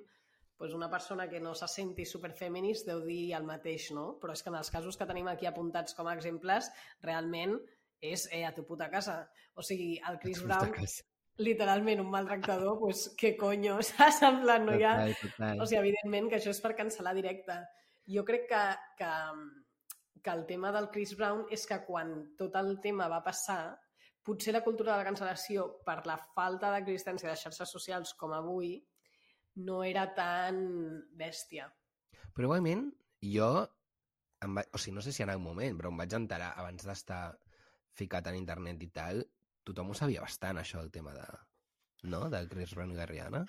pues 0.62 0.74
una 0.74 0.88
persona 0.88 1.28
que 1.28 1.40
no 1.40 1.56
se 1.58 1.66
senti 1.66 2.04
superfeminist 2.06 2.86
deu 2.86 3.00
dir 3.02 3.32
el 3.34 3.42
mateix, 3.42 3.88
no? 3.90 4.04
Però 4.22 4.30
és 4.30 4.44
que 4.46 4.50
en 4.52 4.54
els 4.60 4.68
casos 4.70 4.94
que 4.94 5.08
tenim 5.08 5.26
aquí 5.26 5.48
apuntats 5.48 5.96
com 5.98 6.06
a 6.06 6.12
exemples, 6.14 6.68
realment 7.02 7.56
és 7.98 8.28
eh, 8.30 8.44
a 8.46 8.52
tu 8.54 8.62
puta 8.68 8.86
casa. 8.92 9.16
O 9.58 9.64
sigui, 9.66 9.96
el 10.06 10.20
Chris 10.22 10.44
Brown, 10.46 10.70
literalment 11.42 12.04
un 12.04 12.12
maltractador, 12.12 12.76
pues 12.78 13.08
què 13.18 13.32
coño, 13.40 13.80
saps? 13.88 14.20
En 14.28 14.38
plan, 14.44 14.68
no 14.68 14.76
hi 14.78 14.86
ha... 14.86 14.92
O 15.56 15.66
sigui, 15.66 15.80
evidentment 15.80 16.30
que 16.30 16.38
això 16.38 16.54
és 16.54 16.62
per 16.62 16.76
cancel·lar 16.78 17.16
directe. 17.18 17.58
Jo 18.14 18.22
crec 18.30 18.46
que, 18.54 18.62
que, 19.02 19.10
que 20.22 20.36
el 20.36 20.46
tema 20.46 20.70
del 20.78 20.92
Chris 20.94 21.16
Brown 21.18 21.42
és 21.50 21.66
que 21.66 21.80
quan 21.88 22.14
tot 22.38 22.54
el 22.62 22.76
tema 22.86 23.10
va 23.10 23.18
passar, 23.26 23.64
potser 24.22 24.54
la 24.54 24.62
cultura 24.62 24.94
de 24.94 25.02
la 25.02 25.10
cancel·lació, 25.10 25.66
per 25.82 26.04
la 26.06 26.20
falta 26.38 26.70
d'existència 26.76 27.34
de 27.34 27.42
xarxes 27.48 27.78
socials 27.80 28.14
com 28.14 28.38
avui, 28.38 28.76
no 29.60 29.82
era 29.84 30.06
tan 30.16 30.58
bèstia. 31.18 31.68
Però 32.32 32.48
igualment, 32.48 32.86
jo, 33.34 33.48
em 34.44 34.58
va... 34.58 34.64
o 34.72 34.80
sigui, 34.80 34.96
no 34.96 35.04
sé 35.04 35.12
si 35.12 35.24
en 35.24 35.32
el 35.32 35.42
moment, 35.42 35.76
però 35.78 35.92
em 35.92 36.00
vaig 36.00 36.16
enterar 36.16 36.52
abans 36.56 36.86
d'estar 36.88 37.24
ficat 37.98 38.30
en 38.30 38.38
internet 38.40 38.80
i 38.82 38.88
tal, 38.94 39.20
tothom 39.66 39.92
ho 39.92 39.98
sabia 39.98 40.24
bastant, 40.24 40.60
això, 40.62 40.80
el 40.80 40.90
tema 40.94 41.14
de... 41.16 41.26
No? 42.10 42.24
Del 42.32 42.48
Chris 42.50 42.72
Brown 42.74 42.90
i 42.90 42.98
la 42.98 43.06
Rihanna. 43.06 43.44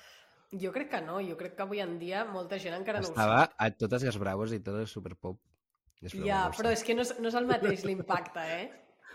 Jo 0.62 0.70
crec 0.76 0.92
que 0.92 1.00
no, 1.02 1.18
jo 1.26 1.34
crec 1.40 1.56
que 1.58 1.66
avui 1.66 1.82
en 1.82 1.96
dia 1.98 2.22
molta 2.30 2.60
gent 2.62 2.76
encara 2.78 3.00
no 3.02 3.10
Estava 3.10 3.40
ho 3.40 3.46
sap. 3.48 3.56
a 3.58 3.70
totes 3.74 4.06
les 4.06 4.20
bravos 4.22 4.54
i 4.54 4.60
tot 4.62 4.78
el 4.78 4.86
superpop. 4.92 5.40
Ja, 6.12 6.50
però 6.54 6.70
és 6.76 6.84
que 6.86 6.94
no 6.94 7.02
és, 7.02 7.16
no 7.24 7.32
és 7.32 7.38
el 7.40 7.48
mateix 7.50 7.86
l'impacte, 7.88 8.44
eh? 8.44 8.68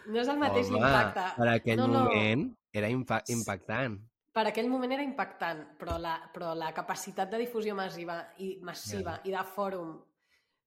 No 0.09 0.23
és 0.23 0.31
el 0.33 0.41
mateix 0.41 0.73
l'impacte. 0.73 1.27
per 1.37 1.49
aquell 1.53 1.79
no, 1.79 1.87
no. 1.93 2.05
moment 2.09 2.49
era 2.75 2.91
impa 2.91 3.21
impactant. 3.31 3.99
Per 4.39 4.45
aquell 4.47 4.69
moment 4.71 4.93
era 4.95 5.03
impactant, 5.03 5.65
però 5.81 5.97
la, 5.99 6.13
però 6.31 6.53
la 6.55 6.69
capacitat 6.77 7.31
de 7.33 7.41
difusió 7.43 7.75
massiva 7.75 8.21
i, 8.39 8.53
massiva 8.63 9.17
i 9.27 9.33
de 9.35 9.41
fòrum 9.55 9.97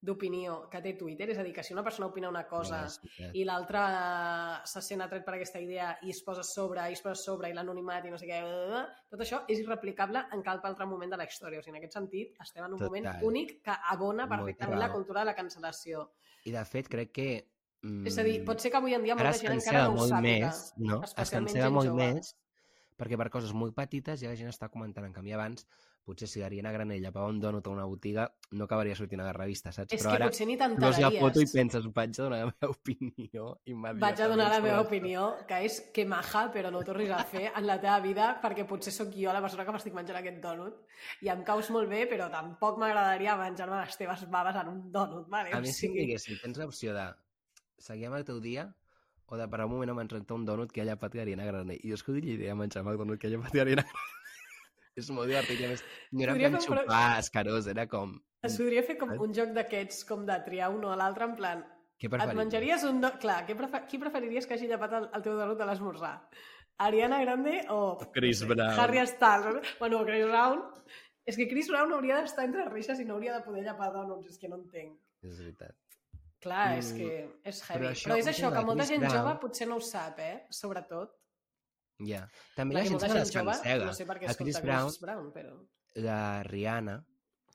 d'opinió 0.01 0.55
que 0.67 0.79
té 0.81 0.95
Twitter, 0.97 1.27
és 1.29 1.37
a 1.37 1.43
dir, 1.45 1.53
que 1.53 1.61
si 1.63 1.75
una 1.75 1.83
persona 1.85 2.07
opina 2.09 2.27
una 2.27 2.41
cosa 2.49 2.79
sí 2.89 3.07
que- 3.15 3.29
i 3.37 3.43
l'altra 3.45 3.83
se 4.65 4.81
sent 4.81 5.03
atret 5.05 5.23
per 5.23 5.35
aquesta 5.35 5.61
idea 5.61 5.91
i 6.01 6.09
es 6.09 6.23
posa 6.25 6.41
sobre, 6.43 6.87
i 6.89 6.97
es 6.97 7.01
posa 7.05 7.15
sobre, 7.21 7.51
i 7.51 7.53
l'anonimat 7.53 8.07
i 8.09 8.11
no 8.11 8.17
sé 8.17 8.25
què, 8.25 8.39
tot 9.13 9.21
això 9.21 9.43
és 9.47 9.61
irreplicable 9.61 10.25
en 10.33 10.41
cap 10.41 10.65
altre 10.65 10.87
moment 10.89 11.11
de 11.13 11.17
la 11.21 11.29
història. 11.29 11.59
O 11.59 11.61
sigui, 11.61 11.77
en 11.77 11.83
aquest 11.83 11.93
sentit, 11.99 12.35
estem 12.41 12.65
en 12.65 12.73
un 12.73 12.79
Total. 12.79 12.89
moment 12.89 13.23
únic 13.29 13.61
que 13.63 13.77
abona 13.93 14.27
perfectament 14.27 14.79
la 14.81 14.91
cultura 14.91 15.21
de 15.21 15.27
la 15.31 15.35
cancel·lació. 15.37 16.09
I 16.45 16.51
de 16.57 16.65
fet 16.65 16.89
crec 16.89 17.11
que... 17.13 17.29
Mm, 17.83 18.05
És 18.07 18.17
a 18.17 18.23
dir, 18.23 18.43
pot 18.45 18.59
ser 18.59 18.69
que 18.71 18.77
avui 18.77 18.93
en 18.93 19.03
dia 19.03 19.15
molta 19.15 19.31
gent 19.37 19.53
encara 19.53 19.87
no 19.87 20.01
ho 20.01 20.07
sàpiga. 20.09 20.49
més, 20.49 20.73
no? 20.77 21.03
Es 21.05 21.29
cancela 21.31 21.69
molt 21.69 21.87
jove. 21.87 22.13
més 22.13 22.35
perquè 23.01 23.17
per 23.17 23.31
coses 23.33 23.55
molt 23.57 23.73
petites 23.77 24.21
ja 24.21 24.29
la 24.29 24.37
gent 24.37 24.51
està 24.51 24.69
comentant. 24.69 25.07
En 25.07 25.13
canvi, 25.15 25.33
abans, 25.33 25.65
potser 26.05 26.27
si 26.29 26.41
l'Ariana 26.41 26.71
Granell 26.73 27.01
llepava 27.01 27.29
un 27.29 27.39
donut 27.41 27.65
a 27.65 27.73
una 27.73 27.85
botiga, 27.89 28.27
no 28.57 28.65
acabaria 28.67 28.95
sortint 28.97 29.21
a 29.23 29.25
la 29.27 29.33
revista, 29.33 29.71
saps? 29.73 29.93
És 29.95 30.03
Però 30.03 30.11
que 30.11 30.19
ara 30.19 30.29
potser 30.29 30.47
ni 30.49 30.57
veus 30.57 30.99
la 31.01 31.09
foto 31.13 31.41
i 31.41 31.47
t'enteraries. 31.47 31.53
penses, 31.55 31.87
vaig 31.95 32.19
a 32.19 32.27
donar 32.27 32.39
la 32.41 32.49
meva 32.51 32.69
opinió 32.75 33.45
immediatament. 33.65 34.01
Vaig 34.03 34.21
a 34.21 34.29
donar 34.31 34.49
la 34.53 34.59
meva 34.65 34.81
opinió, 34.85 35.27
que 35.49 35.61
és 35.67 35.79
que 35.95 36.05
maja, 36.09 36.43
però 36.53 36.73
no 36.73 36.83
tornis 36.85 37.13
a 37.15 37.23
fer 37.31 37.47
en 37.49 37.67
la 37.69 37.79
teva 37.81 37.99
vida 38.05 38.29
perquè 38.43 38.67
potser 38.69 38.93
sóc 38.93 39.15
jo 39.17 39.33
la 39.33 39.41
persona 39.45 39.65
que 39.65 39.75
m'estic 39.77 39.97
menjant 39.97 40.21
aquest 40.21 40.41
donut 40.43 41.25
i 41.25 41.31
em 41.33 41.45
caus 41.47 41.71
molt 41.73 41.89
bé, 41.89 42.05
però 42.11 42.29
tampoc 42.33 42.77
m'agradaria 42.81 43.37
menjar-me 43.39 43.81
les 43.81 43.97
teves 43.97 44.27
baves 44.29 44.61
en 44.61 44.73
un 44.75 44.83
donut, 44.93 45.25
vale? 45.29 45.53
A 45.57 45.61
mi 45.61 45.73
si 45.73 45.87
em 45.87 45.93
sigui, 45.93 46.05
diguessin, 46.05 46.41
tens 46.43 46.61
l'opció 46.61 46.93
de 46.97 47.09
seguir 47.81 48.09
amb 48.09 48.21
el 48.21 48.27
teu 48.27 48.41
dia 48.41 48.69
o 49.31 49.37
de 49.39 49.47
per 49.47 49.61
un 49.63 49.71
moment 49.71 49.93
a 49.93 49.95
menjar-te 49.95 50.35
un 50.35 50.43
donut 50.45 50.71
que 50.75 50.83
ha 50.83 50.87
llapat 50.89 51.15
Ariana 51.23 51.45
Grande. 51.47 51.77
I 51.79 51.93
jo 51.93 51.97
escolliria 51.99 52.55
menjar-me 52.59 52.91
el 52.91 52.99
donut 52.99 53.19
que 53.21 53.29
ha 53.29 53.31
llapat 53.33 53.55
Ariana 53.63 53.85
Grande. 53.87 54.07
és 55.01 55.09
molt 55.15 55.31
divertit, 55.31 55.59
i 55.61 55.65
a 55.65 55.69
més, 55.71 55.83
no 56.11 56.25
era 56.25 56.33
Podria 56.35 56.49
pro- 56.51 56.63
xupar, 56.67 57.03
escarós, 57.23 57.67
era 57.71 57.87
com... 57.87 58.17
Es 58.43 58.57
podria 58.59 58.81
fer 58.83 58.97
com 58.99 59.13
un 59.23 59.35
joc 59.37 59.53
d'aquests, 59.55 60.01
com 60.09 60.25
de 60.27 60.35
triar 60.47 60.71
un 60.73 60.83
o 60.83 60.95
l'altre, 60.99 61.29
en 61.29 61.35
plan, 61.37 61.61
Què 62.01 62.09
et 62.09 62.11
preferiries? 62.15 62.39
menjaries 62.43 62.83
un... 62.89 62.99
Do... 63.03 63.11
Clar, 63.21 63.43
què 63.47 63.55
prefer... 63.55 63.83
qui 63.87 63.99
preferiries 64.01 64.49
que 64.49 64.57
hagi 64.57 64.67
llepat 64.67 64.97
el, 64.99 65.07
el 65.15 65.23
teu 65.23 65.37
donut 65.39 65.61
a 65.61 65.67
l'esmorzar? 65.69 66.15
Ariana 66.81 67.21
Grande 67.21 67.59
o... 67.69 67.79
Chris 68.15 68.41
no 68.41 68.47
sé, 68.49 68.53
Brown. 68.55 68.79
Harry 68.83 69.05
Styles. 69.07 69.75
Bueno, 69.79 70.03
Chris 70.09 70.25
Brown... 70.27 70.65
És 71.23 71.37
que 71.37 71.45
Chris 71.47 71.67
Brown 71.69 71.91
hauria 71.93 72.17
d'estar 72.17 72.47
entre 72.47 72.63
reixes 72.65 72.99
i 72.99 73.05
no 73.05 73.13
hauria 73.13 73.35
de 73.37 73.43
poder 73.45 73.61
llepar 73.61 73.91
donuts, 73.93 74.25
és 74.33 74.39
que 74.41 74.49
no 74.49 74.57
entenc. 74.57 74.95
És 75.21 75.37
veritat. 75.37 75.75
Clar, 76.41 76.77
és 76.79 76.91
Mm, 76.91 76.97
que 76.97 77.49
és 77.49 77.59
però 77.61 77.67
heavy. 77.69 77.85
Però, 77.85 77.91
això, 77.91 78.17
és 78.17 78.25
un 78.25 78.31
això, 78.33 78.49
que 78.53 78.63
molta 78.65 78.85
gent 78.89 79.01
Brown- 79.03 79.15
jove 79.15 79.33
potser 79.43 79.67
no 79.69 79.75
ho 79.77 79.81
sap, 79.85 80.19
eh? 80.19 80.45
Sobretot. 80.49 81.11
Ja. 82.01 82.23
També 82.55 82.73
hi 82.73 82.77
ha 82.79 82.81
Perquè 82.81 82.89
gent 82.89 83.13
les 83.13 83.31
jove, 83.35 83.85
no 83.85 83.93
sé 83.93 84.05
per 84.09 84.17
què 84.19 84.29
A 84.31 84.33
Chris 84.33 84.61
Brown, 84.61 84.87
Chris 84.89 84.99
Brown, 85.03 85.31
però... 85.31 85.53
la 86.01 86.41
Rihanna, 86.43 86.95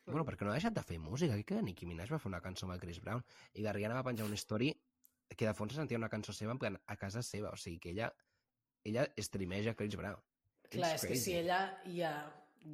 bueno, 0.07 0.25
perquè 0.25 0.45
no 0.47 0.53
ha 0.53 0.55
deixat 0.61 0.73
de 0.77 0.83
fer 0.87 1.01
música, 1.01 1.33
crec 1.35 1.47
que 1.47 1.63
Nicki 1.63 1.87
Minaj 1.87 2.13
va 2.13 2.19
fer 2.23 2.29
una 2.31 2.41
cançó 2.41 2.67
amb 2.67 2.75
el 2.77 2.81
Chris 2.81 3.01
Brown, 3.03 3.25
i 3.55 3.63
la 3.63 3.73
Rihanna 3.73 3.97
va 3.99 4.05
penjar 4.05 4.27
una 4.29 4.37
story 4.39 4.71
que 5.37 5.47
de 5.49 5.55
fons 5.55 5.73
se 5.75 5.81
sentia 5.81 5.99
una 5.99 6.09
cançó 6.09 6.33
seva 6.33 6.53
en 6.55 6.59
plan 6.63 6.79
a 6.87 6.97
casa 6.97 7.23
seva, 7.27 7.51
o 7.51 7.57
sigui 7.57 7.81
que 7.81 7.91
ella 7.91 8.13
ella 8.85 9.09
streameja 9.19 9.75
Chris 9.75 9.97
Brown. 9.97 10.21
Clar, 10.71 10.93
It's 10.95 11.03
és 11.03 11.09
que 11.11 11.17
si 11.17 11.33
crazy. 11.33 11.39
ella 11.41 11.83
ja... 11.87 12.13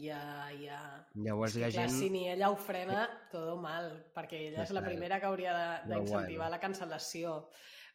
ja, 0.01 0.49
ja... 0.61 0.79
Llavors 1.15 1.57
És 1.57 1.61
la 1.61 1.69
que, 1.69 1.75
clar, 1.77 1.89
gent... 1.89 1.99
si 1.99 2.09
ni 2.11 2.25
ella 2.31 2.51
ho 2.51 2.57
frena, 2.57 3.05
todo 3.33 3.57
mal, 3.61 3.91
perquè 4.15 4.41
ella 4.49 4.63
és 4.65 4.73
la 4.73 4.83
primera 4.85 5.19
que 5.21 5.29
hauria 5.29 5.55
d'incentivar 5.89 6.49
la 6.53 6.61
cancel·lació. 6.63 7.35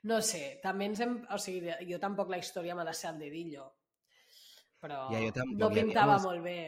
No 0.10 0.20
sé, 0.22 0.60
també 0.64 0.86
ens 0.92 1.02
hem... 1.04 1.16
O 1.34 1.40
sigui, 1.42 1.72
jo 1.90 2.00
tampoc 2.00 2.30
la 2.30 2.38
història 2.42 2.76
m'ha 2.78 2.86
de 2.88 2.94
ser 2.94 3.10
el 3.14 3.20
dedillo, 3.26 3.66
però 4.80 5.08
Ja, 5.12 5.22
jo 5.24 5.32
tampoc, 5.34 5.58
no 5.64 5.70
ja, 5.72 5.80
pintava 5.82 6.14
llavors- 6.18 6.28
molt 6.30 6.44
bé. 6.46 6.60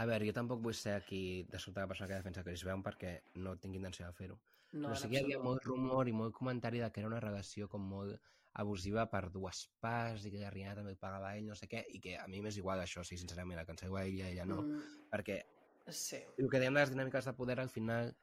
A 0.00 0.06
veure, 0.08 0.24
jo 0.24 0.32
tampoc 0.32 0.62
vull 0.64 0.74
ser 0.78 0.94
aquí 0.96 1.42
de 1.50 1.58
sota 1.60 1.82
la 1.84 1.88
persona 1.90 2.08
que 2.08 2.16
defensa 2.22 2.42
Chris 2.46 2.62
Brown 2.64 2.80
perquè 2.82 3.18
no 3.42 3.56
tinc 3.60 3.74
intenció 3.76 4.06
de 4.06 4.14
fer-ho. 4.16 4.38
No, 4.72 4.88
Però 4.88 4.96
sí 4.96 5.08
que 5.10 5.18
hi 5.18 5.24
havia 5.24 5.40
molt 5.42 5.64
rumor 5.66 6.08
i 6.08 6.12
molt 6.14 6.32
comentari 6.32 6.78
de 6.80 6.88
que 6.94 7.02
era 7.02 7.08
una 7.10 7.20
relació 7.20 7.68
com 7.68 7.82
molt 7.90 8.16
abusiva 8.54 9.06
per 9.10 9.30
dues 9.30 9.68
parts 9.80 10.24
i 10.26 10.30
que 10.32 10.40
la 10.42 10.50
Rihanna 10.50 10.74
també 10.80 10.90
el 10.90 10.98
pagava 10.98 11.36
ell, 11.36 11.46
no 11.46 11.54
sé 11.54 11.68
què, 11.70 11.84
i 11.94 12.00
que 12.00 12.16
a 12.18 12.26
mi 12.28 12.40
m'és 12.42 12.56
igual 12.58 12.80
això, 12.82 13.04
sí, 13.06 13.16
sincerament, 13.16 13.60
el 13.60 13.66
cancel·lo 13.66 13.96
a 13.96 14.04
ella, 14.04 14.28
ella 14.28 14.44
no, 14.44 14.62
Mm, 14.62 14.82
perquè 15.12 15.40
sí. 15.88 16.18
el 16.38 16.50
que 16.50 16.58
dèiem 16.58 16.74
de 16.74 16.80
les 16.80 16.90
dinàmiques 16.90 17.24
de 17.24 17.32
poder 17.34 17.60
al 17.60 17.68
final 17.70 18.14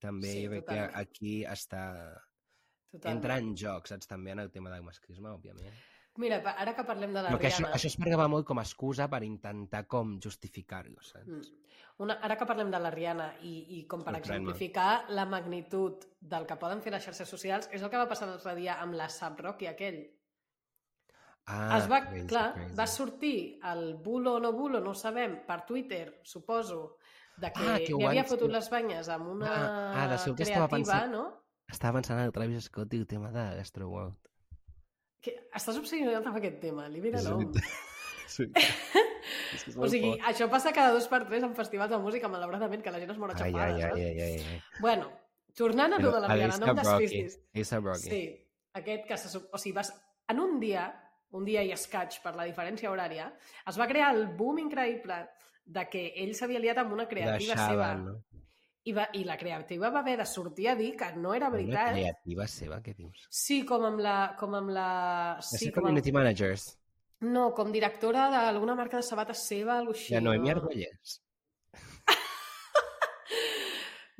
també 0.00 0.30
Sí, 0.32 0.44
jo 0.44 0.50
crec 0.50 0.64
totalment. 0.64 0.92
que 0.92 0.98
aquí 1.00 1.44
està... 1.44 1.82
Totalment. 2.90 3.16
Entra 3.18 3.38
en 3.38 3.54
joc, 3.56 3.86
saps? 3.86 4.06
També 4.08 4.32
en 4.32 4.40
el 4.40 4.50
tema 4.50 4.70
del 4.70 4.82
masclisme, 4.82 5.28
òbviament. 5.30 5.74
Mira, 6.18 6.40
ara 6.58 6.74
que 6.74 6.82
parlem 6.84 7.12
de 7.14 7.22
la 7.22 7.30
que 7.38 7.46
això, 7.46 7.62
Rihanna... 7.62 7.76
això 7.76 7.86
es 7.86 7.96
pregava 7.96 8.26
molt 8.28 8.44
com 8.46 8.58
a 8.58 8.62
excusa 8.66 9.06
per 9.08 9.22
intentar 9.22 9.86
com 9.86 10.16
justificar-ho, 10.20 10.96
saps? 11.06 11.26
Mm. 11.28 11.58
Una, 12.00 12.16
ara 12.24 12.36
que 12.36 12.46
parlem 12.48 12.70
de 12.72 12.78
la 12.80 12.90
Rihanna 12.90 13.26
i, 13.46 13.52
i 13.78 13.82
com 13.86 14.02
per 14.02 14.14
exemplificar 14.16 15.04
la 15.10 15.26
magnitud 15.28 16.06
del 16.20 16.46
que 16.48 16.56
poden 16.56 16.80
fer 16.82 16.92
les 16.92 17.04
xarxes 17.04 17.28
socials, 17.28 17.68
és 17.70 17.82
el 17.82 17.90
que 17.92 18.00
va 18.00 18.08
passar 18.08 18.26
l'altre 18.28 18.54
dia 18.56 18.78
amb 18.80 18.96
la 18.98 19.08
Sap 19.12 19.38
Rocky 19.44 19.68
aquell. 19.70 20.00
Ah, 21.50 21.78
es 21.78 21.86
va, 21.90 22.00
crazy, 22.06 22.26
clar, 22.30 22.52
crazy. 22.54 22.74
va 22.78 22.86
sortir 22.86 23.36
el 23.72 23.94
bulo 24.04 24.34
o 24.38 24.40
no 24.40 24.52
bulo, 24.52 24.80
no 24.80 24.90
ho 24.92 24.94
sabem, 24.94 25.40
per 25.46 25.60
Twitter, 25.66 26.20
suposo, 26.22 26.96
de 27.36 27.50
que, 27.52 27.66
Ah, 27.68 27.78
que 27.78 27.94
li 27.96 28.06
havia 28.06 28.24
fotut 28.24 28.50
les 28.52 28.68
banyes 28.70 29.08
amb 29.08 29.28
una 29.34 29.50
Ah, 29.50 30.04
ah, 30.04 30.08
de 30.12 30.18
sobte 30.18 30.42
estava 30.44 30.68
creativa, 30.68 30.92
pensant- 31.00 31.12
no? 31.12 31.24
Estava 31.70 31.94
pensant 31.98 32.18
en 32.18 32.26
el 32.26 32.32
Travis 32.32 32.64
Scott 32.64 32.94
i 32.94 32.98
el 32.98 33.06
tema 33.06 33.30
de 33.30 33.60
Astroworld. 33.60 34.16
Que 35.20 35.34
estàs 35.54 35.76
obsessionat 35.76 36.26
amb 36.26 36.36
aquest 36.40 36.60
tema, 36.62 36.88
li 36.88 37.00
nom. 37.00 37.44
veritat. 37.44 37.62
Sí. 38.30 38.44
És 39.66 39.74
O 39.76 39.88
sigui, 39.90 40.12
fort. 40.12 40.20
això 40.30 40.46
passa 40.52 40.70
cada 40.72 40.92
dos 40.94 41.08
per 41.10 41.24
tres 41.26 41.42
en 41.42 41.54
festivals 41.58 41.90
de 41.90 41.98
música, 41.98 42.28
malauradament, 42.30 42.82
que 42.84 42.92
la 42.94 43.00
gent 43.02 43.10
es 43.10 43.18
mor 43.18 43.32
Ai, 43.34 43.34
aixafada, 43.34 43.64
ai, 43.64 43.72
ai, 43.74 43.80
saps? 43.82 43.96
ai, 43.96 44.20
ai, 44.22 44.36
ai. 44.54 44.60
Bueno, 44.80 45.08
tornant 45.58 45.96
a 45.96 45.98
lo 45.98 46.12
de 46.14 46.20
la 46.22 46.28
Rihanna, 46.30 46.58
no 46.62 46.70
em 46.70 46.78
despistis. 46.78 47.40
Rocky. 47.82 48.06
Sí, 48.06 48.22
aquest 48.78 49.08
que 49.08 49.18
se... 49.18 49.32
O 49.50 49.58
sigui, 49.58 49.74
vas... 49.74 49.90
en 50.30 50.38
un 50.38 50.60
dia, 50.62 50.86
un 51.34 51.44
dia 51.44 51.64
i 51.66 51.72
escaig 51.74 52.20
per 52.22 52.36
la 52.38 52.46
diferència 52.46 52.90
horària, 52.94 53.32
es 53.66 53.78
va 53.82 53.88
crear 53.90 54.14
el 54.14 54.28
boom 54.38 54.62
increïble 54.62 55.18
de 55.66 55.88
que 55.90 56.12
ell 56.22 56.30
s'havia 56.38 56.62
liat 56.62 56.78
amb 56.84 56.94
una 56.94 57.08
creativa 57.10 57.54
Deixava, 57.54 57.66
seva. 57.72 57.94
no? 57.98 58.14
I, 58.90 58.94
va, 58.96 59.06
I 59.14 59.22
la 59.28 59.36
creativa 59.38 59.90
va 59.94 60.02
haver 60.02 60.16
de 60.18 60.26
sortir 60.26 60.68
a 60.70 60.74
dir 60.74 60.96
que 60.98 61.12
no 61.16 61.32
era 61.36 61.48
Una 61.48 61.56
veritat. 61.56 61.92
creativa 61.94 62.46
seva, 62.50 62.80
què 62.82 62.94
dius? 62.96 63.26
Sí, 63.30 63.62
com 63.66 63.86
amb 63.86 64.02
la... 64.02 64.18
Com 64.40 64.56
amb 64.58 64.72
la... 64.74 64.90
Sí, 65.46 65.70
com 65.70 65.84
amb... 65.84 65.90
community 65.90 66.14
managers. 66.16 66.66
No, 67.20 67.50
com 67.54 67.70
directora 67.72 68.28
d'alguna 68.32 68.74
marca 68.74 68.98
de 68.98 69.06
sabates 69.06 69.44
seva, 69.46 69.76
alguna 69.78 69.98
així. 69.98 70.14
Ja 70.14 70.22
Noemi 70.24 70.48
no? 70.48 70.56
Argolles. 70.56 71.18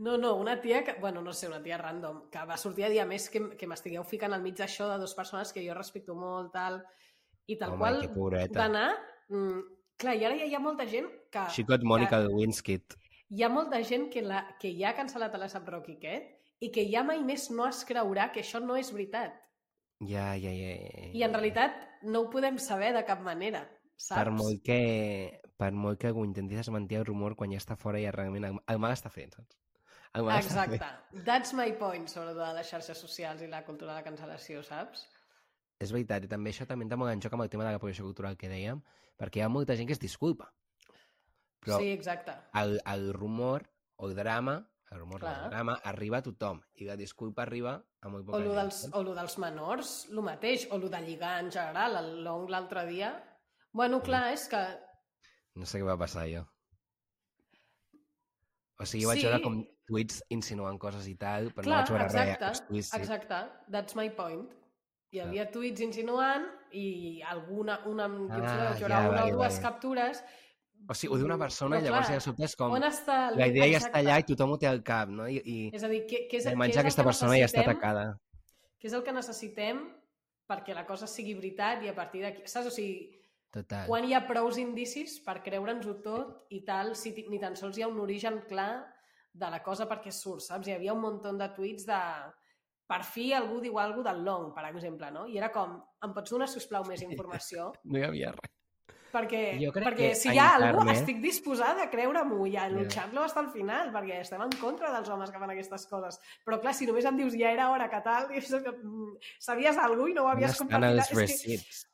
No, 0.00 0.14
no, 0.16 0.30
una 0.40 0.54
tia 0.62 0.78
que, 0.82 0.94
bueno, 0.96 1.20
no 1.20 1.34
sé, 1.36 1.46
una 1.46 1.58
tia 1.60 1.76
random, 1.76 2.22
que 2.32 2.40
va 2.48 2.56
sortir 2.56 2.86
a 2.86 2.88
dir 2.88 3.02
a 3.02 3.04
més 3.04 3.26
que, 3.28 3.42
que 3.60 3.66
m'estigueu 3.68 4.00
ficant 4.08 4.32
al 4.32 4.40
mig 4.40 4.54
d'això 4.56 4.86
de 4.88 4.94
dues 5.02 5.12
persones 5.12 5.52
que 5.52 5.60
jo 5.60 5.74
respecto 5.76 6.14
molt, 6.16 6.54
tal, 6.54 6.78
i 7.44 7.58
tal 7.60 7.74
Home, 7.74 7.82
qual 7.82 8.00
que 8.40 8.46
d'anar... 8.54 8.86
Mm, 9.28 9.60
clar, 10.00 10.14
i 10.16 10.24
ara 10.24 10.38
ja 10.40 10.48
hi 10.48 10.56
ha 10.56 10.62
molta 10.64 10.86
gent 10.88 11.10
que... 11.28 11.44
She 11.52 11.66
got 11.68 11.84
Monica 11.84 12.22
Lewinsky. 12.24 12.78
Hi 13.30 13.44
ha 13.44 13.48
molta 13.52 13.78
gent 13.86 14.08
que, 14.10 14.24
la, 14.26 14.42
que 14.58 14.72
ja 14.74 14.90
ha 14.90 14.96
cancel·lat 14.98 15.34
a 15.36 15.38
la 15.38 15.48
Sap 15.52 15.68
Rocky 15.70 15.94
aquest 15.98 16.64
i 16.66 16.70
que 16.74 16.82
ja 16.90 17.04
mai 17.06 17.22
més 17.22 17.46
no 17.54 17.68
es 17.68 17.84
creurà 17.86 18.30
que 18.34 18.42
això 18.42 18.58
no 18.62 18.74
és 18.76 18.90
veritat. 18.90 19.36
Ja, 20.02 20.32
ja, 20.34 20.50
ja. 20.50 20.72
ja. 20.80 21.10
I 21.14 21.22
en 21.26 21.36
realitat 21.36 21.76
no 22.02 22.24
ho 22.24 22.30
podem 22.32 22.58
saber 22.58 22.90
de 22.96 23.04
cap 23.06 23.22
manera, 23.22 23.62
saps? 23.94 24.16
Per 24.16 24.34
molt 24.34 24.64
que, 24.66 24.80
per 25.60 25.70
molt 25.76 26.00
que 26.00 26.10
algú 26.10 26.24
intenti 26.26 26.58
desmentir 26.58 26.98
el 27.00 27.06
rumor, 27.06 27.36
quan 27.38 27.54
ja 27.54 27.60
està 27.62 27.78
fora 27.78 28.02
ja 28.02 28.12
realment 28.16 28.48
el, 28.50 28.60
el 28.74 28.82
mal 28.82 28.96
està 28.96 29.12
fet, 29.14 29.38
saps? 29.38 29.58
El 30.18 30.26
mal 30.26 30.40
està 30.40 30.64
Exacte. 30.66 30.80
fet. 30.82 31.24
That's 31.28 31.54
my 31.54 31.70
point, 31.78 32.08
sobretot 32.10 32.42
de 32.42 32.52
les 32.56 32.70
xarxes 32.74 32.98
socials 32.98 33.44
i 33.46 33.50
la 33.52 33.62
cultura 33.66 33.92
de 33.92 34.00
la 34.00 34.06
cancel·lació, 34.08 34.64
saps? 34.66 35.06
És 35.80 35.92
veritat, 35.94 36.26
i 36.26 36.32
també 36.32 36.50
això 36.50 36.66
també 36.66 36.88
entra 36.88 36.98
molt 36.98 37.14
en 37.14 37.22
joc 37.22 37.36
amb 37.36 37.46
el 37.46 37.52
tema 37.52 37.68
de 37.68 37.76
la 37.76 37.82
posició 37.82 38.08
cultural 38.08 38.34
que 38.40 38.50
dèiem, 38.50 38.82
perquè 39.20 39.38
hi 39.38 39.46
ha 39.46 39.52
molta 39.52 39.78
gent 39.78 39.86
que 39.86 39.94
es 39.94 40.02
disculpa. 40.02 40.50
Però 41.60 41.78
Sí, 41.78 41.90
exacte. 41.92 42.32
el, 42.54 42.80
el 42.86 43.12
rumor 43.12 43.68
o 43.96 44.08
el 44.08 44.14
drama, 44.16 44.66
el 44.90 44.98
rumor 44.98 45.16
o 45.22 45.26
Clar. 45.26 45.44
el 45.44 45.50
drama, 45.50 45.74
arriba 45.84 46.18
a 46.18 46.22
tothom, 46.22 46.60
i 46.74 46.84
la 46.88 46.96
disculpa 46.96 47.42
arriba 47.42 47.74
a 48.00 48.08
molt 48.08 48.24
O 48.24 48.32
poca 48.32 48.38
lo, 48.42 48.54
gent. 48.54 48.60
dels, 48.62 48.78
o 48.94 49.02
lo 49.02 49.14
dels 49.14 49.36
menors, 49.38 49.90
el 50.10 50.22
mateix, 50.22 50.66
o 50.72 50.78
lo 50.78 50.88
de 50.88 51.00
lligar 51.04 51.38
en 51.44 51.50
general, 51.52 51.96
el 52.00 52.24
long 52.24 52.48
l'altre 52.50 52.86
dia. 52.86 53.12
Bueno, 53.72 54.00
clar, 54.02 54.32
és 54.32 54.48
que... 54.48 54.62
No 55.54 55.66
sé 55.66 55.78
què 55.82 55.84
va 55.86 55.98
passar, 55.98 56.24
jo. 56.32 56.46
O 58.80 58.86
sigui, 58.86 59.04
vaig 59.04 59.20
Sí. 59.20 59.26
veure 59.26 59.42
com 59.44 59.60
tuits 59.86 60.22
insinuant 60.32 60.78
coses 60.80 61.06
i 61.10 61.14
tal, 61.20 61.50
però 61.52 61.64
clar, 61.66 61.82
no 61.82 61.82
vaig 61.82 61.90
veure 61.90 62.06
exacte, 62.06 62.46
res 62.48 62.60
explícit. 62.60 62.94
exacte, 63.00 63.40
that's 63.70 63.94
my 63.98 64.08
point. 64.10 64.48
Hi 65.12 65.20
havia 65.20 65.50
tuits 65.50 65.80
insinuant 65.82 66.46
i 66.72 67.20
alguna, 67.26 67.80
una, 67.90 68.04
Ah, 68.04 68.08
vaig 68.08 68.78
veure 68.78 68.78
ja, 68.78 68.86
una 68.86 69.08
vale, 69.10 69.32
o 69.32 69.36
dues 69.36 69.58
vale. 69.58 69.62
captures. 69.62 70.24
O 70.88 70.94
sigui, 70.96 71.12
ho 71.14 71.18
diu 71.20 71.26
una 71.28 71.38
persona 71.38 71.76
Però 71.76 71.82
i 71.84 71.88
llavors 71.88 72.08
clar, 72.08 72.16
ja 72.18 72.24
sobte 72.24 72.44
és 72.48 72.56
com... 72.56 72.72
Està... 72.88 73.16
el- 73.28 73.38
La 73.38 73.46
idea 73.50 73.66
ja 73.68 73.76
exacte. 73.76 73.90
està 73.90 74.00
allà 74.00 74.18
i 74.18 74.26
tothom 74.30 74.50
ho 74.54 74.58
té 74.58 74.66
al 74.70 74.82
cap, 74.82 75.08
no? 75.12 75.28
I, 75.28 75.38
i 75.44 75.56
És 75.76 75.84
a 75.84 75.88
dir, 75.92 76.00
què, 76.08 76.24
què 76.30 76.40
és, 76.40 76.46
què 76.48 76.54
és 76.54 76.58
menjar 76.58 76.80
el 76.80 76.86
aquesta 76.86 77.02
que 77.04 77.08
persona 77.12 77.38
ja 77.38 77.46
està 77.50 77.60
atacada. 77.66 78.04
Què 78.80 78.88
és 78.88 78.96
el 78.96 79.04
que 79.06 79.12
necessitem 79.14 79.82
perquè 80.50 80.74
la 80.74 80.86
cosa 80.88 81.06
sigui 81.06 81.34
veritat 81.38 81.84
i 81.84 81.90
a 81.92 81.94
partir 81.94 82.24
d'aquí... 82.24 82.42
Saps? 82.48 82.66
O 82.66 82.74
sigui, 82.74 83.10
Total. 83.54 83.86
quan 83.90 84.04
hi 84.06 84.14
ha 84.14 84.24
prous 84.26 84.58
indicis 84.62 85.18
per 85.26 85.40
creure'ns-ho 85.44 85.94
tot 86.02 86.46
i 86.54 86.62
tal, 86.66 86.94
si 86.98 87.12
ni 87.28 87.38
tan 87.42 87.54
sols 87.58 87.78
hi 87.78 87.82
ha 87.84 87.88
un 87.90 88.00
origen 88.02 88.40
clar 88.48 88.72
de 89.32 89.50
la 89.50 89.60
cosa 89.62 89.86
perquè 89.86 90.10
surt, 90.10 90.42
saps? 90.42 90.66
Hi 90.66 90.74
havia 90.74 90.94
un 90.96 91.02
munt 91.04 91.20
de 91.38 91.48
tuits 91.54 91.86
de... 91.86 92.00
Per 92.90 93.04
fi 93.06 93.28
algú 93.32 93.60
diu 93.62 93.76
alguna 93.78 94.10
del 94.10 94.24
long, 94.26 94.48
per 94.54 94.64
exemple, 94.66 95.12
no? 95.14 95.28
I 95.30 95.36
era 95.38 95.52
com, 95.54 95.76
em 96.02 96.14
pots 96.16 96.32
donar, 96.34 96.48
sisplau, 96.50 96.82
més 96.88 97.02
informació? 97.06 97.68
No 97.84 98.00
hi 98.00 98.02
havia 98.08 98.32
res. 98.34 98.56
Perquè, 99.10 99.42
Jo 99.62 99.72
crec 99.74 99.86
perquè 99.88 100.08
que 100.10 100.14
si 100.18 100.30
hi 100.30 100.38
ha 100.38 100.54
algú, 100.56 100.86
estic 100.92 101.20
disposada 101.22 101.84
a 101.84 101.90
creure-m'ho 101.90 102.46
i 102.46 102.56
a 102.56 102.68
Ja. 102.68 102.70
luchar-lo 102.70 103.26
fins 103.26 103.36
al 103.36 103.50
final, 103.50 103.92
perquè 103.92 104.20
estem 104.20 104.40
en 104.42 104.50
contra 104.60 104.90
dels 104.94 105.08
homes 105.08 105.30
que 105.30 105.38
fan 105.38 105.50
aquestes 105.50 105.86
coses. 105.90 106.20
Però 106.46 106.60
clar, 106.60 106.74
si 106.74 106.86
només 106.86 107.04
em 107.04 107.16
dius 107.16 107.34
ja 107.34 107.50
era 107.50 107.70
hora 107.70 107.88
que 107.90 108.00
tal, 108.06 108.28
dius 108.34 108.50
que 108.62 108.72
mm, 108.72 109.14
sabies 109.38 109.76
alguna 109.78 110.00
cosa 110.02 110.10
i 110.10 110.14
no 110.14 110.24
ho 110.24 110.28
havies 110.28 110.58
compartit. 110.58 110.98
els 111.00 111.08
que, 111.08 111.86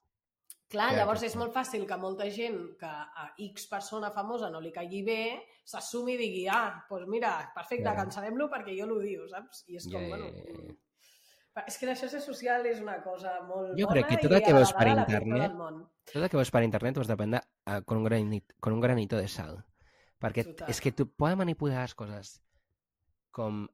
clar, 0.69 0.93
llavors 0.97 1.23
és 1.23 1.37
molt 1.39 1.53
fàcil 1.55 1.87
que 1.87 1.97
molta 1.97 2.29
gent 2.31 2.77
que 2.79 2.87
a 2.87 3.29
X 3.39 3.69
persona 3.71 4.11
famosa 4.11 4.51
no 4.51 4.61
li 4.61 4.73
caigui 4.73 5.03
bé 5.07 5.21
s'assumi 5.65 6.15
i 6.15 6.19
digui, 6.19 6.49
ah, 6.49 6.85
doncs 6.89 7.09
mira, 7.11 7.51
perfecte, 7.55 7.85
Clar. 7.87 7.97
cancel·lem-lo 8.05 8.49
perquè 8.51 8.77
jo 8.79 8.87
l'ho 8.87 8.99
diu, 9.03 9.29
saps? 9.29 9.65
I 9.69 9.77
és 9.77 9.87
com, 9.91 10.01
Ja, 10.01 10.01
ja, 10.03 10.09
bueno... 10.17 10.77
És 11.65 11.79
que 11.81 11.89
la 11.89 11.95
xarxa 11.97 12.21
social 12.21 12.67
és 12.69 12.83
una 12.85 12.99
cosa 13.05 13.39
molt 13.49 13.79
Jo 13.79 13.89
crec 13.89 14.11
que 14.11 14.19
tot 14.21 14.35
el 14.37 14.43
que 14.45 14.53
veus 14.57 14.73
per 14.77 14.89
internet-. 14.93 15.55
Tot 16.13 16.19
el 16.21 16.29
que 16.29 16.41
veus 16.41 16.53
per 16.53 16.63
internet 16.67 16.99
ho 16.99 17.05
has 17.05 17.09
de 17.09 17.17
prendre 17.17 17.41
eh, 17.41 17.81
con, 17.85 18.03
un 18.03 18.05
granit, 18.05 18.53
con 18.61 18.77
un 18.77 18.83
granito 18.85 19.17
de 19.17 19.29
sal. 19.33 19.63
Perquè 20.21 20.45
Total. 20.51 20.73
és 20.73 20.81
que 20.81 20.93
tu 20.93 21.09
pots 21.09 21.37
manipular 21.37 21.83
les 21.83 21.95
coses 21.97 22.35
com 23.37 23.65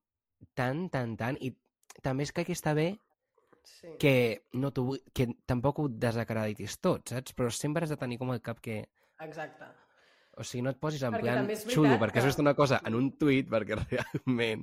tant, 0.59 0.87
tant, 0.91 1.17
tant, 1.19 1.39
i 1.43 1.53
també 2.03 2.27
és 2.27 2.33
que 2.35 2.47
aquí 2.47 2.55
està 2.55 2.75
bé 2.75 2.93
Sí. 3.63 3.93
que, 3.99 4.43
no 4.59 4.73
que 5.15 5.29
tampoc 5.47 5.79
ho 5.79 5.85
desacreditis 5.87 6.81
tot, 6.83 7.13
saps? 7.13 7.31
Però 7.39 7.51
sempre 7.55 7.87
has 7.87 7.93
de 7.95 7.99
tenir 8.01 8.19
com 8.19 8.33
el 8.35 8.41
cap 8.43 8.59
que... 8.59 8.81
Exacte. 9.23 9.69
O 10.41 10.45
sigui, 10.45 10.63
no 10.65 10.71
et 10.73 10.79
posis 10.81 11.03
en 11.05 11.13
Perquè 11.13 11.27
plan 11.29 11.47
veritat 11.47 11.75
xulo 11.75 11.99
perquè 12.01 12.17
has 12.17 12.25
que- 12.25 12.31
vist 12.31 12.39
una 12.41 12.55
cosa 12.57 12.81
en 12.89 12.95
un 12.97 13.11
tuit 13.19 13.51
perquè 13.53 13.77
realment 13.91 14.63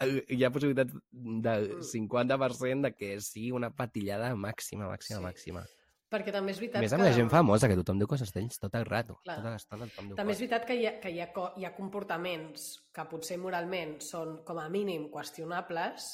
eh, 0.00 0.24
hi 0.28 0.44
ha 0.44 0.50
possibilitats 0.52 0.92
del 1.10 1.70
Mm. 1.78 1.82
50% 1.82 2.82
de 2.82 2.92
que 2.94 3.20
sigui 3.20 3.50
una 3.52 3.70
patillada 3.74 4.34
màxima, 4.36 4.86
màxima, 4.90 5.18
Sí. 5.18 5.24
màxima. 5.24 5.64
Perquè 6.12 6.30
també 6.30 6.52
és 6.52 6.60
veritat 6.60 6.76
A 6.78 6.80
més 6.84 6.92
amb 6.92 7.02
que... 7.02 7.08
la 7.08 7.14
gent 7.16 7.30
famosa, 7.30 7.66
que 7.66 7.74
tothom 7.80 7.98
diu 7.98 8.06
coses 8.06 8.30
d'ells 8.32 8.60
tot 8.60 8.74
el 8.78 8.84
rato. 8.86 9.16
Clar. 9.24 9.38
Tota 9.40 9.50
l'estona 9.56 9.86
tothom 9.88 10.06
diu 10.12 10.16
També 10.20 10.32
és 10.36 10.38
veritat 10.38 10.64
que, 10.68 10.74
hi 10.78 10.86
ha, 10.86 10.92
que 11.00 11.10
hi, 11.10 11.18
ha, 11.20 11.32
hi 11.56 11.64
ha 11.64 11.72
comportaments 11.74 12.68
que 12.94 13.04
potser 13.10 13.38
moralment 13.38 13.96
són 14.00 14.44
com 14.44 14.58
a 14.62 14.68
mínim 14.68 15.08
qüestionables, 15.10 16.06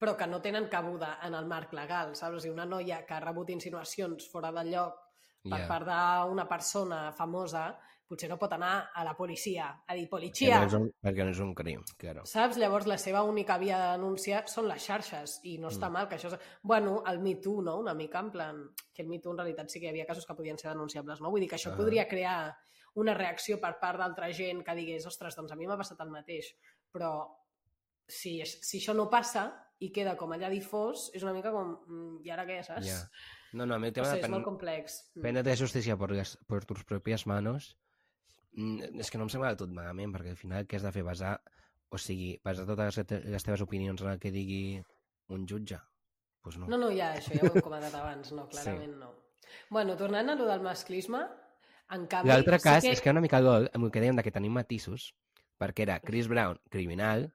però 0.00 0.16
que 0.16 0.26
no 0.26 0.40
tenen 0.42 0.66
cabuda 0.68 1.18
en 1.22 1.34
el 1.34 1.46
marc 1.46 1.72
legal, 1.72 2.16
saps? 2.16 2.36
O 2.36 2.40
sigui, 2.40 2.52
una 2.54 2.66
noia 2.66 3.04
que 3.06 3.14
ha 3.14 3.20
rebut 3.20 3.50
insinuacions 3.54 4.26
fora 4.32 4.50
de 4.52 4.64
lloc 4.72 4.96
per 5.44 5.60
Ja. 5.60 5.68
part 5.68 5.86
d'una 5.86 6.48
persona 6.48 7.12
famosa 7.12 7.78
potser 8.14 8.30
no 8.30 8.38
pot 8.40 8.52
anar 8.56 8.90
a 8.94 9.04
la 9.04 9.12
policia 9.18 9.66
a 9.86 9.94
dir, 9.94 10.06
Perquè 10.06 10.10
policia, 10.14 10.60
no, 10.62 10.66
és 10.70 10.74
un, 10.78 10.88
perquè 11.02 11.24
no 11.26 11.30
és 11.34 11.40
un 11.44 11.52
crim, 11.54 11.82
claro. 11.98 12.24
saps? 12.30 12.56
Llavors 12.62 12.86
la 12.86 12.96
seva 12.98 13.22
única 13.26 13.58
via 13.58 13.76
de 13.82 13.90
denúncia 13.98 14.44
són 14.48 14.68
les 14.70 14.82
xarxes 14.86 15.40
i 15.44 15.58
no 15.58 15.68
està 15.68 15.90
Mm. 15.90 15.92
mal 15.98 16.08
que 16.08 16.16
això... 16.16 16.32
És... 16.32 16.38
Bueno, 16.62 17.02
el 17.10 17.18
Me 17.20 17.34
Too, 17.36 17.60
no? 17.62 17.78
Una 17.82 17.94
mica 17.94 18.20
en 18.20 18.30
plan... 18.30 18.62
Que 18.94 19.02
el 19.02 19.08
Me 19.08 19.18
Too 19.18 19.32
en 19.32 19.38
realitat 19.42 19.68
sí 19.68 19.80
que 19.80 19.86
hi 19.86 19.90
havia 19.90 20.06
casos 20.06 20.24
que 20.24 20.34
podien 20.38 20.56
ser 20.58 20.70
denunciables, 20.70 21.20
no? 21.20 21.30
Vull 21.30 21.40
dir 21.42 21.48
que 21.50 21.56
això 21.56 21.72
Ah. 21.72 21.76
podria 21.76 22.06
crear 22.08 22.56
una 22.94 23.12
reacció 23.12 23.58
per 23.60 23.74
part 23.80 23.98
d'altra 23.98 24.28
gent 24.32 24.62
que 24.64 24.74
digués 24.78 25.04
ostres, 25.06 25.34
doncs 25.34 25.50
a 25.50 25.56
mi 25.58 25.66
m'ha 25.66 25.76
passat 25.76 25.98
el 26.00 26.10
mateix. 26.14 26.52
Però 26.94 27.26
si, 28.06 28.40
si 28.46 28.78
això 28.78 28.94
no 28.94 29.08
passa 29.10 29.48
i 29.82 29.88
queda 29.92 30.14
com 30.16 30.30
allà 30.32 30.48
difós, 30.52 31.08
és 31.12 31.22
una 31.26 31.32
mica 31.34 31.50
com... 31.50 31.72
mm, 31.88 32.20
I 32.24 32.30
ara 32.30 32.44
què, 32.46 32.60
saps? 32.62 32.86
Ja. 32.86 33.00
No, 33.54 33.66
no, 33.66 33.74
a 33.74 33.78
mi 33.78 33.88
el 33.88 33.94
tema 33.94 34.06
sé, 34.10 34.20
de 34.20 34.26
és 34.26 34.30
molt 34.30 34.44
complex. 34.46 35.00
Mm. 35.14 35.22
prendre 35.22 35.56
justícia 35.56 35.96
por, 35.96 36.10
las- 36.14 36.36
por 36.46 36.64
tus 36.64 36.84
propias 36.84 37.26
manos 37.26 37.76
és 38.54 39.10
que 39.10 39.18
no 39.18 39.24
em 39.26 39.30
sembla 39.32 39.50
del 39.52 39.58
tot 39.64 39.72
malament, 39.74 40.12
perquè 40.14 40.30
al 40.34 40.38
final 40.40 40.66
què 40.66 40.76
has 40.78 40.84
de 40.86 40.92
fer? 40.94 41.02
Basar, 41.06 41.34
o 41.90 41.98
sigui, 41.98 42.34
basar 42.44 42.66
totes 42.68 42.96
les, 42.98 43.06
te- 43.06 43.22
les 43.34 43.44
teves 43.46 43.62
opinions 43.64 44.02
en 44.02 44.12
el 44.14 44.20
que 44.22 44.30
digui 44.34 44.80
un 45.34 45.46
jutge? 45.48 45.78
Pues 46.44 46.58
no. 46.60 46.66
No, 46.68 46.76
no, 46.78 46.90
ja, 46.94 47.12
això 47.18 47.32
ja 47.34 47.46
ho 47.48 47.52
hem 47.54 47.64
comentat 47.64 47.94
abans, 47.98 48.32
no, 48.36 48.46
clarament 48.52 48.98
no. 49.00 49.12
Bueno, 49.70 49.96
tornant 49.96 50.28
a 50.30 50.34
lo 50.36 50.46
del 50.48 50.60
masclisme, 50.64 51.22
en 51.94 52.06
canvi... 52.10 52.28
L'altre 52.30 52.58
cas 52.60 52.82
sí 52.84 52.90
és 52.92 53.00
que 53.04 53.10
una 53.12 53.22
mica 53.24 53.40
gol 53.44 53.68
amb 53.72 53.86
el 53.86 53.92
que 53.94 54.02
dèiem 54.02 54.16
de 54.18 54.24
que 54.26 54.32
tenim 54.34 54.52
matisos, 54.56 55.10
perquè 55.60 55.84
era 55.86 56.00
Chris 56.04 56.28
Brown, 56.28 56.58
criminal, 56.70 57.28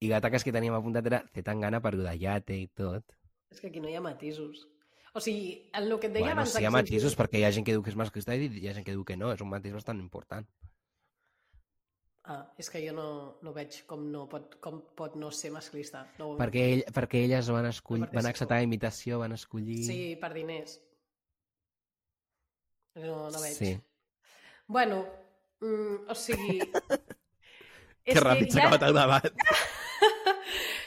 i 0.00 0.10
l'altre 0.10 0.30
cas 0.34 0.44
que 0.44 0.52
teníem 0.54 0.74
apuntat 0.76 1.06
era 1.08 1.22
Z 1.32 1.42
Tangana 1.46 1.80
per 1.82 1.94
lo 1.96 2.04
de 2.04 2.14
Yate 2.20 2.56
i 2.60 2.66
tot. 2.68 3.14
És 3.50 3.60
que 3.62 3.70
aquí 3.70 3.80
no 3.80 3.88
hi 3.88 3.94
ha 3.96 4.02
matisos. 4.04 4.66
O 5.16 5.20
sigui, 5.24 5.52
el 5.72 5.88
que 5.96 6.10
et 6.10 6.12
deia 6.12 6.26
bueno, 6.26 6.42
abans... 6.42 6.52
sí 6.52 6.60
hi 6.60 6.66
ha 6.68 6.70
matisos 6.74 7.14
perquè 7.16 7.40
hi 7.40 7.46
ha 7.48 7.52
gent 7.56 7.64
que 7.64 7.72
diu 7.72 7.82
que 7.84 7.88
és 7.88 7.96
masclista 7.96 8.34
i 8.36 8.50
hi 8.50 8.66
ha 8.68 8.74
gent 8.76 8.84
que 8.84 8.92
diu 8.92 9.04
que 9.08 9.14
no, 9.16 9.30
és 9.32 9.40
un 9.40 9.48
matís 9.48 9.72
bastant 9.72 10.02
important. 10.02 10.44
Ah, 12.26 12.42
és 12.60 12.68
que 12.68 12.82
jo 12.82 12.92
no, 12.92 13.06
no 13.46 13.52
veig 13.56 13.78
com, 13.88 14.02
no 14.12 14.24
pot, 14.28 14.58
com 14.60 14.80
pot 14.98 15.14
no 15.16 15.30
ser 15.32 15.52
masclista. 15.54 16.02
No 16.18 16.34
Perquè, 16.36 16.64
ell, 16.72 16.82
perquè 16.92 17.22
elles 17.24 17.48
van, 17.54 17.68
escollir, 17.70 18.02
No 18.04 18.18
van 18.18 18.28
acceptar 18.28 18.58
la 18.58 18.66
invitació, 18.66 19.20
van 19.22 19.32
escollir... 19.36 19.78
Sí, 19.86 20.00
per 20.20 20.32
diners. 20.34 20.74
No, 22.98 23.30
no 23.30 23.40
veig. 23.40 23.54
Sí. 23.56 23.70
Bueno, 24.66 24.98
mm, 25.62 26.10
o 26.12 26.18
sigui... 26.18 26.58
Que 28.06 28.20
ràpid 28.22 28.52
s'ha 28.52 28.60
acabat 28.66 28.84
el 28.86 29.00
debat. 29.00 29.32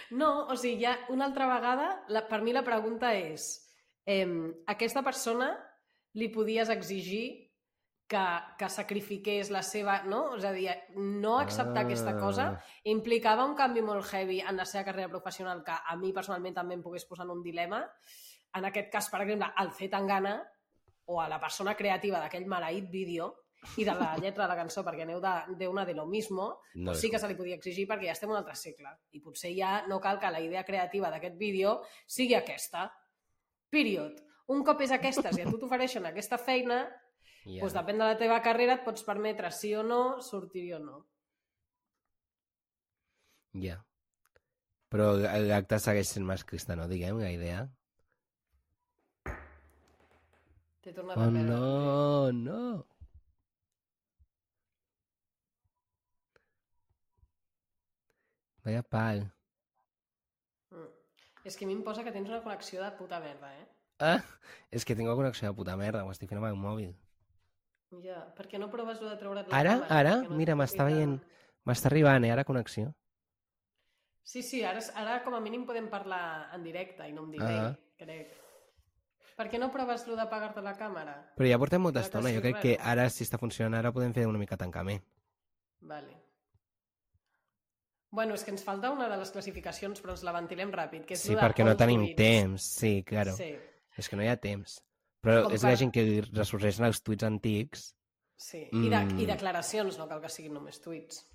No, 0.10 0.48
o 0.50 0.56
sigui, 0.58 0.80
ja 0.82 0.96
una 1.14 1.28
altra 1.30 1.46
vegada, 1.46 1.90
la, 2.10 2.24
per 2.26 2.40
mi 2.42 2.54
la 2.56 2.64
pregunta 2.66 3.12
és 3.14 3.69
eh, 4.10 4.26
aquesta 4.74 5.04
persona 5.06 5.52
li 6.18 6.32
podies 6.34 6.72
exigir 6.74 7.50
que, 8.10 8.26
que 8.58 8.70
sacrifiqués 8.74 9.52
la 9.54 9.62
seva... 9.62 10.00
No? 10.10 10.24
És 10.40 10.46
a 10.50 10.54
dir, 10.56 10.72
no 10.98 11.36
acceptar 11.38 11.84
Ah. 11.84 11.86
aquesta 11.86 12.16
cosa 12.18 12.48
implicava 12.90 13.46
un 13.46 13.54
canvi 13.56 13.84
molt 13.86 14.08
heavy 14.10 14.40
en 14.42 14.58
la 14.58 14.66
seva 14.66 14.88
carrera 14.88 15.12
professional 15.12 15.62
que 15.64 15.76
a 15.78 15.96
mi 15.96 16.10
personalment 16.16 16.58
també 16.58 16.74
em 16.74 16.82
pogués 16.82 17.06
posar 17.06 17.28
en 17.28 17.36
un 17.38 17.44
dilema. 17.46 17.84
En 18.58 18.66
aquest 18.66 18.90
cas, 18.90 19.12
per 19.14 19.22
exemple, 19.22 19.52
al 19.56 19.70
C. 19.78 19.88
Tangana 19.94 20.40
o 21.06 21.20
a 21.22 21.28
la 21.30 21.38
persona 21.40 21.76
creativa 21.78 22.20
d'aquell 22.20 22.48
maleït 22.50 22.90
vídeo 22.90 23.30
i 23.78 23.86
de 23.86 23.94
la 23.94 24.16
lletra 24.22 24.48
de 24.48 24.50
la 24.50 24.58
cançó, 24.58 24.82
perquè 24.88 25.06
aneu 25.06 25.22
de, 25.22 25.36
de 25.60 25.68
una 25.68 25.86
de 25.86 25.94
lo 25.94 26.08
mismo, 26.08 26.62
No, 26.74 26.96
sí 26.96 27.12
que 27.12 27.20
se 27.20 27.28
li 27.28 27.38
podia 27.38 27.60
exigir 27.60 27.86
perquè 27.88 28.10
ja 28.10 28.16
estem 28.18 28.30
en 28.32 28.38
un 28.38 28.42
altre 28.42 28.56
segle. 28.58 28.96
I 29.14 29.22
potser 29.22 29.54
ja 29.54 29.84
no 29.88 30.00
cal 30.02 30.18
que 30.18 30.32
la 30.34 30.42
idea 30.42 30.66
creativa 30.66 31.12
d'aquest 31.14 31.38
vídeo 31.38 31.84
sigui 32.08 32.34
aquesta. 32.34 32.88
Period. 33.70 34.18
Un 34.50 34.64
cop 34.66 34.80
és 34.82 34.92
aquesta, 34.96 35.32
si 35.36 35.44
a 35.44 35.50
tu 35.50 35.60
t'ofereixen 35.62 36.06
aquesta 36.10 36.40
feina, 36.42 36.80
ja. 37.46 37.60
doncs 37.62 37.76
depèn 37.78 38.00
de 38.02 38.08
la 38.10 38.18
teva 38.18 38.40
carrera, 38.46 38.80
et 38.80 38.86
pots 38.88 39.06
permetre 39.06 39.52
sí 39.54 39.76
o 39.78 39.84
no, 39.86 40.02
sortir 40.26 40.66
o 40.78 40.80
no. 40.82 41.04
Ja. 43.62 43.78
Però 44.90 45.12
l'acte 45.22 45.78
segueix 45.82 46.10
sent 46.16 46.26
masclista, 46.26 46.76
no? 46.78 46.88
Diguem, 46.90 47.20
la 47.22 47.30
idea. 47.34 47.60
T'he 50.82 50.94
tornat 50.96 51.18
Oh, 51.18 51.22
a 51.22 51.30
perdre. 51.30 51.44
no, 51.44 52.32
no. 52.32 52.64
Vaya 58.64 58.84
pal. 58.84 59.32
És 61.50 61.58
que 61.58 61.66
a 61.66 61.70
mi 61.70 61.74
em 61.74 61.84
posa 61.86 62.04
que 62.06 62.12
tens 62.14 62.30
una 62.30 62.42
connexió 62.46 62.82
de 62.84 62.92
puta 62.98 63.20
merda, 63.24 63.50
eh? 63.58 63.66
Ah, 64.06 64.20
és 64.72 64.86
que 64.86 64.96
tinc 64.96 65.08
una 65.10 65.18
connexió 65.18 65.50
de 65.50 65.56
puta 65.58 65.76
merda, 65.80 66.04
ho 66.06 66.12
estic 66.14 66.30
fent 66.30 66.40
amb 66.44 66.48
el 66.52 66.58
mòbil. 66.62 66.94
Ja, 68.06 68.20
per 68.38 68.46
què 68.52 68.60
no 68.62 68.70
proves 68.70 69.00
lo 69.02 69.10
de 69.10 69.18
treure't 69.18 69.50
la 69.50 69.58
Ara, 69.58 69.74
càmera? 69.80 69.96
ara, 69.98 70.16
no 70.30 70.38
mira, 70.38 70.56
m'està 70.60 70.86
veient. 70.86 71.16
M'està 71.66 71.90
arribant, 71.90 72.24
eh, 72.28 72.32
ara 72.32 72.46
connexió. 72.46 72.92
Sí, 74.24 74.44
sí, 74.46 74.62
ara, 74.64 74.84
ara 75.02 75.24
com 75.26 75.34
a 75.34 75.40
mínim 75.42 75.66
podem 75.66 75.90
parlar 75.90 76.52
en 76.54 76.64
directe 76.64 77.08
i 77.10 77.14
no 77.18 77.24
amb 77.26 77.34
delay, 77.34 77.58
Ah. 77.66 77.76
crec. 77.98 78.36
Per 79.40 79.48
què 79.50 79.58
no 79.58 79.72
proves 79.72 80.06
lo 80.08 80.16
d'apagar-te 80.20 80.62
la 80.62 80.76
càmera? 80.78 81.18
Però 81.36 81.50
ja 81.50 81.58
portem 81.58 81.82
molta 81.82 82.02
estona, 82.06 82.30
jo 82.36 82.42
crec 82.42 82.56
res, 82.60 82.62
que 82.62 82.78
ara, 82.80 83.10
si 83.10 83.24
està 83.24 83.40
funcionant, 83.40 83.74
ara 83.80 83.92
podem 83.92 84.14
fer 84.14 84.28
una 84.28 84.38
mica 84.38 84.58
tancament. 84.58 85.02
Vale. 85.82 86.14
Bueno, 88.12 88.34
és 88.34 88.44
que 88.44 88.50
ens 88.52 88.64
falta 88.66 88.90
una 88.92 89.08
de 89.08 89.18
les 89.18 89.30
classificacions, 89.32 90.00
però 90.02 90.16
ens 90.16 90.24
la 90.26 90.32
ventilem 90.34 90.72
ràpid, 90.74 91.04
que 91.06 91.14
és 91.14 91.22
Sí, 91.22 91.36
perquè 91.38 91.64
no 91.66 91.76
tenim 91.78 92.02
tweets. 92.08 92.16
temps, 92.18 92.64
sí, 92.80 93.04
claro. 93.06 93.36
Sí, 93.38 93.56
És 93.98 94.08
que 94.10 94.16
no 94.16 94.24
hi 94.24 94.28
ha 94.32 94.38
temps. 94.38 94.80
Però 95.22 95.44
Com 95.44 95.54
és 95.54 95.62
per- 95.62 95.70
la 95.72 95.76
gent 95.78 95.92
que 95.94 96.24
ressorgeixen 96.32 96.86
els 96.86 97.02
tuits 97.04 97.24
antics. 97.24 97.94
sí. 98.38 98.70
I, 98.72 98.90
de, 98.90 98.98
Mm. 99.06 99.20
I 99.20 99.26
declaracions, 99.26 99.98
no 99.98 100.08
cal 100.08 100.22
que 100.22 100.30
siguin 100.30 100.54
només 100.54 100.80
tuits. 100.82 101.26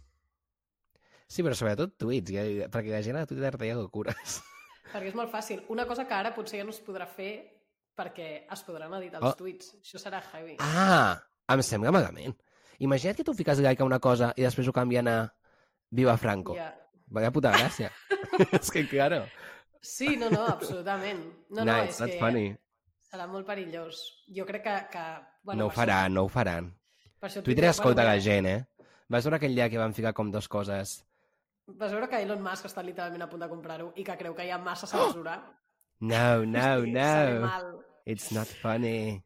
Sí, 1.29 1.43
però 1.43 1.55
sobretot 1.55 1.97
tuits, 1.99 2.31
ja, 2.33 2.43
perquè 2.72 2.91
la 2.91 3.03
gent 3.03 3.16
a 3.16 3.27
Twitter 3.27 3.57
té 3.59 3.75
locures. 3.75 4.14
Perquè 4.95 5.09
és 5.09 5.14
molt 5.14 5.31
fàcil. 5.33 5.64
Una 5.68 5.87
cosa 5.87 6.07
que 6.07 6.14
ara 6.14 6.35
potser 6.35 6.59
ja 6.61 6.64
no 6.64 6.70
es 6.70 6.81
podrà 6.85 7.07
fer 7.07 7.51
perquè 7.97 8.47
es 8.53 8.62
podran 8.62 8.93
editar 8.95 9.20
els 9.22 9.33
Oh. 9.33 9.37
tuits. 9.37 9.75
Això 9.83 9.99
serà 9.99 10.20
heavy. 10.33 10.57
Ah, 10.61 11.20
em 11.49 11.62
sembla 11.62 11.91
malament. 11.91 12.37
Imagina't 12.79 13.16
que 13.16 13.25
tu 13.25 13.35
fiques 13.35 13.59
like 13.61 13.83
a 13.83 13.87
una 13.87 13.99
cosa 14.01 14.33
i 14.37 14.43
després 14.43 14.68
ho 14.68 14.72
canvien 14.72 15.09
a 15.09 15.35
Viva 15.95 16.16
Franco. 16.18 16.57
Ja. 16.59 16.72
Vaya 17.14 17.30
puta 17.30 17.53
gràcia. 17.55 17.90
és 18.51 18.70
que, 18.74 18.86
claro, 18.90 19.24
Sí, 19.84 20.14
no, 20.16 20.30
no, 20.32 20.47
absolutament. 20.49 21.20
No, 21.51 21.61
no, 21.61 21.66
no, 21.68 21.74
és 21.84 21.99
que 22.01 22.16
funny. 22.18 22.47
serà 23.05 23.26
molt 23.28 23.45
perillós. 23.47 23.99
Jo 24.34 24.47
crec 24.49 24.62
que... 24.64 24.76
que 24.95 25.03
bueno, 25.45 25.59
no 25.61 25.66
ho 25.66 25.68
per 25.68 25.74
això- 25.74 25.80
faran, 25.84 26.14
no 26.16 26.22
ho 26.24 26.30
faran. 26.32 26.70
Per 27.20 27.28
això 27.28 27.42
Twitter 27.45 27.66
escolta 27.68 28.01
bueno, 28.03 28.14
la 28.16 28.20
gent, 28.24 28.47
eh? 28.49 28.88
Vas 29.12 29.26
veure 29.28 29.36
aquell 29.36 29.55
dia 29.55 29.68
que 29.68 29.78
van 29.78 29.92
ficar 29.95 30.14
com 30.16 30.30
dos 30.32 30.49
coses... 30.49 31.03
Vas 31.66 31.92
veure 31.92 32.09
que 32.09 32.18
Elon 32.24 32.42
Musk 32.45 32.66
està 32.68 32.82
literalment 32.84 33.22
a 33.24 33.28
punt 33.28 33.40
de 33.45 33.49
comprar-ho 33.49 33.92
i 33.97 34.03
que 34.05 34.16
creu 34.20 34.34
que 34.36 34.45
hi 34.49 34.51
ha 34.53 34.59
massa 34.61 34.88
censura? 34.88 35.36
No, 36.01 36.45
no, 36.45 36.64
Hosti, 36.80 36.90
no. 36.97 37.40
mal. 37.45 37.70
It's 38.05 38.32
not 38.36 38.49
funny. 38.61 39.22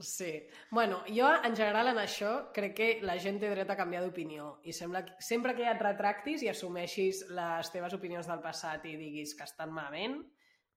Sí. 0.00 0.46
Bueno, 0.70 1.02
jo, 1.08 1.28
en 1.42 1.56
general, 1.56 1.88
en 1.90 1.98
això, 1.98 2.52
crec 2.54 2.74
que 2.78 2.88
la 3.02 3.18
gent 3.18 3.40
té 3.42 3.50
dret 3.50 3.70
a 3.70 3.76
canviar 3.76 4.04
d'opinió. 4.04 4.58
I 4.62 4.72
sembla 4.76 5.02
que 5.04 5.16
sempre 5.24 5.56
que 5.58 5.66
et 5.66 5.82
retractis 5.82 6.44
i 6.46 6.50
assumeixis 6.52 7.24
les 7.34 7.70
teves 7.74 7.96
opinions 7.96 8.28
del 8.30 8.42
passat 8.44 8.86
i 8.86 8.94
diguis 9.00 9.34
que 9.34 9.48
estan 9.48 9.74
malament, 9.74 10.20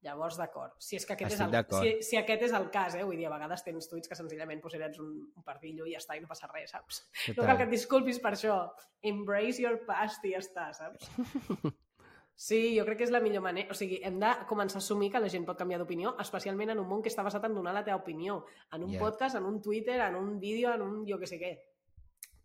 llavors 0.01 0.39
d'acord. 0.39 0.73
Si 0.81 0.97
és 0.97 1.05
que 1.05 1.13
aquest, 1.13 1.35
és 1.35 1.37
Estic 1.37 1.45
el, 1.45 1.53
d'acord. 1.53 1.85
si, 1.85 2.07
si 2.09 2.17
aquest 2.17 2.47
és 2.47 2.55
el 2.57 2.65
cas, 2.73 2.97
eh? 2.97 3.03
Vull 3.05 3.19
dir, 3.21 3.27
a 3.29 3.33
vegades 3.35 3.61
tens 3.67 3.89
tuits 3.91 4.09
que 4.09 4.17
senzillament 4.17 4.63
pues, 4.63 4.73
eres 4.79 4.97
un, 5.03 5.13
un 5.37 5.45
pardillo 5.45 5.85
i 5.85 5.93
ja 5.93 6.01
està, 6.01 6.17
i 6.17 6.23
no 6.23 6.31
passa 6.31 6.49
res, 6.49 6.73
saps? 6.73 7.03
No 7.37 7.45
cal 7.45 7.61
que 7.61 7.69
et 7.69 7.75
disculpis 7.75 8.17
per 8.23 8.33
això. 8.33 8.57
Embrace 9.05 9.61
your 9.61 9.83
past 9.85 10.25
i 10.25 10.33
ja 10.33 10.41
està, 10.41 10.71
saps? 10.77 11.13
Sí, 12.41 12.73
jo 12.73 12.81
crec 12.87 12.97
que 12.97 13.05
és 13.05 13.11
la 13.13 13.19
millor 13.21 13.43
manera. 13.45 13.69
O 13.69 13.75
sigui, 13.77 13.99
hem 14.07 14.15
de 14.21 14.29
començar 14.49 14.79
a 14.79 14.81
assumir 14.81 15.11
que 15.13 15.19
la 15.21 15.29
gent 15.29 15.43
pot 15.45 15.59
canviar 15.59 15.77
d'opinió, 15.77 16.15
especialment 16.23 16.71
en 16.73 16.79
un 16.81 16.87
món 16.89 17.03
que 17.05 17.11
està 17.11 17.21
basat 17.27 17.43
en 17.45 17.53
donar 17.53 17.75
la 17.75 17.83
teva 17.85 17.99
opinió. 17.99 18.39
En 18.73 18.87
un 18.87 18.95
yeah. 18.95 19.03
podcast, 19.03 19.37
en 19.37 19.45
un 19.45 19.59
Twitter, 19.61 19.99
en 20.07 20.17
un 20.17 20.39
vídeo, 20.41 20.71
en 20.73 20.81
un 20.81 21.03
jo 21.05 21.19
que 21.21 21.29
sé 21.29 21.37
què. 21.37 21.51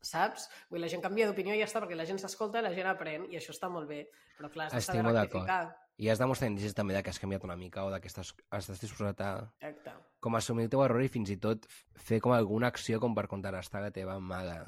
Saps? 0.04 0.50
Vull 0.68 0.84
la 0.84 0.92
gent 0.92 1.00
canvia 1.00 1.30
d'opinió 1.30 1.56
i 1.56 1.62
ja 1.62 1.70
està, 1.70 1.80
perquè 1.80 1.96
la 1.96 2.04
gent 2.04 2.20
s'escolta 2.20 2.60
la 2.60 2.74
gent 2.76 2.92
aprèn, 2.92 3.24
i 3.32 3.40
això 3.40 3.56
està 3.56 3.72
molt 3.72 3.88
bé. 3.88 4.04
Però 4.36 4.52
clar, 4.52 4.68
has 4.68 4.92
de 4.92 5.00
rectificar. 5.00 5.62
I 5.96 6.12
has 6.12 6.20
demostrat 6.20 6.52
indicis 6.52 6.76
també 6.76 6.92
de 6.92 7.00
que 7.00 7.14
has 7.14 7.22
canviat 7.22 7.48
una 7.48 7.56
mica 7.56 7.88
o 7.88 7.90
de 7.94 8.02
que 8.04 8.12
estàs, 8.12 8.34
estàs 8.52 8.84
disposat 8.84 9.22
a 9.24 9.30
Exacte. 9.64 9.96
com 10.20 10.36
assumir 10.36 10.68
el 10.68 10.74
teu 10.76 10.84
error 10.84 11.00
i 11.00 11.08
fins 11.08 11.32
i 11.32 11.40
tot 11.40 11.64
fer 11.96 12.20
com 12.20 12.36
alguna 12.36 12.68
acció 12.68 13.00
com 13.00 13.16
per 13.16 13.30
contrarrestar 13.32 13.80
la 13.80 13.94
teva 13.96 14.20
mala. 14.20 14.60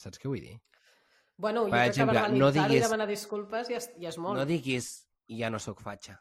Saps 0.00 0.16
què 0.22 0.32
vull 0.32 0.40
dir? 0.40 0.56
Bueno, 1.36 1.64
jo 1.64 1.70
Per 1.70 1.80
crec 1.80 1.88
exemple, 1.90 2.20
que 2.22 2.38
no 2.38 2.52
diguis- 2.52 2.76
i 2.78 2.80
demanar 2.84 3.06
disculpes 3.08 3.68
ja 3.68 3.76
és, 3.80 3.90
ja 3.98 4.08
és 4.12 4.18
molt. 4.18 4.38
No 4.38 4.44
diguis 4.46 5.06
ja 5.28 5.50
no 5.50 5.58
sóc 5.58 5.80
fatxa. 5.82 6.20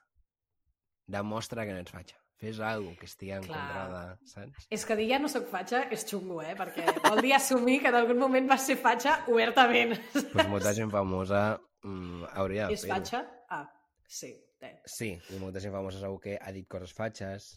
Demostra 1.08 1.66
que 1.66 1.74
no 1.76 1.80
ets 1.84 1.92
fatxa. 1.92 2.18
Fes 2.40 2.60
alguna 2.60 2.98
que 3.00 3.06
estigui 3.06 3.32
en 3.32 3.44
Clar. 3.46 3.60
contra 3.60 3.84
de... 3.94 4.28
Saps? 4.28 4.66
És 4.74 4.86
que 4.86 4.96
dir 5.00 5.06
ja 5.12 5.20
no 5.22 5.30
sóc 5.32 5.46
fatxa 5.52 5.84
és 5.96 6.04
xungo, 6.10 6.42
eh? 6.44 6.56
Perquè 6.60 6.88
vol 7.06 7.22
dir 7.24 7.34
assumir 7.38 7.78
que 7.84 7.92
en 7.92 7.96
algun 8.02 8.18
moment 8.20 8.50
vas 8.50 8.66
ser 8.68 8.76
fatxa 8.82 9.20
obertament. 9.32 9.94
Pues 10.34 10.48
molta 10.52 10.74
gent 10.76 10.92
famosa 10.92 11.44
mm, 11.84 12.24
hauria 12.34 12.68
de 12.68 12.74
És 12.74 12.82
fer-ho. 12.84 12.96
fatxa? 12.98 13.22
Ah, 13.50 13.68
sí. 14.08 14.34
Té. 14.60 14.74
Sí, 14.88 15.12
i 15.36 15.40
molta 15.40 15.60
gent 15.60 15.74
famosa 15.76 16.00
segur 16.00 16.20
que 16.24 16.38
ha 16.42 16.52
dit 16.56 16.68
coses 16.72 16.94
fatxes. 16.96 17.50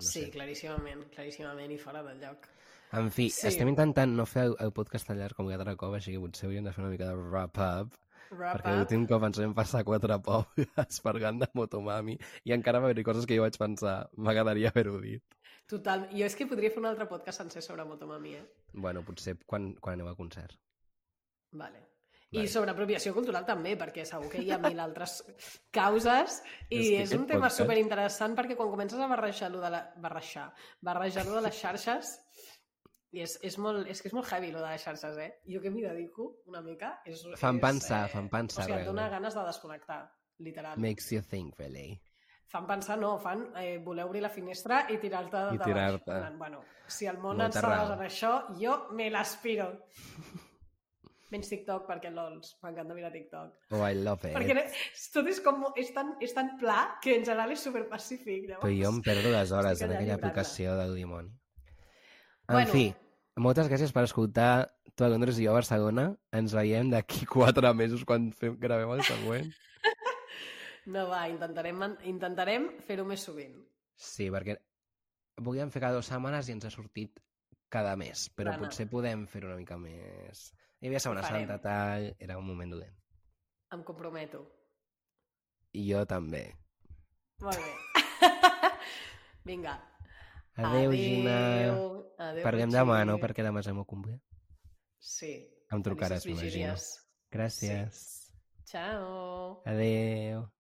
No 0.00 0.06
sí, 0.06 0.24
sé. 0.24 0.30
claríssimament, 0.34 1.04
claríssimament 1.14 1.70
i 1.74 1.78
fora 1.78 2.02
del 2.06 2.18
lloc. 2.22 2.46
En 2.92 3.10
fi, 3.14 3.28
Sí. 3.30 3.46
estem 3.46 3.68
intentant 3.70 4.10
no 4.16 4.24
fer 4.26 4.44
el, 4.48 4.56
el 4.58 4.72
podcast 4.72 5.06
tan 5.06 5.18
llarg 5.18 5.36
com 5.38 5.46
cada 5.48 5.76
cop, 5.76 5.94
així 5.94 6.12
que 6.12 6.18
potser 6.22 6.48
hauríem 6.48 6.64
de 6.66 6.72
fer 6.72 6.82
una 6.82 6.90
mica 6.90 7.06
de 7.06 7.14
wrap-up, 7.16 7.92
Wrap 8.30 8.56
perquè 8.60 8.72
l'últim 8.76 9.06
cop 9.10 9.24
ens 9.26 9.38
vam 9.42 9.52
passar 9.54 9.82
quatre 9.84 10.16
podcasts 10.22 11.00
parlant 11.06 11.38
de 11.42 11.48
Motomami 11.54 12.16
i 12.46 12.52
encara 12.54 12.78
va 12.78 12.86
haver-hi 12.90 13.02
coses 13.06 13.26
que 13.26 13.34
jo 13.38 13.42
vaig 13.42 13.56
pensar, 13.58 14.08
m'agradaria 14.16 14.70
haver-ho 14.70 15.00
dit. 15.02 15.22
Total. 15.70 16.08
Jo 16.10 16.26
és 16.26 16.34
que 16.34 16.46
podria 16.50 16.70
fer 16.70 16.78
un 16.82 16.86
altre 16.90 17.06
podcast 17.10 17.38
sencer 17.42 17.62
sobre 17.62 17.84
Motomami, 17.86 18.34
eh? 18.34 18.44
Bueno, 18.72 19.02
potser 19.06 19.36
quan, 19.46 19.72
quan 19.78 19.94
aneu 19.98 20.08
a 20.10 20.16
concert. 20.18 20.54
Vale. 21.52 21.80
Vale. 22.30 22.44
I 22.44 22.46
sobre 22.46 22.70
apropiació 22.70 23.10
cultural 23.14 23.42
també, 23.46 23.72
perquè 23.78 24.04
segur 24.06 24.28
que 24.30 24.38
hi 24.42 24.50
ha 24.54 24.58
mil 24.62 24.78
altres 24.78 25.16
causes 25.74 26.40
i 26.70 26.78
És 26.94 27.10
és, 27.10 27.14
un 27.18 27.26
tema 27.26 27.48
podcast- 27.48 27.64
superinteressant 27.64 28.36
perquè 28.38 28.54
quan 28.58 28.70
comences 28.70 28.98
a 29.02 29.08
barrejar 29.10 29.50
lo 29.50 29.58
de 29.62 29.70
la... 29.74 29.80
barrejar, 29.98 30.52
barrejar 30.80 31.26
lo 31.26 31.34
de 31.40 31.42
les 31.48 31.58
xarxes 31.58 32.12
i 33.12 33.22
és, 33.24 33.38
és, 33.42 33.56
molt, 33.58 33.88
és 33.90 34.00
que 34.02 34.08
és 34.08 34.14
molt 34.14 34.28
heavy 34.32 34.52
lo 34.52 34.60
de 34.62 34.68
les 34.70 34.84
xarxes, 34.84 35.16
eh? 35.18 35.30
Jo 35.50 35.60
que 35.60 35.70
m'hi 35.70 35.82
dedico 35.82 36.28
una 36.46 36.60
mica 36.62 37.00
és... 37.04 37.24
Fan 37.40 37.56
és, 37.58 37.62
pensar, 37.64 38.04
fan 38.12 38.28
pensar, 38.30 38.62
O 38.62 38.68
sigui, 38.68 38.78
et 38.80 38.86
dona 38.86 39.08
realment. 39.08 39.16
ganes 39.18 39.34
de 39.34 39.46
desconnectar, 39.48 39.98
literal. 40.38 40.78
Makes 40.78 41.10
you 41.12 41.22
think, 41.22 41.58
really. 41.58 42.00
Fan 42.50 42.66
pensar, 42.66 42.98
no, 42.98 43.16
fan 43.22 43.48
eh, 43.58 43.78
voler 43.82 44.04
obrir 44.04 44.22
la 44.22 44.30
finestra 44.30 44.84
i 44.90 44.98
tirar-te 44.98 45.36
de 45.50 45.54
I 45.54 45.58
baix. 45.58 46.00
plan, 46.04 46.38
Bueno, 46.38 46.62
si 46.86 47.06
el 47.06 47.18
món 47.18 47.36
Molta 47.38 47.46
ens 47.46 47.60
raó. 47.62 47.92
en 47.94 48.00
això, 48.06 48.32
jo 48.58 48.88
me 48.92 49.10
l'aspiro. 49.10 49.68
Menys 51.30 51.46
TikTok, 51.52 51.84
perquè 51.86 52.10
lols, 52.10 52.56
m'encanta 52.64 52.94
mirar 52.96 53.12
TikTok. 53.14 53.52
Oh, 53.76 53.84
I 53.86 53.94
love 53.94 54.26
it. 54.26 54.34
Perquè 54.34 54.64
tot 55.14 55.28
és 55.30 55.38
com... 55.44 55.60
És 55.78 55.92
tan, 55.94 56.16
és 56.20 56.32
tan 56.34 56.56
pla 56.58 56.96
que 57.02 57.14
en 57.20 57.24
general 57.24 57.52
és 57.54 57.62
superpacífic. 57.62 58.48
Llavors... 58.48 58.64
Però 58.64 58.72
jo 58.74 58.90
em 58.90 58.98
perdo 59.06 59.30
les 59.36 59.52
hores 59.54 59.84
en 59.86 59.94
aquella 59.94 60.16
aplicació 60.18 60.74
del 60.80 60.96
dimoni. 60.98 61.30
En 62.50 62.56
Bueno. 62.58 62.72
fi, 62.74 62.84
moltes 63.38 63.68
gràcies 63.70 63.92
per 63.94 64.02
escoltar 64.08 64.68
Tu 64.98 65.04
a 65.06 65.08
Londres 65.08 65.38
i 65.38 65.44
jo 65.46 65.52
a 65.52 65.58
Barcelona. 65.60 66.08
Ens 66.34 66.52
veiem 66.52 66.90
d'aquí 66.90 67.24
quatre 67.30 67.70
mesos 67.78 68.02
quan 68.04 68.32
fem, 68.36 68.56
gravem 68.60 68.90
el 68.98 69.04
següent. 69.06 69.50
No, 70.90 71.04
va, 71.10 71.26
intentarem, 71.28 71.76
intentarem 72.08 72.64
fer-ho 72.82 73.04
més 73.06 73.20
sovint. 73.22 73.52
Sí, 74.00 74.30
perquè 74.32 74.56
volíem 75.44 75.70
fer 75.70 75.82
cada 75.84 75.94
dues 75.98 76.08
setmanes 76.08 76.48
i 76.48 76.54
ens 76.56 76.64
ha 76.66 76.70
sortit 76.72 77.20
cada 77.70 77.92
mes, 78.00 78.24
però 78.34 78.54
Bueno. 78.56 78.64
potser 78.66 78.88
podem 78.90 79.26
fer 79.28 79.44
una 79.44 79.58
mica 79.60 79.76
més. 79.78 80.48
Hi 80.80 80.88
havia 80.88 80.98
Setmana. 81.04 81.28
Santa, 81.28 81.58
tal, 81.62 82.08
era 82.18 82.38
un 82.40 82.46
moment 82.48 82.72
dolent. 82.72 82.96
Em 83.76 83.84
comprometo. 83.84 84.40
I 85.76 85.84
jo 85.92 86.00
també. 86.08 86.46
Molt 87.44 87.60
bé. 87.60 87.74
Vinga. 89.44 89.76
Adéu, 90.66 90.92
Gina. 90.92 91.36
Adéu, 92.18 92.42
Parlem 92.44 92.68
Puigí. 92.68 92.76
demà, 92.78 93.04
no? 93.04 93.18
Perquè 93.18 93.42
demà 93.46 93.60
és 93.60 93.66
el 93.70 93.74
meu 93.74 93.84
cumple. 93.84 94.18
Sí. 94.98 95.32
Em 95.72 95.82
trucaràs, 95.82 96.26
m'imagino. 96.26 96.74
Gràcies. 97.30 98.32
Ciao. 98.66 99.62
Adéu. 99.64 100.48